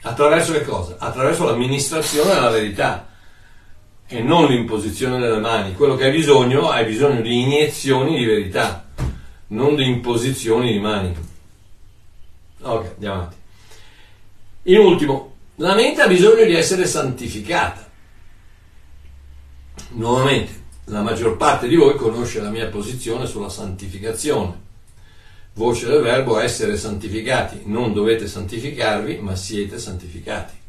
Attraverso 0.01 0.53
che 0.53 0.65
cosa? 0.65 0.97
Attraverso 0.99 1.45
l'amministrazione 1.45 2.33
della 2.33 2.49
verità 2.49 3.09
e 4.07 4.23
non 4.23 4.47
l'imposizione 4.47 5.19
delle 5.19 5.39
mani. 5.39 5.75
Quello 5.75 5.97
che 5.97 6.05
hai 6.05 6.13
bisogno, 6.13 6.71
hai 6.71 6.87
bisogno 6.87 7.21
di 7.21 7.43
iniezioni 7.43 8.17
di 8.17 8.25
verità, 8.25 8.89
non 9.49 9.77
di 9.77 9.85
imposizioni 9.85 10.73
di 10.73 10.79
mani. 10.79 11.15
Ok, 12.63 12.93
andiamo 12.95 13.17
avanti. 13.17 13.37
In 14.63 14.79
ultimo, 14.79 15.35
la 15.57 15.75
mente 15.75 16.01
ha 16.01 16.07
bisogno 16.07 16.47
di 16.47 16.55
essere 16.55 16.87
santificata. 16.87 17.87
Nuovamente, 19.91 20.65
la 20.87 21.03
maggior 21.03 21.37
parte 21.37 21.69
di 21.69 21.77
voi 21.77 21.95
conosce 21.95 22.41
la 22.41 22.51
mia 22.51 22.67
posizione 22.67 23.27
sulla 23.27 23.49
santificazione. 23.49 24.65
Voce 25.55 25.87
del 25.87 26.03
verbo 26.03 26.39
essere 26.39 26.77
santificati. 26.77 27.63
Non 27.65 27.93
dovete 27.93 28.27
santificarvi, 28.27 29.19
ma 29.19 29.37
siete 29.37 29.79
santificati 29.79 30.65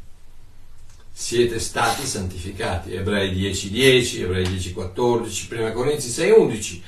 siete 1.19 1.57
stati 1.57 2.05
santificati. 2.05 2.93
Ebrei 2.93 3.31
10:10, 3.31 3.69
10, 3.71 4.21
Ebrei 4.21 4.45
10:14, 4.45 5.47
1 5.49 5.71
Corinzi 5.73 6.09
6:11. 6.09 6.79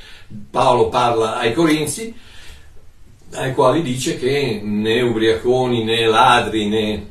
Paolo 0.52 0.90
parla 0.90 1.38
ai 1.38 1.52
Corinzi, 1.52 2.14
ai 3.32 3.56
quali 3.56 3.82
dice 3.82 4.20
che 4.20 4.62
né 4.64 5.02
ubriaconi, 5.02 5.84
né 5.84 6.06
ladri, 6.06 6.68
né 6.68 7.08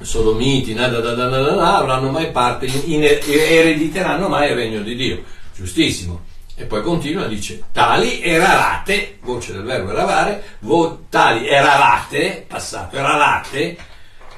sodomiti, 0.00 0.72
da, 0.72 0.86
da, 0.86 1.14
da 1.14 1.76
avranno 1.78 2.12
mai 2.12 2.30
parte, 2.30 2.66
in, 2.66 3.02
erediteranno 3.02 4.28
mai 4.28 4.50
il 4.50 4.54
regno 4.54 4.82
di 4.82 4.94
Dio. 4.94 5.24
Giustissimo. 5.56 6.24
E 6.54 6.64
poi 6.64 6.82
continua, 6.82 7.26
dice, 7.26 7.64
tali 7.72 8.22
eravate, 8.22 9.18
voce 9.22 9.52
del 9.52 9.62
verbo 9.62 9.90
eravare, 9.90 10.56
vo, 10.60 11.04
tali 11.10 11.46
eravate, 11.48 12.44
passato, 12.46 12.96
eravate, 12.96 13.76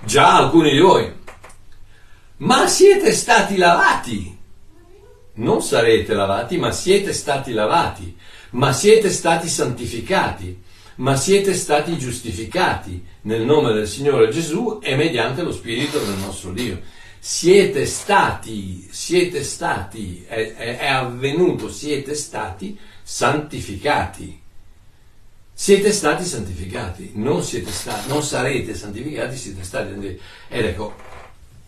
già 0.05 0.37
alcuni 0.37 0.73
di 0.73 0.81
voi 0.81 1.19
ma 2.39 2.69
siete 2.69 3.13
stati 3.13 3.57
lavati. 3.57 4.37
Non 5.35 5.63
sarete 5.63 6.15
lavati, 6.15 6.57
ma 6.57 6.73
siete 6.73 7.13
stati 7.13 7.53
lavati, 7.53 8.17
ma 8.51 8.73
siete 8.73 9.11
stati 9.11 9.49
santificati, 9.49 10.63
ma 10.97 11.17
siete 11.17 11.55
stati 11.55 11.97
giustificati 11.97 13.05
nel 13.23 13.43
nome 13.43 13.73
del 13.73 13.87
Signore 13.87 14.29
Gesù 14.29 14.81
e 14.83 14.97
mediante 14.97 15.43
lo 15.43 15.53
Spirito 15.53 15.99
del 15.99 16.17
nostro 16.17 16.53
Dio. 16.53 16.81
Siete 17.21 17.85
stati, 17.87 18.89
siete 18.91 19.43
stati, 19.43 20.25
è, 20.27 20.55
è, 20.55 20.79
è 20.79 20.87
avvenuto, 20.87 21.71
siete 21.71 22.15
stati 22.15 22.79
santificati. 23.03 24.41
Siete 25.53 25.91
stati 25.91 26.25
santificati, 26.25 27.13
non, 27.15 27.43
siete 27.43 27.73
stati, 27.73 28.09
non 28.09 28.23
sarete 28.23 28.75
santificati, 28.75 29.37
siete 29.37 29.65
stati 29.65 29.91
santificati. 29.91 30.23
Ed 30.49 30.65
ecco, 30.67 30.95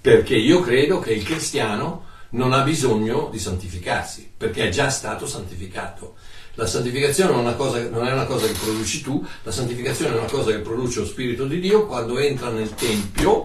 perché 0.01 0.37
io 0.37 0.61
credo 0.61 1.01
che 1.01 1.13
il 1.13 1.25
cristiano 1.25 2.07
non 2.31 2.53
ha 2.53 2.63
bisogno 2.63 3.29
di 3.33 3.41
santificarsi, 3.41 4.31
perché 4.37 4.69
è 4.69 4.71
già 4.71 4.91
stato 4.91 5.27
santificato. 5.27 6.15
La 6.55 6.67
santificazione 6.67 7.33
non 7.33 7.49
è, 7.49 7.57
cosa, 7.57 7.89
non 7.89 8.07
è 8.07 8.13
una 8.13 8.27
cosa 8.27 8.47
che 8.47 8.53
produci 8.53 9.03
tu, 9.03 9.25
la 9.43 9.51
santificazione 9.51 10.15
è 10.15 10.19
una 10.19 10.31
cosa 10.31 10.51
che 10.51 10.59
produce 10.59 11.01
lo 11.01 11.07
Spirito 11.07 11.47
di 11.47 11.59
Dio 11.59 11.87
quando 11.87 12.19
entra 12.19 12.51
nel 12.51 12.75
Tempio 12.75 13.43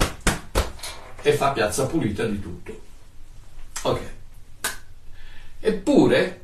e 1.28 1.34
fa 1.34 1.50
piazza 1.54 1.88
pulita 1.88 2.24
di 2.24 2.40
tutto. 2.40 2.80
Ok. 3.82 4.00
Eppure, 5.60 6.42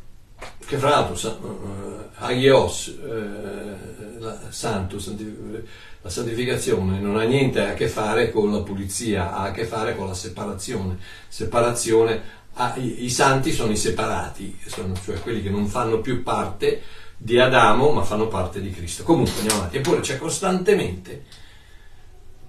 che 0.66 0.78
fra 0.78 0.90
l'altro, 0.90 1.30
uh, 1.30 2.10
Agios, 2.16 2.88
uh, 2.88 4.50
santo, 4.50 4.98
santificato, 4.98 5.68
la 6.02 6.10
santificazione 6.10 7.00
non 7.00 7.18
ha 7.18 7.24
niente 7.26 7.62
a 7.62 7.76
che 7.76 7.88
fare 7.88 8.32
con 8.32 8.52
la 8.52 8.62
pulizia, 8.62 9.36
ha 9.36 9.44
a 9.44 9.52
che 9.52 9.66
fare 9.66 9.96
con 9.96 10.08
la 10.08 10.16
separazione. 10.16 10.98
Separazione, 11.28 12.22
ah, 12.54 12.74
i, 12.78 13.04
i, 13.04 13.10
santi 13.12 13.52
sono 13.52 13.72
i 13.72 13.78
separati, 13.78 14.60
sono 14.66 14.96
cioè 15.06 15.20
quelli 15.22 15.44
che 15.44 15.52
non 15.52 15.68
fanno 15.68 16.02
più 16.02 16.24
parte 16.24 16.82
di 17.18 17.38
Adamo 17.38 17.92
ma 17.92 18.02
fanno 18.02 18.28
parte 18.28 18.60
di 18.60 18.72
Cristo. 18.72 19.04
Comunque 19.04 19.38
andiamo 19.38 19.60
avanti. 19.60 19.78
Eppure 19.78 20.00
c'è 20.00 20.18
costantemente 20.18 21.41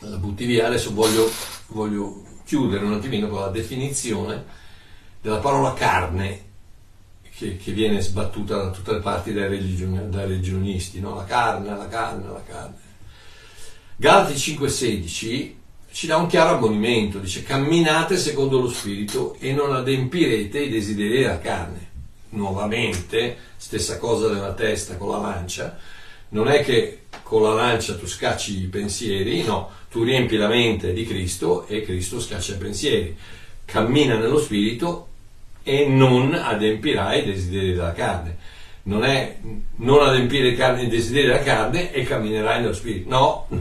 la 0.00 0.16
butti 0.16 0.44
via. 0.44 0.66
Adesso 0.66 0.92
voglio, 0.92 1.30
voglio 1.68 2.22
chiudere 2.44 2.84
un 2.84 2.94
attimino 2.94 3.28
con 3.28 3.40
la 3.40 3.48
definizione 3.48 4.44
della 5.28 5.40
parola 5.40 5.74
carne 5.74 6.46
che, 7.36 7.58
che, 7.58 7.72
viene 7.72 8.00
sbattuta 8.00 8.56
da 8.56 8.70
tutte 8.70 8.92
le 8.92 9.00
parti 9.00 9.32
dai, 9.32 9.48
religioni, 9.48 10.08
dai 10.08 10.26
religionisti, 10.26 11.00
no? 11.00 11.14
la 11.14 11.24
carne, 11.24 11.68
la 11.76 11.86
carne, 11.86 12.26
la 12.26 12.42
carne. 12.44 12.76
Galati 13.94 14.32
5,16 14.32 15.54
ci 15.90 16.06
dà 16.06 16.16
un 16.16 16.26
chiaro 16.26 16.56
ammonimento, 16.56 17.18
dice 17.18 17.42
camminate 17.42 18.16
secondo 18.16 18.60
lo 18.60 18.70
spirito 18.70 19.36
e 19.38 19.52
non 19.52 19.74
adempirete 19.74 20.60
i 20.60 20.70
desideri 20.70 21.20
della 21.20 21.38
carne. 21.38 21.86
Nuovamente, 22.30 23.36
stessa 23.56 23.98
cosa 23.98 24.28
della 24.28 24.54
testa 24.54 24.96
con 24.96 25.10
la 25.10 25.18
lancia, 25.18 25.78
non 26.30 26.48
è 26.48 26.62
che 26.62 27.02
con 27.22 27.42
la 27.42 27.52
lancia 27.52 27.96
tu 27.96 28.06
scacci 28.06 28.62
i 28.62 28.66
pensieri, 28.66 29.42
no, 29.44 29.70
tu 29.90 30.02
riempi 30.02 30.36
la 30.36 30.48
mente 30.48 30.92
di 30.92 31.06
Cristo 31.06 31.66
e 31.66 31.82
Cristo 31.82 32.20
scaccia 32.20 32.54
i 32.54 32.58
pensieri. 32.58 33.16
Cammina 33.64 34.16
nello 34.16 34.38
spirito 34.38 35.07
e 35.62 35.86
non 35.86 36.34
adempirai 36.34 37.22
i 37.22 37.24
desideri 37.24 37.72
della 37.72 37.92
carne. 37.92 38.36
Non 38.84 39.04
è 39.04 39.36
non 39.76 40.06
adempiere 40.06 40.48
i 40.48 40.88
desideri 40.88 41.26
della 41.26 41.42
carne 41.42 41.92
e 41.92 42.04
camminerai 42.04 42.60
nello 42.60 42.72
spirito. 42.72 43.08
No, 43.08 43.46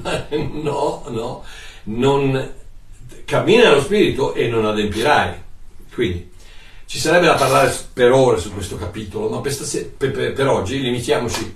no, 0.62 1.04
no, 1.08 1.43
non 1.84 2.54
cammina 3.26 3.70
nello 3.70 3.82
spirito 3.82 4.34
e 4.34 4.48
non 4.48 4.66
adempirai. 4.66 5.34
Quindi 5.93 6.32
ci 6.86 7.00
sarebbe 7.00 7.26
da 7.26 7.36
parlare 7.36 7.76
per 7.91 8.12
ore 8.12 8.39
su 8.39 8.54
questo 8.54 8.78
capitolo, 8.78 9.28
ma 9.28 9.41
per, 9.41 9.52
stasera, 9.52 9.89
per, 9.98 10.12
per, 10.12 10.34
per 10.34 10.48
oggi 10.48 10.80
limitiamoci 10.80 11.56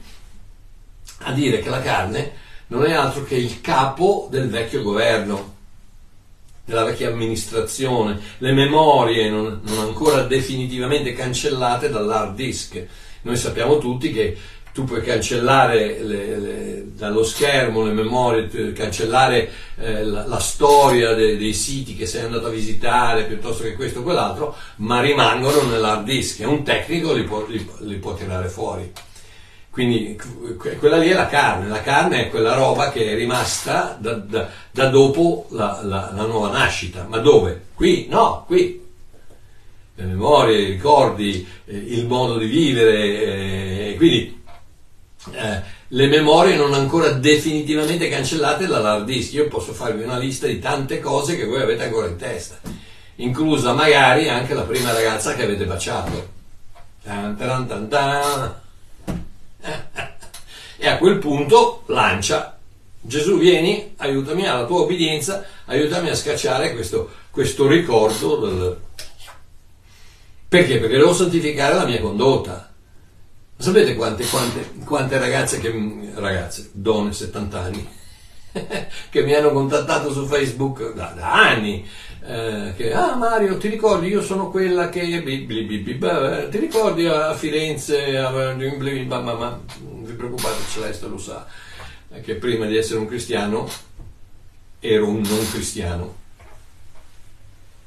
a 1.20 1.32
dire 1.32 1.60
che 1.60 1.70
la 1.70 1.82
carne 1.82 2.34
non 2.68 2.86
è 2.86 2.92
altro 2.94 3.24
che 3.24 3.36
il 3.36 3.62
capo 3.62 4.28
del 4.30 4.50
vecchio 4.50 4.82
governo, 4.82 5.56
della 6.72 6.86
vecchia 6.86 7.10
amministrazione, 7.10 8.20
le 8.38 8.54
memorie 8.54 9.30
non, 9.30 9.60
non 9.64 9.80
ancora 9.80 10.24
definitivamente 10.24 11.14
cancellate 11.14 11.90
dall'hard 11.90 12.34
disk. 12.36 12.84
Noi 13.24 13.36
sappiamo 13.36 13.78
tutti 13.78 14.12
che 14.12 14.38
tu 14.74 14.86
puoi 14.86 15.02
cancellare 15.02 16.02
le, 16.02 16.40
le, 16.40 16.84
dallo 16.96 17.24
schermo 17.24 17.84
le 17.84 17.92
memorie, 17.92 18.72
cancellare 18.72 19.50
eh, 19.76 20.06
la, 20.06 20.26
la, 20.26 20.40
storia 20.40 21.14
de, 21.14 21.38
dei 21.38 21.54
siti 21.54 21.96
che 21.96 22.06
sei 22.06 22.24
andato 22.24 22.48
a 22.48 22.52
visitare 22.52 23.26
piuttosto 23.26 23.64
che 23.64 23.76
questo 23.76 24.00
o 24.00 24.04
quell'altro, 24.04 24.56
ma 24.78 25.02
rimangono 25.02 25.64
nell'hard 25.64 26.06
disk 26.06 26.40
e 26.40 26.46
un 26.46 26.64
tecnico 26.64 27.12
li 27.12 27.24
può, 27.24 27.46
li, 27.48 27.70
li 27.80 27.96
può 27.96 28.14
tirare 28.14 28.48
fuori. 28.48 28.92
Quindi 29.72 30.20
quella 30.80 30.98
lì 30.98 31.08
è 31.08 31.14
la 31.14 31.28
carne, 31.28 31.70
la 31.70 31.82
carne 31.82 32.26
è 32.26 32.30
quella 32.30 32.56
roba 32.56 32.92
che 32.92 33.10
è 33.10 33.16
rimasta 33.16 33.98
da, 33.98 34.16
da, 34.16 34.50
da 34.70 34.90
dopo 34.90 35.48
la, 35.52 35.80
la, 35.82 36.12
la, 36.14 36.26
nuova 36.26 36.50
nascita. 36.50 37.06
Ma 37.08 37.20
dove? 37.20 37.68
Qui? 37.74 38.08
No, 38.10 38.44
qui. 38.46 38.86
Le 39.96 40.04
memorie, 40.04 40.60
i 40.60 40.66
ricordi, 40.72 41.48
eh, 41.64 41.78
il 41.78 42.06
modo 42.06 42.38
di 42.38 42.48
vivere, 42.48 43.92
eh, 43.92 43.96
quindi 43.96 44.44
eh, 45.32 45.62
le 45.88 46.08
memorie 46.08 46.58
non 46.58 46.74
ancora 46.74 47.12
definitivamente 47.12 48.10
cancellate 48.10 48.68
dall'hard 48.68 49.06
disk. 49.06 49.32
Io 49.36 49.48
posso 49.48 49.72
farvi 49.72 50.04
una 50.04 50.18
lista 50.18 50.48
di 50.48 50.60
tante 50.60 51.00
cose 51.00 51.38
che 51.38 51.46
voi 51.46 51.62
avete 51.62 51.86
ancora 51.86 52.08
in 52.08 52.18
testa, 52.18 52.60
inclusa 53.16 53.72
magari 53.72 54.28
anche 54.28 54.54
la 54.54 54.64
prima 54.64 54.92
ragazza 54.92 55.34
che 55.34 55.44
avete 55.44 55.64
baciato. 55.66 56.40
Tan, 57.04 57.38
tan, 57.38 57.68
tan, 57.68 57.88
tan 57.88 58.60
e 60.78 60.88
a 60.88 60.98
quel 60.98 61.18
punto 61.18 61.84
lancia 61.88 62.58
Gesù 63.04 63.40
vieni, 63.40 63.96
aiutami 63.98 64.48
alla 64.48 64.66
tua 64.66 64.82
obbedienza, 64.82 65.44
aiutami 65.66 66.10
a 66.10 66.16
scacciare 66.16 66.74
questo, 66.74 67.10
questo 67.32 67.68
ricordo. 67.68 68.36
Del... 68.38 68.80
Perché? 70.48 70.78
Perché 70.78 70.98
devo 70.98 71.14
santificare 71.14 71.74
la 71.74 71.86
mia 71.86 72.00
condotta. 72.00 72.72
Sapete 73.58 73.96
quante, 73.96 74.26
quante, 74.28 74.72
quante 74.86 75.18
ragazze, 75.18 75.60
che, 75.60 75.74
ragazze, 76.14 76.70
donne 76.74 77.12
70 77.12 77.60
anni, 77.60 77.90
che 79.10 79.24
mi 79.24 79.34
hanno 79.34 79.52
contattato 79.52 80.12
su 80.12 80.26
Facebook 80.28 80.94
da, 80.94 81.14
da 81.16 81.32
anni 81.50 81.88
eh, 82.24 82.74
che 82.76 82.94
ah 82.94 83.16
Mario 83.16 83.58
ti 83.58 83.68
ricordi? 83.68 84.08
Io 84.08 84.22
sono 84.22 84.50
quella 84.50 84.90
che 84.90 85.02
eh, 85.02 86.50
ti 86.50 86.58
ricordi 86.60 87.06
a 87.06 87.34
Firenze 87.34 88.18
a, 88.18 88.30
ma, 88.30 89.60
non 89.82 90.04
vi 90.04 90.14
preoccupate 90.14 90.58
Celeste 90.70 91.08
lo 91.08 91.18
sa 91.18 91.48
che 92.20 92.36
prima 92.36 92.66
di 92.66 92.76
essere 92.76 93.00
un 93.00 93.08
cristiano 93.08 93.70
ero 94.80 95.08
un 95.08 95.22
non 95.22 95.50
cristiano. 95.50 96.16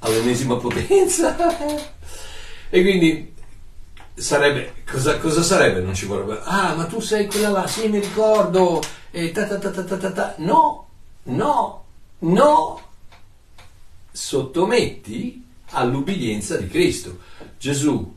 All'ennesima 0.01 0.57
potenza. 0.57 1.37
E 2.70 2.82
quindi 2.82 3.32
sarebbe 4.14 4.72
cosa, 4.91 5.18
cosa, 5.18 5.45
sarebbe? 5.45 5.80
Non 5.80 5.95
ci 5.95 6.07
vorrebbe 6.07 6.41
ah 6.43 6.74
ma 6.74 6.87
tu 6.87 6.99
sei 6.99 7.26
quella 7.26 7.51
là 7.51 7.68
sì 7.68 7.87
mi 7.89 8.01
ricordo 8.01 8.82
e 9.12 9.30
ta 9.30 9.47
ta 9.47 9.59
ta 9.59 9.70
ta 9.70 9.97
ta 9.97 10.11
ta 10.11 10.35
no 10.39 10.89
no 11.24 11.85
no 12.18 12.80
sottometti 14.15 15.45
all'ubbidienza 15.71 16.57
di 16.57 16.69
Cristo. 16.69 17.19
Gesù, 17.59 18.15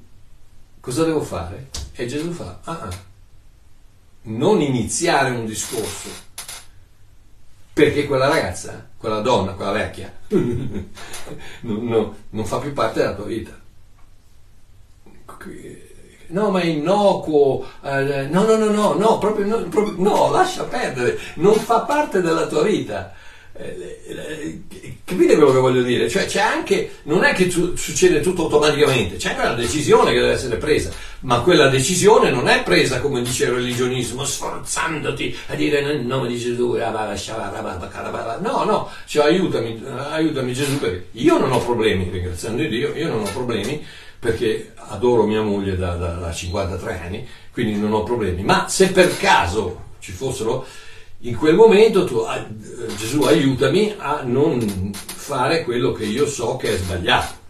cosa 0.79 1.03
devo 1.03 1.21
fare? 1.21 1.69
E 1.93 2.05
Gesù 2.05 2.31
fa, 2.31 2.59
ah, 2.63 2.79
ah, 2.81 2.89
non 4.23 4.61
iniziare 4.61 5.31
un 5.31 5.47
discorso, 5.47 6.09
perché 7.73 8.05
quella 8.05 8.27
ragazza, 8.27 8.89
quella 8.95 9.21
donna, 9.21 9.53
quella 9.53 9.71
vecchia, 9.71 10.13
non, 10.27 10.85
non, 11.61 12.15
non 12.29 12.45
fa 12.45 12.59
più 12.59 12.73
parte 12.73 12.99
della 12.99 13.15
tua 13.15 13.25
vita. 13.25 13.59
No, 16.27 16.49
ma 16.51 16.59
è 16.59 16.65
innocuo, 16.65 17.65
eh, 17.81 18.27
no, 18.29 18.43
no, 18.43 18.57
no, 18.57 18.69
no, 18.69 18.93
no, 18.93 19.17
proprio 19.17 19.45
no, 19.45 19.63
proprio, 19.69 19.95
no, 19.97 20.29
lascia 20.29 20.65
perdere, 20.65 21.17
non 21.35 21.55
fa 21.55 21.81
parte 21.81 22.21
della 22.21 22.45
tua 22.45 22.61
vita. 22.63 23.15
Capite 25.03 25.35
quello 25.35 25.51
che 25.51 25.57
voglio 25.57 25.81
dire? 25.81 26.07
Cioè 26.07 26.25
c'è 26.25 26.41
anche, 26.41 26.97
non 27.03 27.23
è 27.23 27.33
che 27.33 27.49
succede 27.49 28.19
tutto 28.19 28.43
automaticamente, 28.43 29.15
c'è 29.15 29.29
anche 29.29 29.41
una 29.41 29.53
decisione 29.53 30.11
che 30.13 30.19
deve 30.19 30.33
essere 30.33 30.57
presa, 30.57 30.91
ma 31.21 31.39
quella 31.41 31.67
decisione 31.67 32.29
non 32.29 32.47
è 32.47 32.61
presa 32.61 32.99
come 32.99 33.23
dice 33.23 33.45
il 33.45 33.51
religionismo, 33.51 34.23
sforzandoti 34.25 35.35
a 35.47 35.55
dire 35.55 35.81
nel 35.81 36.01
nome 36.01 36.27
di 36.27 36.37
Gesù, 36.37 36.73
no, 36.73 38.63
no, 38.63 38.89
cioè 39.07 39.25
aiutami, 39.25 39.81
aiutami 40.11 40.53
Gesù 40.53 40.77
perché 40.77 41.07
io 41.13 41.39
non 41.39 41.51
ho 41.51 41.59
problemi, 41.59 42.09
ringraziando 42.11 42.63
Dio, 42.63 42.93
io 42.93 43.07
non 43.07 43.21
ho 43.21 43.31
problemi 43.31 43.83
perché 44.19 44.73
adoro 44.75 45.25
mia 45.25 45.41
moglie 45.41 45.75
da, 45.75 45.95
da, 45.95 46.13
da 46.13 46.31
53 46.31 47.01
anni, 47.03 47.27
quindi 47.51 47.79
non 47.79 47.93
ho 47.93 48.03
problemi, 48.03 48.43
ma 48.43 48.67
se 48.67 48.91
per 48.91 49.17
caso 49.17 49.85
ci 49.99 50.11
fossero 50.11 50.65
in 51.21 51.35
quel 51.35 51.55
momento 51.55 52.05
tu, 52.05 52.23
Gesù 52.95 53.23
aiutami 53.23 53.95
a 53.97 54.21
non 54.23 54.91
fare 54.93 55.63
quello 55.63 55.91
che 55.91 56.05
io 56.05 56.27
so 56.27 56.57
che 56.57 56.75
è 56.75 56.77
sbagliato. 56.77 57.45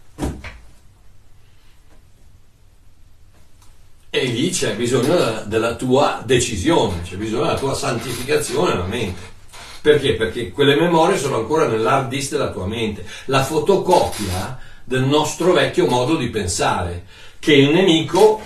E 4.10 4.24
lì 4.24 4.50
c'è 4.50 4.74
bisogno 4.74 5.14
della, 5.14 5.42
della 5.42 5.74
tua 5.74 6.22
decisione, 6.24 7.02
c'è 7.02 7.16
bisogno 7.16 7.42
della 7.42 7.58
tua 7.58 7.74
santificazione 7.74 8.72
nella 8.72 8.86
mente. 8.86 9.36
Perché? 9.82 10.14
Perché 10.14 10.50
quelle 10.50 10.74
memorie 10.74 11.18
sono 11.18 11.36
ancora 11.36 11.66
nell'hard 11.66 12.08
disk 12.08 12.30
della 12.30 12.50
tua 12.50 12.66
mente, 12.66 13.06
la 13.26 13.44
fotocopia 13.44 14.58
del 14.82 15.02
nostro 15.02 15.52
vecchio 15.52 15.86
modo 15.86 16.16
di 16.16 16.30
pensare, 16.30 17.04
che 17.38 17.52
il 17.52 17.68
nemico, 17.68 18.40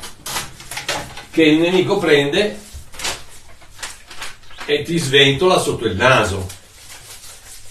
che 1.30 1.44
il 1.44 1.60
nemico 1.60 1.96
prende 1.98 2.58
e 4.64 4.82
ti 4.82 4.98
sventola 4.98 5.58
sotto 5.58 5.86
il 5.86 5.96
naso 5.96 6.46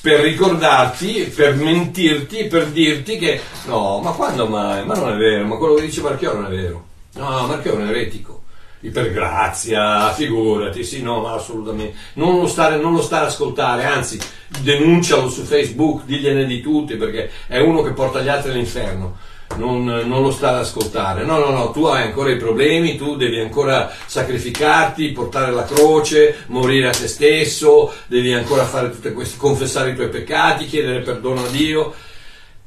per 0.02 0.20
ricordarti, 0.22 1.32
per 1.34 1.56
mentirti, 1.56 2.46
per 2.46 2.68
dirti 2.68 3.18
che 3.18 3.40
no, 3.68 4.00
ma 4.00 4.12
quando 4.12 4.48
mai? 4.48 4.84
Ma 4.84 4.96
non 4.96 5.14
è 5.14 5.16
vero, 5.16 5.46
ma 5.46 5.58
quello 5.58 5.76
che 5.76 5.84
dice 5.84 6.02
Marchiò 6.02 6.34
non 6.34 6.46
è 6.46 6.50
vero. 6.50 6.86
No, 7.14 7.46
Marchiò 7.46 7.74
è 7.74 7.76
un 7.76 7.88
eretico. 7.88 8.40
Ipergrazia, 8.80 10.12
figurati, 10.14 10.84
sì, 10.84 11.04
no, 11.04 11.28
assolutamente. 11.28 11.96
Non 12.14 12.40
lo, 12.40 12.48
stare, 12.48 12.78
non 12.78 12.94
lo 12.94 13.02
stare 13.04 13.26
a 13.26 13.28
ascoltare, 13.28 13.86
anzi, 13.86 14.20
denuncialo 14.60 15.30
su 15.30 15.44
Facebook, 15.44 16.06
digliene 16.06 16.46
di 16.46 16.62
tutti, 16.62 16.96
perché 16.96 17.30
è 17.46 17.60
uno 17.60 17.84
che 17.84 17.92
porta 17.92 18.22
gli 18.22 18.28
altri 18.28 18.50
all'inferno 18.50 19.18
non, 19.56 19.84
non, 19.84 20.22
lo 20.22 20.32
stare 20.32 20.58
ad 20.58 20.64
ascoltare. 20.64 21.24
No, 21.24 21.38
no, 21.40 21.50
no, 21.50 21.72
tu 21.72 21.86
hai 21.86 22.04
ancora 22.04 22.32
i 22.32 22.38
problemi, 22.38 22.98
tu 22.98 23.16
devi 23.16 23.40
ancora 23.40 23.92
sacrificarti, 24.06 25.12
portare 25.12 25.52
la 25.52 25.64
croce, 25.64 26.44
morire 26.48 26.88
a 26.88 26.92
te 26.92 27.08
stesso, 27.08 27.94
devi 28.08 28.34
ancora 28.34 28.66
fare 28.66 28.90
tutte 28.92 29.14
queste, 29.14 29.38
confessare 29.38 29.92
i 29.92 29.96
tuoi 29.96 30.10
peccati, 30.10 30.66
chiedere 30.66 31.02
perdono 31.02 31.44
a 31.44 31.50
Dio 31.50 31.94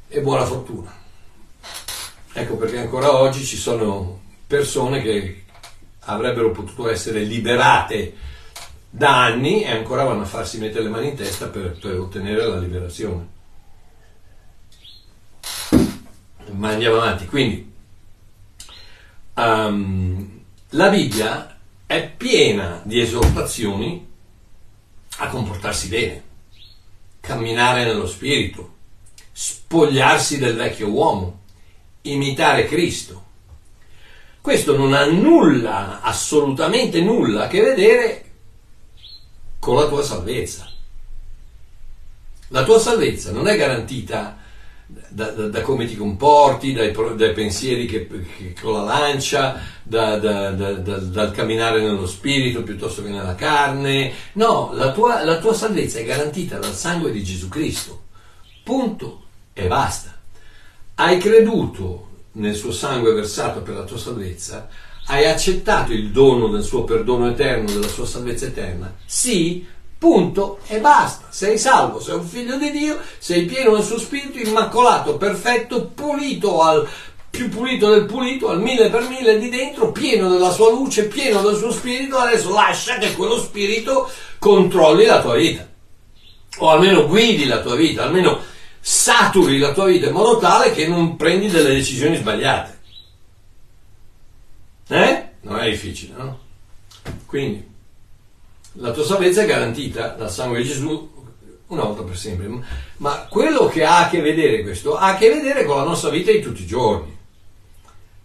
e 0.08 0.20
buona 0.20 0.44
fortuna. 0.44 0.92
Ecco 2.32 2.56
perché 2.56 2.78
ancora 2.78 3.14
oggi 3.14 3.44
ci 3.44 3.56
sono 3.56 4.20
persone 4.46 5.02
che 5.02 5.44
avrebbero 6.00 6.50
potuto 6.50 6.90
essere 6.90 7.20
liberate 7.20 8.14
da 8.90 9.24
anni 9.24 9.62
e 9.64 9.70
ancora 9.70 10.04
vanno 10.04 10.22
a 10.22 10.26
farsi 10.26 10.58
mettere 10.58 10.84
le 10.84 10.90
mani 10.90 11.08
in 11.08 11.16
testa 11.16 11.46
per, 11.46 11.76
per 11.80 11.98
ottenere 11.98 12.46
la 12.46 12.58
liberazione. 12.58 13.32
Ma 16.56 16.70
andiamo 16.70 16.96
avanti. 16.96 17.26
Quindi, 17.26 17.72
um, 19.34 20.40
la 20.70 20.88
Bibbia 20.88 21.58
è 21.86 22.08
piena 22.08 22.80
di 22.84 23.00
esortazioni 23.00 24.06
a 25.18 25.28
comportarsi 25.28 25.88
bene. 25.88 26.22
camminare 27.24 27.84
nello 27.84 28.06
spirito, 28.06 28.74
spogliarsi 29.32 30.38
del 30.38 30.54
vecchio 30.56 30.88
uomo, 30.88 31.40
imitare 32.02 32.66
Cristo. 32.66 33.22
Questo 34.42 34.76
non 34.76 34.92
ha 34.92 35.06
nulla, 35.06 36.02
assolutamente 36.02 37.00
nulla 37.00 37.44
a 37.44 37.46
che 37.46 37.62
vedere 37.62 38.24
con 39.58 39.76
la 39.76 39.88
tua 39.88 40.02
salvezza. 40.02 40.70
La 42.48 42.62
tua 42.62 42.78
salvezza 42.78 43.32
non 43.32 43.48
è 43.48 43.56
garantita 43.56 44.36
da, 44.86 45.30
da, 45.30 45.48
da 45.48 45.60
come 45.62 45.86
ti 45.86 45.96
comporti, 45.96 46.72
dai, 46.72 46.92
dai 47.16 47.32
pensieri 47.32 47.86
che, 47.86 48.06
che, 48.06 48.54
con 48.60 48.74
la 48.74 48.82
lancia, 48.82 49.60
da, 49.82 50.16
dal 50.16 51.32
camminare 51.32 51.80
nello 51.80 52.06
spirito 52.06 52.62
piuttosto 52.62 53.02
che 53.02 53.08
nella 53.08 53.34
carne. 53.34 54.12
No, 54.32 54.70
la 54.74 54.92
tua, 54.92 55.24
la 55.24 55.38
tua 55.38 55.54
salvezza 55.54 55.98
è 55.98 56.04
garantita 56.04 56.58
dal 56.58 56.74
sangue 56.74 57.10
di 57.12 57.22
Gesù 57.22 57.48
Cristo. 57.48 58.02
Punto 58.62 59.22
e 59.52 59.66
basta. 59.66 60.12
Hai 60.96 61.18
creduto 61.18 62.08
nel 62.32 62.54
suo 62.54 62.72
sangue 62.72 63.14
versato 63.14 63.62
per 63.62 63.74
la 63.74 63.84
tua 63.84 63.98
salvezza? 63.98 64.68
Hai 65.06 65.26
accettato 65.26 65.92
il 65.92 66.10
dono 66.10 66.48
del 66.48 66.62
suo 66.62 66.84
perdono 66.84 67.28
eterno, 67.28 67.70
della 67.70 67.88
sua 67.88 68.06
salvezza 68.06 68.46
eterna? 68.46 68.94
Sì, 69.04 69.66
punto 70.04 70.58
e 70.66 70.80
basta. 70.80 71.28
Sei 71.30 71.56
salvo, 71.56 71.98
sei 71.98 72.16
un 72.16 72.26
figlio 72.26 72.58
di 72.58 72.70
Dio, 72.70 73.00
sei 73.16 73.46
pieno 73.46 73.74
del 73.74 73.82
suo 73.82 73.98
spirito, 73.98 74.38
immacolato, 74.38 75.16
perfetto, 75.16 75.86
pulito 75.86 76.60
al 76.60 76.86
più 77.30 77.48
pulito 77.48 77.88
del 77.88 78.04
pulito, 78.04 78.50
al 78.50 78.60
mille 78.60 78.90
per 78.90 79.08
mille 79.08 79.38
di 79.38 79.48
dentro, 79.48 79.92
pieno 79.92 80.28
della 80.28 80.50
sua 80.50 80.70
luce, 80.70 81.06
pieno 81.06 81.40
del 81.40 81.56
suo 81.56 81.72
spirito, 81.72 82.18
adesso 82.18 82.52
lascia 82.52 82.98
che 82.98 83.14
quello 83.14 83.38
spirito 83.38 84.08
controlli 84.38 85.06
la 85.06 85.22
tua 85.22 85.36
vita. 85.36 85.66
O 86.58 86.68
almeno 86.68 87.06
guidi 87.06 87.46
la 87.46 87.60
tua 87.60 87.74
vita, 87.74 88.04
almeno 88.04 88.38
saturi 88.78 89.58
la 89.58 89.72
tua 89.72 89.86
vita 89.86 90.06
in 90.06 90.12
modo 90.12 90.36
tale 90.36 90.70
che 90.72 90.86
non 90.86 91.16
prendi 91.16 91.48
delle 91.48 91.74
decisioni 91.74 92.16
sbagliate. 92.16 92.80
Eh? 94.88 95.28
Non 95.40 95.58
è 95.58 95.70
difficile, 95.70 96.14
no? 96.16 96.38
Quindi 97.26 97.72
la 98.74 98.90
tua 98.90 99.04
salvezza 99.04 99.42
è 99.42 99.46
garantita 99.46 100.08
dal 100.08 100.30
sangue 100.30 100.58
di 100.58 100.68
Gesù 100.68 101.12
una 101.66 101.84
volta 101.84 102.02
per 102.02 102.16
sempre. 102.16 102.48
Ma 102.98 103.26
quello 103.28 103.66
che 103.66 103.84
ha 103.84 104.06
a 104.06 104.08
che 104.08 104.20
vedere 104.20 104.62
questo 104.62 104.96
ha 104.96 105.14
a 105.14 105.16
che 105.16 105.28
vedere 105.28 105.64
con 105.64 105.76
la 105.76 105.84
nostra 105.84 106.10
vita 106.10 106.30
di 106.30 106.40
tutti 106.40 106.62
i 106.62 106.66
giorni, 106.66 107.16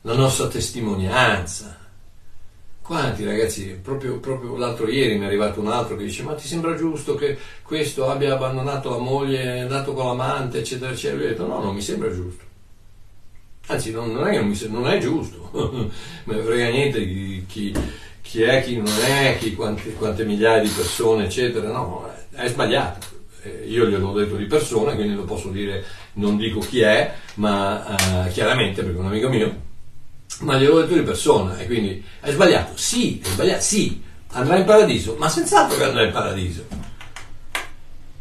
la 0.01 0.13
nostra 0.13 0.47
testimonianza. 0.47 1.77
Quanti 2.81 3.23
ragazzi, 3.23 3.79
proprio, 3.81 4.17
proprio 4.17 4.57
l'altro 4.57 4.89
ieri 4.89 5.15
mi 5.15 5.23
è 5.23 5.27
arrivato 5.27 5.59
un 5.59 5.67
altro 5.67 5.95
che 5.95 6.05
dice: 6.05 6.23
Ma 6.23 6.33
ti 6.33 6.47
sembra 6.47 6.75
giusto 6.75 7.13
che 7.13 7.37
questo 7.61 8.09
abbia 8.09 8.33
abbandonato 8.33 8.89
la 8.89 8.97
moglie, 8.97 9.43
è 9.43 9.59
andato 9.59 9.93
con 9.93 10.07
l'amante, 10.07 10.59
eccetera, 10.59 10.91
eccetera? 10.91 11.21
Io 11.21 11.27
ho 11.27 11.29
detto: 11.29 11.45
No, 11.45 11.61
non 11.61 11.75
mi 11.75 11.81
sembra 11.81 12.11
giusto. 12.11 12.47
Anzi, 13.67 13.91
non, 13.91 14.11
non 14.11 14.27
è 14.27 14.35
non, 14.35 14.47
mi 14.47 14.59
non 14.69 14.87
è 14.87 14.97
giusto, 14.97 15.51
non 15.53 15.91
me 16.25 16.41
frega 16.41 16.69
niente 16.69 17.05
chi, 17.45 17.71
chi 18.21 18.41
è, 18.43 18.63
chi 18.63 18.77
non 18.77 18.93
è, 19.01 19.37
chi, 19.39 19.53
quante, 19.55 19.93
quante 19.93 20.23
migliaia 20.25 20.61
di 20.61 20.69
persone, 20.69 21.25
eccetera, 21.25 21.69
no, 21.71 22.09
è 22.31 22.47
sbagliato. 22.47 23.07
Eh, 23.41 23.65
io 23.67 23.85
gliel'ho 23.85 24.13
detto 24.13 24.35
di 24.35 24.45
persona, 24.45 24.93
quindi 24.95 25.15
lo 25.15 25.23
posso 25.23 25.49
dire, 25.49 25.83
non 26.13 26.37
dico 26.37 26.59
chi 26.59 26.81
è, 26.81 27.13
ma 27.35 27.95
uh, 27.97 28.29
chiaramente 28.31 28.83
perché 28.83 28.97
è 28.97 28.99
un 28.99 29.07
amico 29.07 29.29
mio, 29.29 29.55
ma 30.39 30.57
gliel'ho 30.57 30.81
detto 30.81 30.93
di 30.93 31.01
persona 31.01 31.57
e 31.57 31.65
quindi 31.65 32.03
è 32.19 32.31
sbagliato. 32.31 32.73
Sì, 32.75 33.19
è 33.23 33.27
sbagliato, 33.27 33.61
sì, 33.61 34.01
andrà 34.31 34.57
in 34.57 34.65
paradiso, 34.65 35.15
ma 35.17 35.29
senz'altro 35.29 35.77
che 35.77 35.83
andrà 35.83 36.03
in 36.03 36.11
paradiso. 36.11 36.65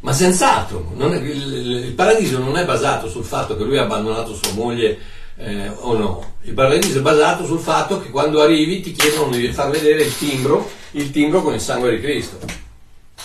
Ma 0.00 0.12
senz'altro, 0.12 0.94
è, 0.96 1.04
il, 1.16 1.84
il 1.86 1.92
paradiso 1.94 2.38
non 2.38 2.56
è 2.56 2.64
basato 2.64 3.08
sul 3.08 3.24
fatto 3.24 3.56
che 3.56 3.64
lui 3.64 3.78
ha 3.78 3.82
abbandonato 3.82 4.32
sua 4.32 4.52
moglie 4.52 4.96
eh, 5.38 5.68
o 5.68 5.96
no. 5.96 6.36
Il 6.42 6.52
paradiso 6.52 6.98
è 6.98 7.02
basato 7.02 7.46
sul 7.46 7.60
fatto 7.60 8.00
che 8.00 8.10
quando 8.10 8.42
arrivi 8.42 8.80
ti 8.80 8.92
chiedono 8.92 9.30
di 9.30 9.52
far 9.52 9.70
vedere 9.70 10.02
il 10.02 10.16
timbro, 10.16 10.68
il 10.92 11.10
timbro 11.10 11.42
con 11.42 11.54
il 11.54 11.60
sangue 11.60 11.90
di 11.96 12.00
Cristo. 12.00 12.38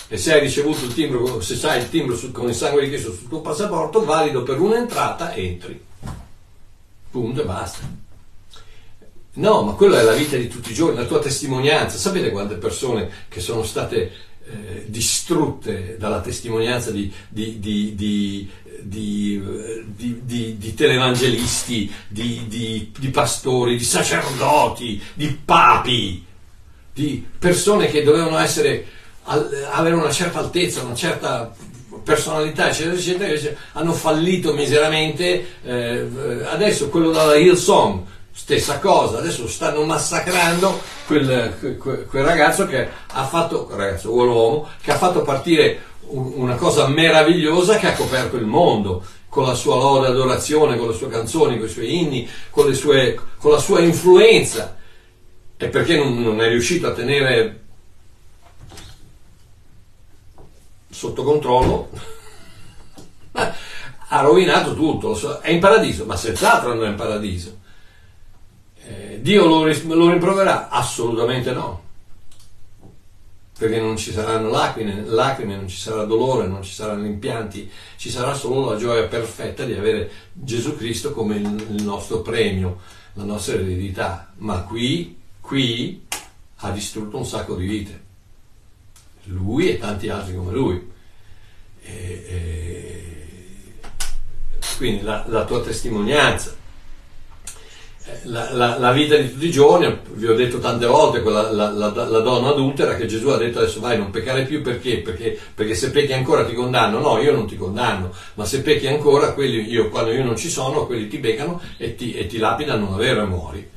E 0.07 0.17
se 0.17 0.33
hai 0.33 0.41
ricevuto 0.41 0.85
il 0.85 0.93
timbro, 0.93 1.41
se 1.41 1.67
hai 1.67 1.79
il 1.81 1.89
timbro 1.89 2.15
su, 2.15 2.31
con 2.31 2.47
il 2.47 2.55
sangue 2.55 2.83
di 2.83 2.89
Cristo 2.89 3.13
sul 3.13 3.27
tuo 3.27 3.41
passaporto, 3.41 4.05
valido 4.05 4.43
per 4.43 4.59
un'entrata, 4.59 5.33
entri. 5.33 5.81
Punto 7.09 7.41
e 7.41 7.45
basta. 7.45 8.01
No, 9.35 9.63
ma 9.63 9.73
quella 9.73 9.99
è 9.99 10.03
la 10.03 10.13
vita 10.13 10.37
di 10.37 10.47
tutti 10.47 10.69
i 10.71 10.75
giorni, 10.75 10.97
la 10.97 11.05
tua 11.05 11.19
testimonianza. 11.19 11.97
Sapete 11.97 12.29
quante 12.29 12.55
persone 12.55 13.09
che 13.27 13.39
sono 13.39 13.63
state 13.63 14.11
eh, 14.45 14.85
distrutte 14.87 15.97
dalla 15.97 16.21
testimonianza 16.21 16.91
di, 16.91 17.11
di, 17.29 17.59
di, 17.59 17.95
di, 17.95 18.49
televangelisti, 20.75 21.91
di, 22.07 22.91
pastori, 23.11 23.77
di 23.77 23.83
sacerdoti, 23.83 25.01
di 25.13 25.37
papi, 25.43 26.25
di 26.93 27.25
persone 27.39 27.87
che 27.87 28.03
dovevano 28.03 28.37
essere, 28.37 28.85
avere 29.23 29.95
una 29.95 30.11
certa 30.11 30.39
altezza, 30.39 30.83
una 30.83 30.95
certa 30.95 31.53
personalità, 32.03 32.69
eccetera, 32.69 32.95
eccetera, 32.95 33.57
hanno 33.73 33.93
fallito 33.93 34.53
miseramente. 34.53 35.45
Eh, 35.63 36.07
adesso 36.45 36.89
quello 36.89 37.11
dalla 37.11 37.35
Hillsong, 37.35 38.01
stessa 38.35 38.79
cosa, 38.79 39.19
adesso 39.19 39.47
stanno 39.47 39.85
massacrando 39.85 40.81
quel, 41.05 41.77
quel, 41.79 42.07
quel 42.07 42.23
ragazzo 42.23 42.65
che 42.65 42.89
ha 43.05 43.25
fatto, 43.25 43.69
ragazzo, 43.71 44.11
uomo, 44.11 44.67
che 44.81 44.91
ha 44.91 44.97
fatto 44.97 45.21
partire 45.21 45.91
una 46.07 46.55
cosa 46.55 46.87
meravigliosa 46.87 47.77
che 47.77 47.87
ha 47.87 47.93
coperto 47.93 48.35
il 48.35 48.45
mondo 48.45 49.05
con 49.29 49.45
la 49.45 49.53
sua 49.53 49.75
lode 49.75 50.07
adorazione, 50.07 50.77
con 50.77 50.89
le 50.89 50.95
sue 50.95 51.09
canzoni, 51.09 51.57
con 51.57 51.67
i 51.67 51.71
suoi 51.71 51.99
inni, 51.99 52.29
con, 52.49 52.73
sue, 52.73 53.19
con 53.37 53.51
la 53.51 53.59
sua 53.59 53.79
influenza. 53.79 54.77
E 55.55 55.67
perché 55.69 55.95
non, 55.95 56.21
non 56.21 56.41
è 56.41 56.49
riuscito 56.49 56.87
a 56.87 56.91
tenere 56.91 57.61
sotto 60.89 61.23
controllo? 61.23 61.89
ha 63.33 64.21
rovinato 64.21 64.75
tutto, 64.75 65.39
è 65.41 65.51
in 65.51 65.59
paradiso, 65.59 66.05
ma 66.05 66.15
senz'altro 66.15 66.73
non 66.73 66.85
è 66.85 66.89
in 66.89 66.95
paradiso. 66.95 67.61
Eh, 68.85 69.19
Dio 69.21 69.45
lo, 69.45 69.65
lo 69.65 70.09
rimproverà? 70.09 70.69
Assolutamente 70.69 71.51
no 71.51 71.83
perché 73.63 73.79
non 73.79 73.95
ci 73.95 74.11
saranno 74.11 74.49
lacrime, 74.49 75.05
lacrime, 75.05 75.55
non 75.55 75.69
ci 75.69 75.77
sarà 75.77 76.03
dolore, 76.03 76.47
non 76.47 76.63
ci 76.63 76.73
saranno 76.73 77.05
impianti, 77.05 77.69
ci 77.95 78.09
sarà 78.09 78.33
solo 78.33 78.71
la 78.71 78.77
gioia 78.77 79.07
perfetta 79.07 79.63
di 79.63 79.73
avere 79.73 80.11
Gesù 80.33 80.75
Cristo 80.75 81.13
come 81.13 81.37
il, 81.37 81.83
nostro 81.83 82.21
premio, 82.21 82.81
la 83.13 83.23
nostra 83.23 83.53
eredità. 83.53 84.33
Ma 84.39 84.63
qui, 84.63 85.17
qui 85.39 86.05
ha 86.57 86.71
distrutto 86.71 87.17
un 87.17 87.25
sacco 87.25 87.55
di 87.55 87.65
vite. 87.65 88.01
Lui 89.25 89.69
e 89.69 89.77
tanti 89.77 90.09
altri 90.09 90.35
come 90.35 90.51
lui. 90.51 90.91
E, 91.83 92.25
e, 92.27 93.17
quindi 94.75 95.03
la, 95.03 95.23
la 95.27 95.45
tua 95.45 95.61
testimonianza 95.61 96.53
la, 98.23 98.51
la, 98.51 98.77
la, 98.77 98.91
vita 98.91 99.15
di 99.15 99.31
tutti 99.31 99.45
i 99.45 99.51
giorni, 99.51 99.97
vi 100.13 100.27
ho 100.27 100.35
detto 100.35 100.59
tante 100.59 100.85
volte, 100.85 101.21
quella, 101.21 101.49
la, 101.51 101.69
la, 101.71 101.89
donna 101.89 102.49
adultera 102.49 102.95
che 102.95 103.05
Gesù 103.05 103.29
ha 103.29 103.37
detto 103.37 103.59
adesso 103.59 103.79
vai 103.79 103.97
non 103.97 104.11
peccare 104.11 104.43
più 104.43 104.61
perché? 104.61 104.97
perché? 104.97 105.39
Perché 105.55 105.73
se 105.73 105.89
pecchi 105.89 106.11
ancora 106.11 106.45
ti 106.45 106.53
condanno, 106.53 106.99
no 106.99 107.17
io 107.19 107.31
non 107.31 107.47
ti 107.47 107.55
condanno, 107.55 108.13
ma 108.33 108.45
se 108.45 108.61
pecchi 108.61 108.87
ancora 108.87 109.33
quelli, 109.33 109.69
io, 109.69 109.89
quando 109.89 110.11
io 110.11 110.23
non 110.23 110.35
ci 110.35 110.49
sono 110.49 110.85
quelli 110.85 111.07
ti 111.07 111.17
beccano 111.17 111.61
e 111.77 111.95
ti, 111.95 112.13
e 112.13 112.27
ti 112.27 112.37
lapidano 112.37 112.87
davvero 112.87 113.23
e 113.23 113.25
muori. 113.25 113.69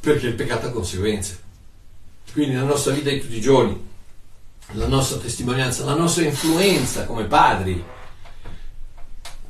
Perché 0.00 0.26
il 0.26 0.34
peccato 0.34 0.66
ha 0.66 0.70
conseguenze. 0.70 1.38
Quindi 2.32 2.56
la 2.56 2.62
nostra 2.62 2.92
vita 2.92 3.10
di 3.10 3.20
tutti 3.20 3.36
i 3.36 3.40
giorni, 3.40 3.88
la 4.72 4.86
nostra 4.86 5.18
testimonianza, 5.18 5.84
la 5.84 5.94
nostra 5.94 6.24
influenza 6.24 7.04
come 7.04 7.24
padri. 7.24 7.82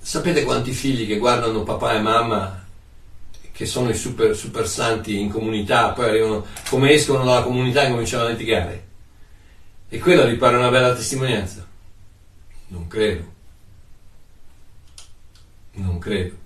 Sapete 0.02 0.44
quanti 0.44 0.72
figli 0.72 1.06
che 1.06 1.18
guardano 1.18 1.62
papà 1.62 1.94
e 1.94 2.00
mamma 2.00 2.59
che 3.60 3.66
sono 3.66 3.90
i 3.90 3.94
super, 3.94 4.34
super 4.34 4.66
santi 4.66 5.20
in 5.20 5.28
comunità, 5.28 5.90
poi 5.90 6.08
arrivano, 6.08 6.46
come 6.70 6.92
escono 6.92 7.24
dalla 7.24 7.42
comunità 7.42 7.84
e 7.84 7.90
cominciano 7.90 8.24
a 8.24 8.30
litigare. 8.30 8.86
E 9.90 9.98
quella 9.98 10.24
vi 10.24 10.36
pare 10.36 10.56
una 10.56 10.70
bella 10.70 10.94
testimonianza? 10.94 11.66
Non 12.68 12.86
credo. 12.86 13.32
Non 15.72 15.98
credo. 15.98 16.36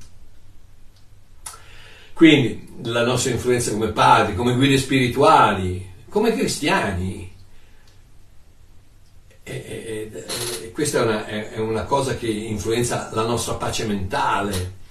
Quindi 2.15 2.81
la 2.83 3.05
nostra 3.05 3.31
influenza 3.31 3.71
come 3.71 3.93
padri, 3.93 4.35
come 4.35 4.57
guide 4.57 4.77
spirituali, 4.77 5.89
come 6.09 6.33
cristiani. 6.33 7.33
E, 9.45 9.53
e, 9.53 10.25
e 10.65 10.73
questa 10.73 10.99
è 10.99 11.03
una, 11.03 11.27
è 11.27 11.59
una 11.59 11.85
cosa 11.85 12.17
che 12.17 12.27
influenza 12.27 13.11
la 13.13 13.25
nostra 13.25 13.55
pace 13.55 13.87
mentale 13.87 14.83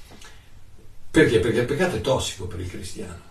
perché? 1.14 1.40
Perché 1.40 1.60
il 1.60 1.66
peccato 1.68 1.96
è 1.96 2.02
tossico 2.02 2.48
per 2.48 2.60
il 2.60 2.68
cristiano. 2.68 3.22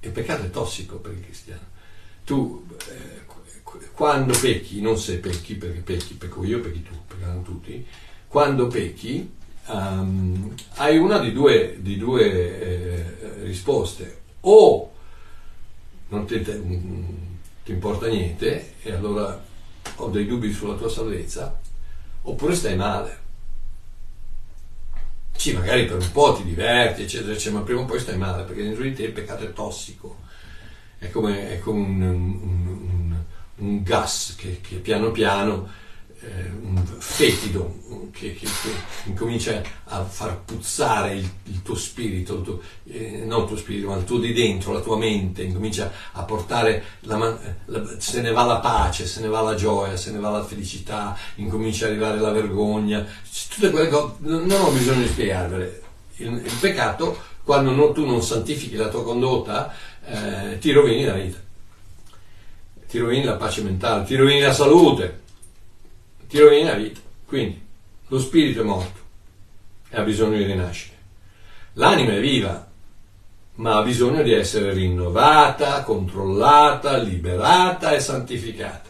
Il 0.00 0.10
peccato 0.10 0.42
è 0.42 0.50
tossico 0.50 0.96
per 0.96 1.12
il 1.12 1.20
cristiano. 1.20 1.60
Tu, 2.24 2.66
eh, 2.88 3.88
quando 3.92 4.36
pecchi, 4.36 4.80
non 4.80 4.98
se 4.98 5.18
pecchi, 5.18 5.54
perché 5.54 5.78
pecchi, 5.78 6.14
pecco 6.14 6.42
io, 6.42 6.58
pecchi 6.58 6.82
tu, 6.82 6.90
peccano 7.06 7.42
tutti, 7.42 7.86
quando 8.26 8.66
pecchi 8.66 9.32
um, 9.66 10.52
hai 10.74 10.98
una 10.98 11.20
di 11.20 11.32
due, 11.32 11.76
di 11.78 11.96
due 11.96 12.60
eh, 12.60 13.44
risposte. 13.44 14.22
O 14.40 14.92
non 16.08 16.26
ti, 16.26 16.42
ti 16.42 17.70
importa 17.70 18.08
niente 18.08 18.74
e 18.82 18.90
allora 18.90 19.40
ho 19.94 20.08
dei 20.08 20.26
dubbi 20.26 20.52
sulla 20.52 20.74
tua 20.74 20.88
salvezza, 20.88 21.60
oppure 22.22 22.56
stai 22.56 22.74
male. 22.74 23.19
Sì, 25.40 25.54
magari 25.54 25.86
per 25.86 25.96
un 25.96 26.12
po' 26.12 26.34
ti 26.34 26.44
diverti, 26.44 27.00
eccetera, 27.00 27.32
eccetera, 27.32 27.60
ma 27.60 27.64
prima 27.64 27.80
o 27.80 27.86
poi 27.86 27.98
stai 27.98 28.18
male, 28.18 28.42
perché 28.42 28.62
dentro 28.62 28.82
di 28.82 28.92
te 28.92 29.04
il 29.04 29.12
peccato 29.12 29.42
è 29.42 29.54
tossico, 29.54 30.18
è 30.98 31.08
come, 31.08 31.52
è 31.52 31.58
come 31.60 31.80
un, 31.80 32.02
un, 32.02 32.40
un, 32.42 33.16
un, 33.56 33.82
gas 33.82 34.34
che, 34.36 34.60
che 34.60 34.76
piano 34.76 35.10
piano 35.10 35.66
eh, 36.22 36.50
un 36.62 36.84
fetido 36.98 37.78
che, 38.12 38.34
che, 38.34 38.44
che, 38.44 38.70
incomincia 39.04 39.62
a 39.84 40.04
far 40.04 40.40
puzzare 40.44 41.14
il, 41.14 41.28
il 41.44 41.62
tuo 41.62 41.74
spirito, 41.74 42.36
il 42.36 42.42
tuo, 42.42 42.60
eh, 42.84 43.22
non 43.24 43.42
il 43.42 43.48
tuo 43.48 43.56
spirito, 43.56 43.88
ma 43.88 43.96
il 43.96 44.04
tuo 44.04 44.18
di 44.18 44.32
dentro, 44.32 44.72
la 44.72 44.80
tua 44.80 44.98
mente, 44.98 45.42
incomincia 45.42 45.90
a 46.12 46.22
portare, 46.24 46.84
la, 47.00 47.38
la, 47.66 47.94
se 47.98 48.20
ne 48.20 48.32
va 48.32 48.44
la 48.44 48.58
pace, 48.58 49.06
se 49.06 49.20
ne 49.20 49.28
va 49.28 49.40
la 49.40 49.54
gioia, 49.54 49.96
se 49.96 50.10
ne 50.10 50.18
va 50.18 50.30
la 50.30 50.44
felicità, 50.44 51.16
incomincia 51.36 51.86
a 51.86 51.88
arrivare 51.88 52.20
la 52.20 52.32
vergogna, 52.32 53.06
tutte 53.48 53.70
quelle 53.70 53.88
cose, 53.88 54.14
non 54.18 54.50
ho 54.50 54.70
bisogno 54.70 55.02
di 55.02 55.08
spiegarvele. 55.08 55.82
Il, 56.16 56.32
il 56.32 56.56
peccato, 56.60 57.18
quando 57.44 57.70
non, 57.70 57.94
tu 57.94 58.04
non 58.04 58.22
santifichi 58.22 58.76
la 58.76 58.88
tua 58.88 59.02
condotta, 59.02 59.72
eh, 60.04 60.58
ti 60.58 60.70
rovini 60.72 61.04
la 61.04 61.14
vita, 61.14 61.38
ti 62.86 62.98
rovini 62.98 63.24
la 63.24 63.36
pace 63.36 63.62
mentale, 63.62 64.04
ti 64.04 64.16
rovini 64.16 64.40
la 64.40 64.52
salute 64.52 65.20
ti 66.30 66.38
rovini 66.38 66.64
la 66.64 66.74
vita. 66.74 67.00
Quindi 67.26 67.60
lo 68.06 68.18
spirito 68.20 68.60
è 68.60 68.64
morto 68.64 69.00
e 69.90 69.98
ha 69.98 70.02
bisogno 70.02 70.36
di 70.36 70.44
rinascere. 70.44 70.96
L'anima 71.74 72.12
è 72.12 72.20
viva, 72.20 72.68
ma 73.56 73.76
ha 73.76 73.82
bisogno 73.82 74.22
di 74.22 74.32
essere 74.32 74.72
rinnovata, 74.72 75.82
controllata, 75.82 76.96
liberata 76.96 77.92
e 77.92 78.00
santificata. 78.00 78.88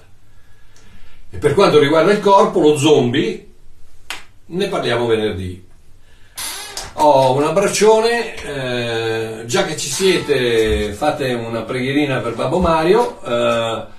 E 1.30 1.38
per 1.38 1.54
quanto 1.54 1.78
riguarda 1.78 2.12
il 2.12 2.20
corpo, 2.20 2.60
lo 2.60 2.76
zombie, 2.76 3.48
ne 4.46 4.68
parliamo 4.68 5.06
venerdì. 5.06 5.66
Ho 6.94 7.34
un 7.34 7.44
abbraccione, 7.44 8.34
eh, 8.42 9.46
già 9.46 9.64
che 9.64 9.76
ci 9.76 9.88
siete 9.88 10.92
fate 10.92 11.32
una 11.32 11.62
preghierina 11.62 12.18
per 12.18 12.34
Babbo 12.34 12.58
Mario. 12.58 13.22
Eh, 13.22 13.98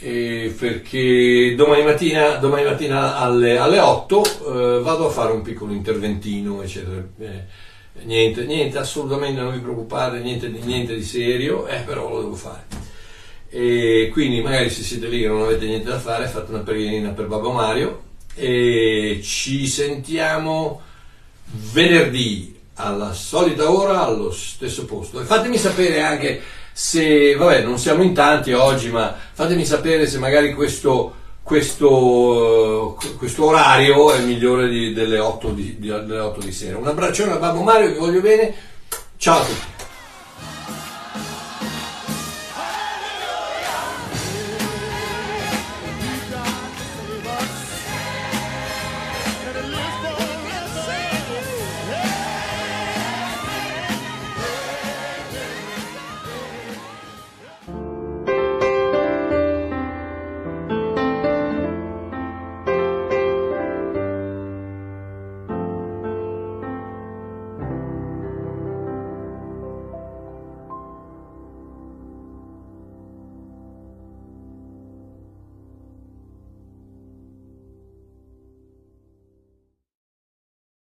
eh, 0.00 0.54
perché 0.58 1.54
domani 1.54 1.84
mattina, 1.84 2.36
domani 2.36 2.64
mattina 2.64 3.18
alle, 3.18 3.58
alle, 3.58 3.78
8 3.78 4.22
eh, 4.22 4.80
vado 4.80 5.06
a 5.06 5.10
fare 5.10 5.32
un 5.32 5.42
piccolo 5.42 5.72
interventino, 5.72 6.62
eccetera. 6.62 7.06
Eh, 7.18 7.44
niente, 8.04 8.44
niente, 8.44 8.78
assolutamente 8.78 9.40
non 9.40 9.52
vi 9.52 9.58
preoccupate, 9.58 10.20
niente, 10.20 10.48
niente 10.48 10.94
di 10.94 11.02
serio, 11.02 11.66
eh, 11.66 11.80
però 11.80 12.08
lo 12.08 12.20
devo 12.22 12.34
fare. 12.34 12.64
E 13.50 14.08
quindi 14.12 14.40
magari 14.40 14.70
se 14.70 14.82
siete 14.82 15.08
lì 15.08 15.22
e 15.22 15.28
non 15.28 15.42
avete 15.42 15.66
niente 15.66 15.88
da 15.88 15.98
fare, 15.98 16.28
fate 16.28 16.50
una 16.50 16.60
preghierina 16.60 17.10
per 17.10 17.26
Babbo 17.26 17.52
Mario 17.52 18.08
e 18.34 19.20
ci 19.22 19.66
sentiamo 19.66 20.80
venerdì 21.72 22.56
alla 22.74 23.12
solita 23.12 23.70
ora 23.70 24.02
allo 24.02 24.30
stesso 24.30 24.86
posto. 24.86 25.20
E 25.20 25.24
fatemi 25.24 25.58
sapere 25.58 26.00
anche 26.00 26.40
se, 26.72 27.34
vabbè, 27.34 27.62
non 27.62 27.78
siamo 27.78 28.02
in 28.02 28.14
tanti 28.14 28.52
oggi, 28.52 28.90
ma 28.90 29.14
fatemi 29.32 29.64
sapere 29.64 30.06
se 30.06 30.18
magari 30.18 30.54
questo, 30.54 31.14
questo, 31.42 32.98
questo 33.18 33.44
orario 33.44 34.12
è 34.12 34.20
migliore 34.20 34.68
di, 34.68 34.92
delle, 34.92 35.18
8 35.18 35.50
di, 35.50 35.78
delle 35.78 36.18
8 36.18 36.40
di 36.40 36.52
sera. 36.52 36.78
Un 36.78 36.86
abbraccione 36.86 37.32
a 37.32 37.36
Babbo 37.36 37.62
Mario, 37.62 37.92
vi 37.92 37.98
voglio 37.98 38.20
bene, 38.20 38.54
ciao 39.16 39.40
a 39.40 39.44
tutti. 39.44 39.79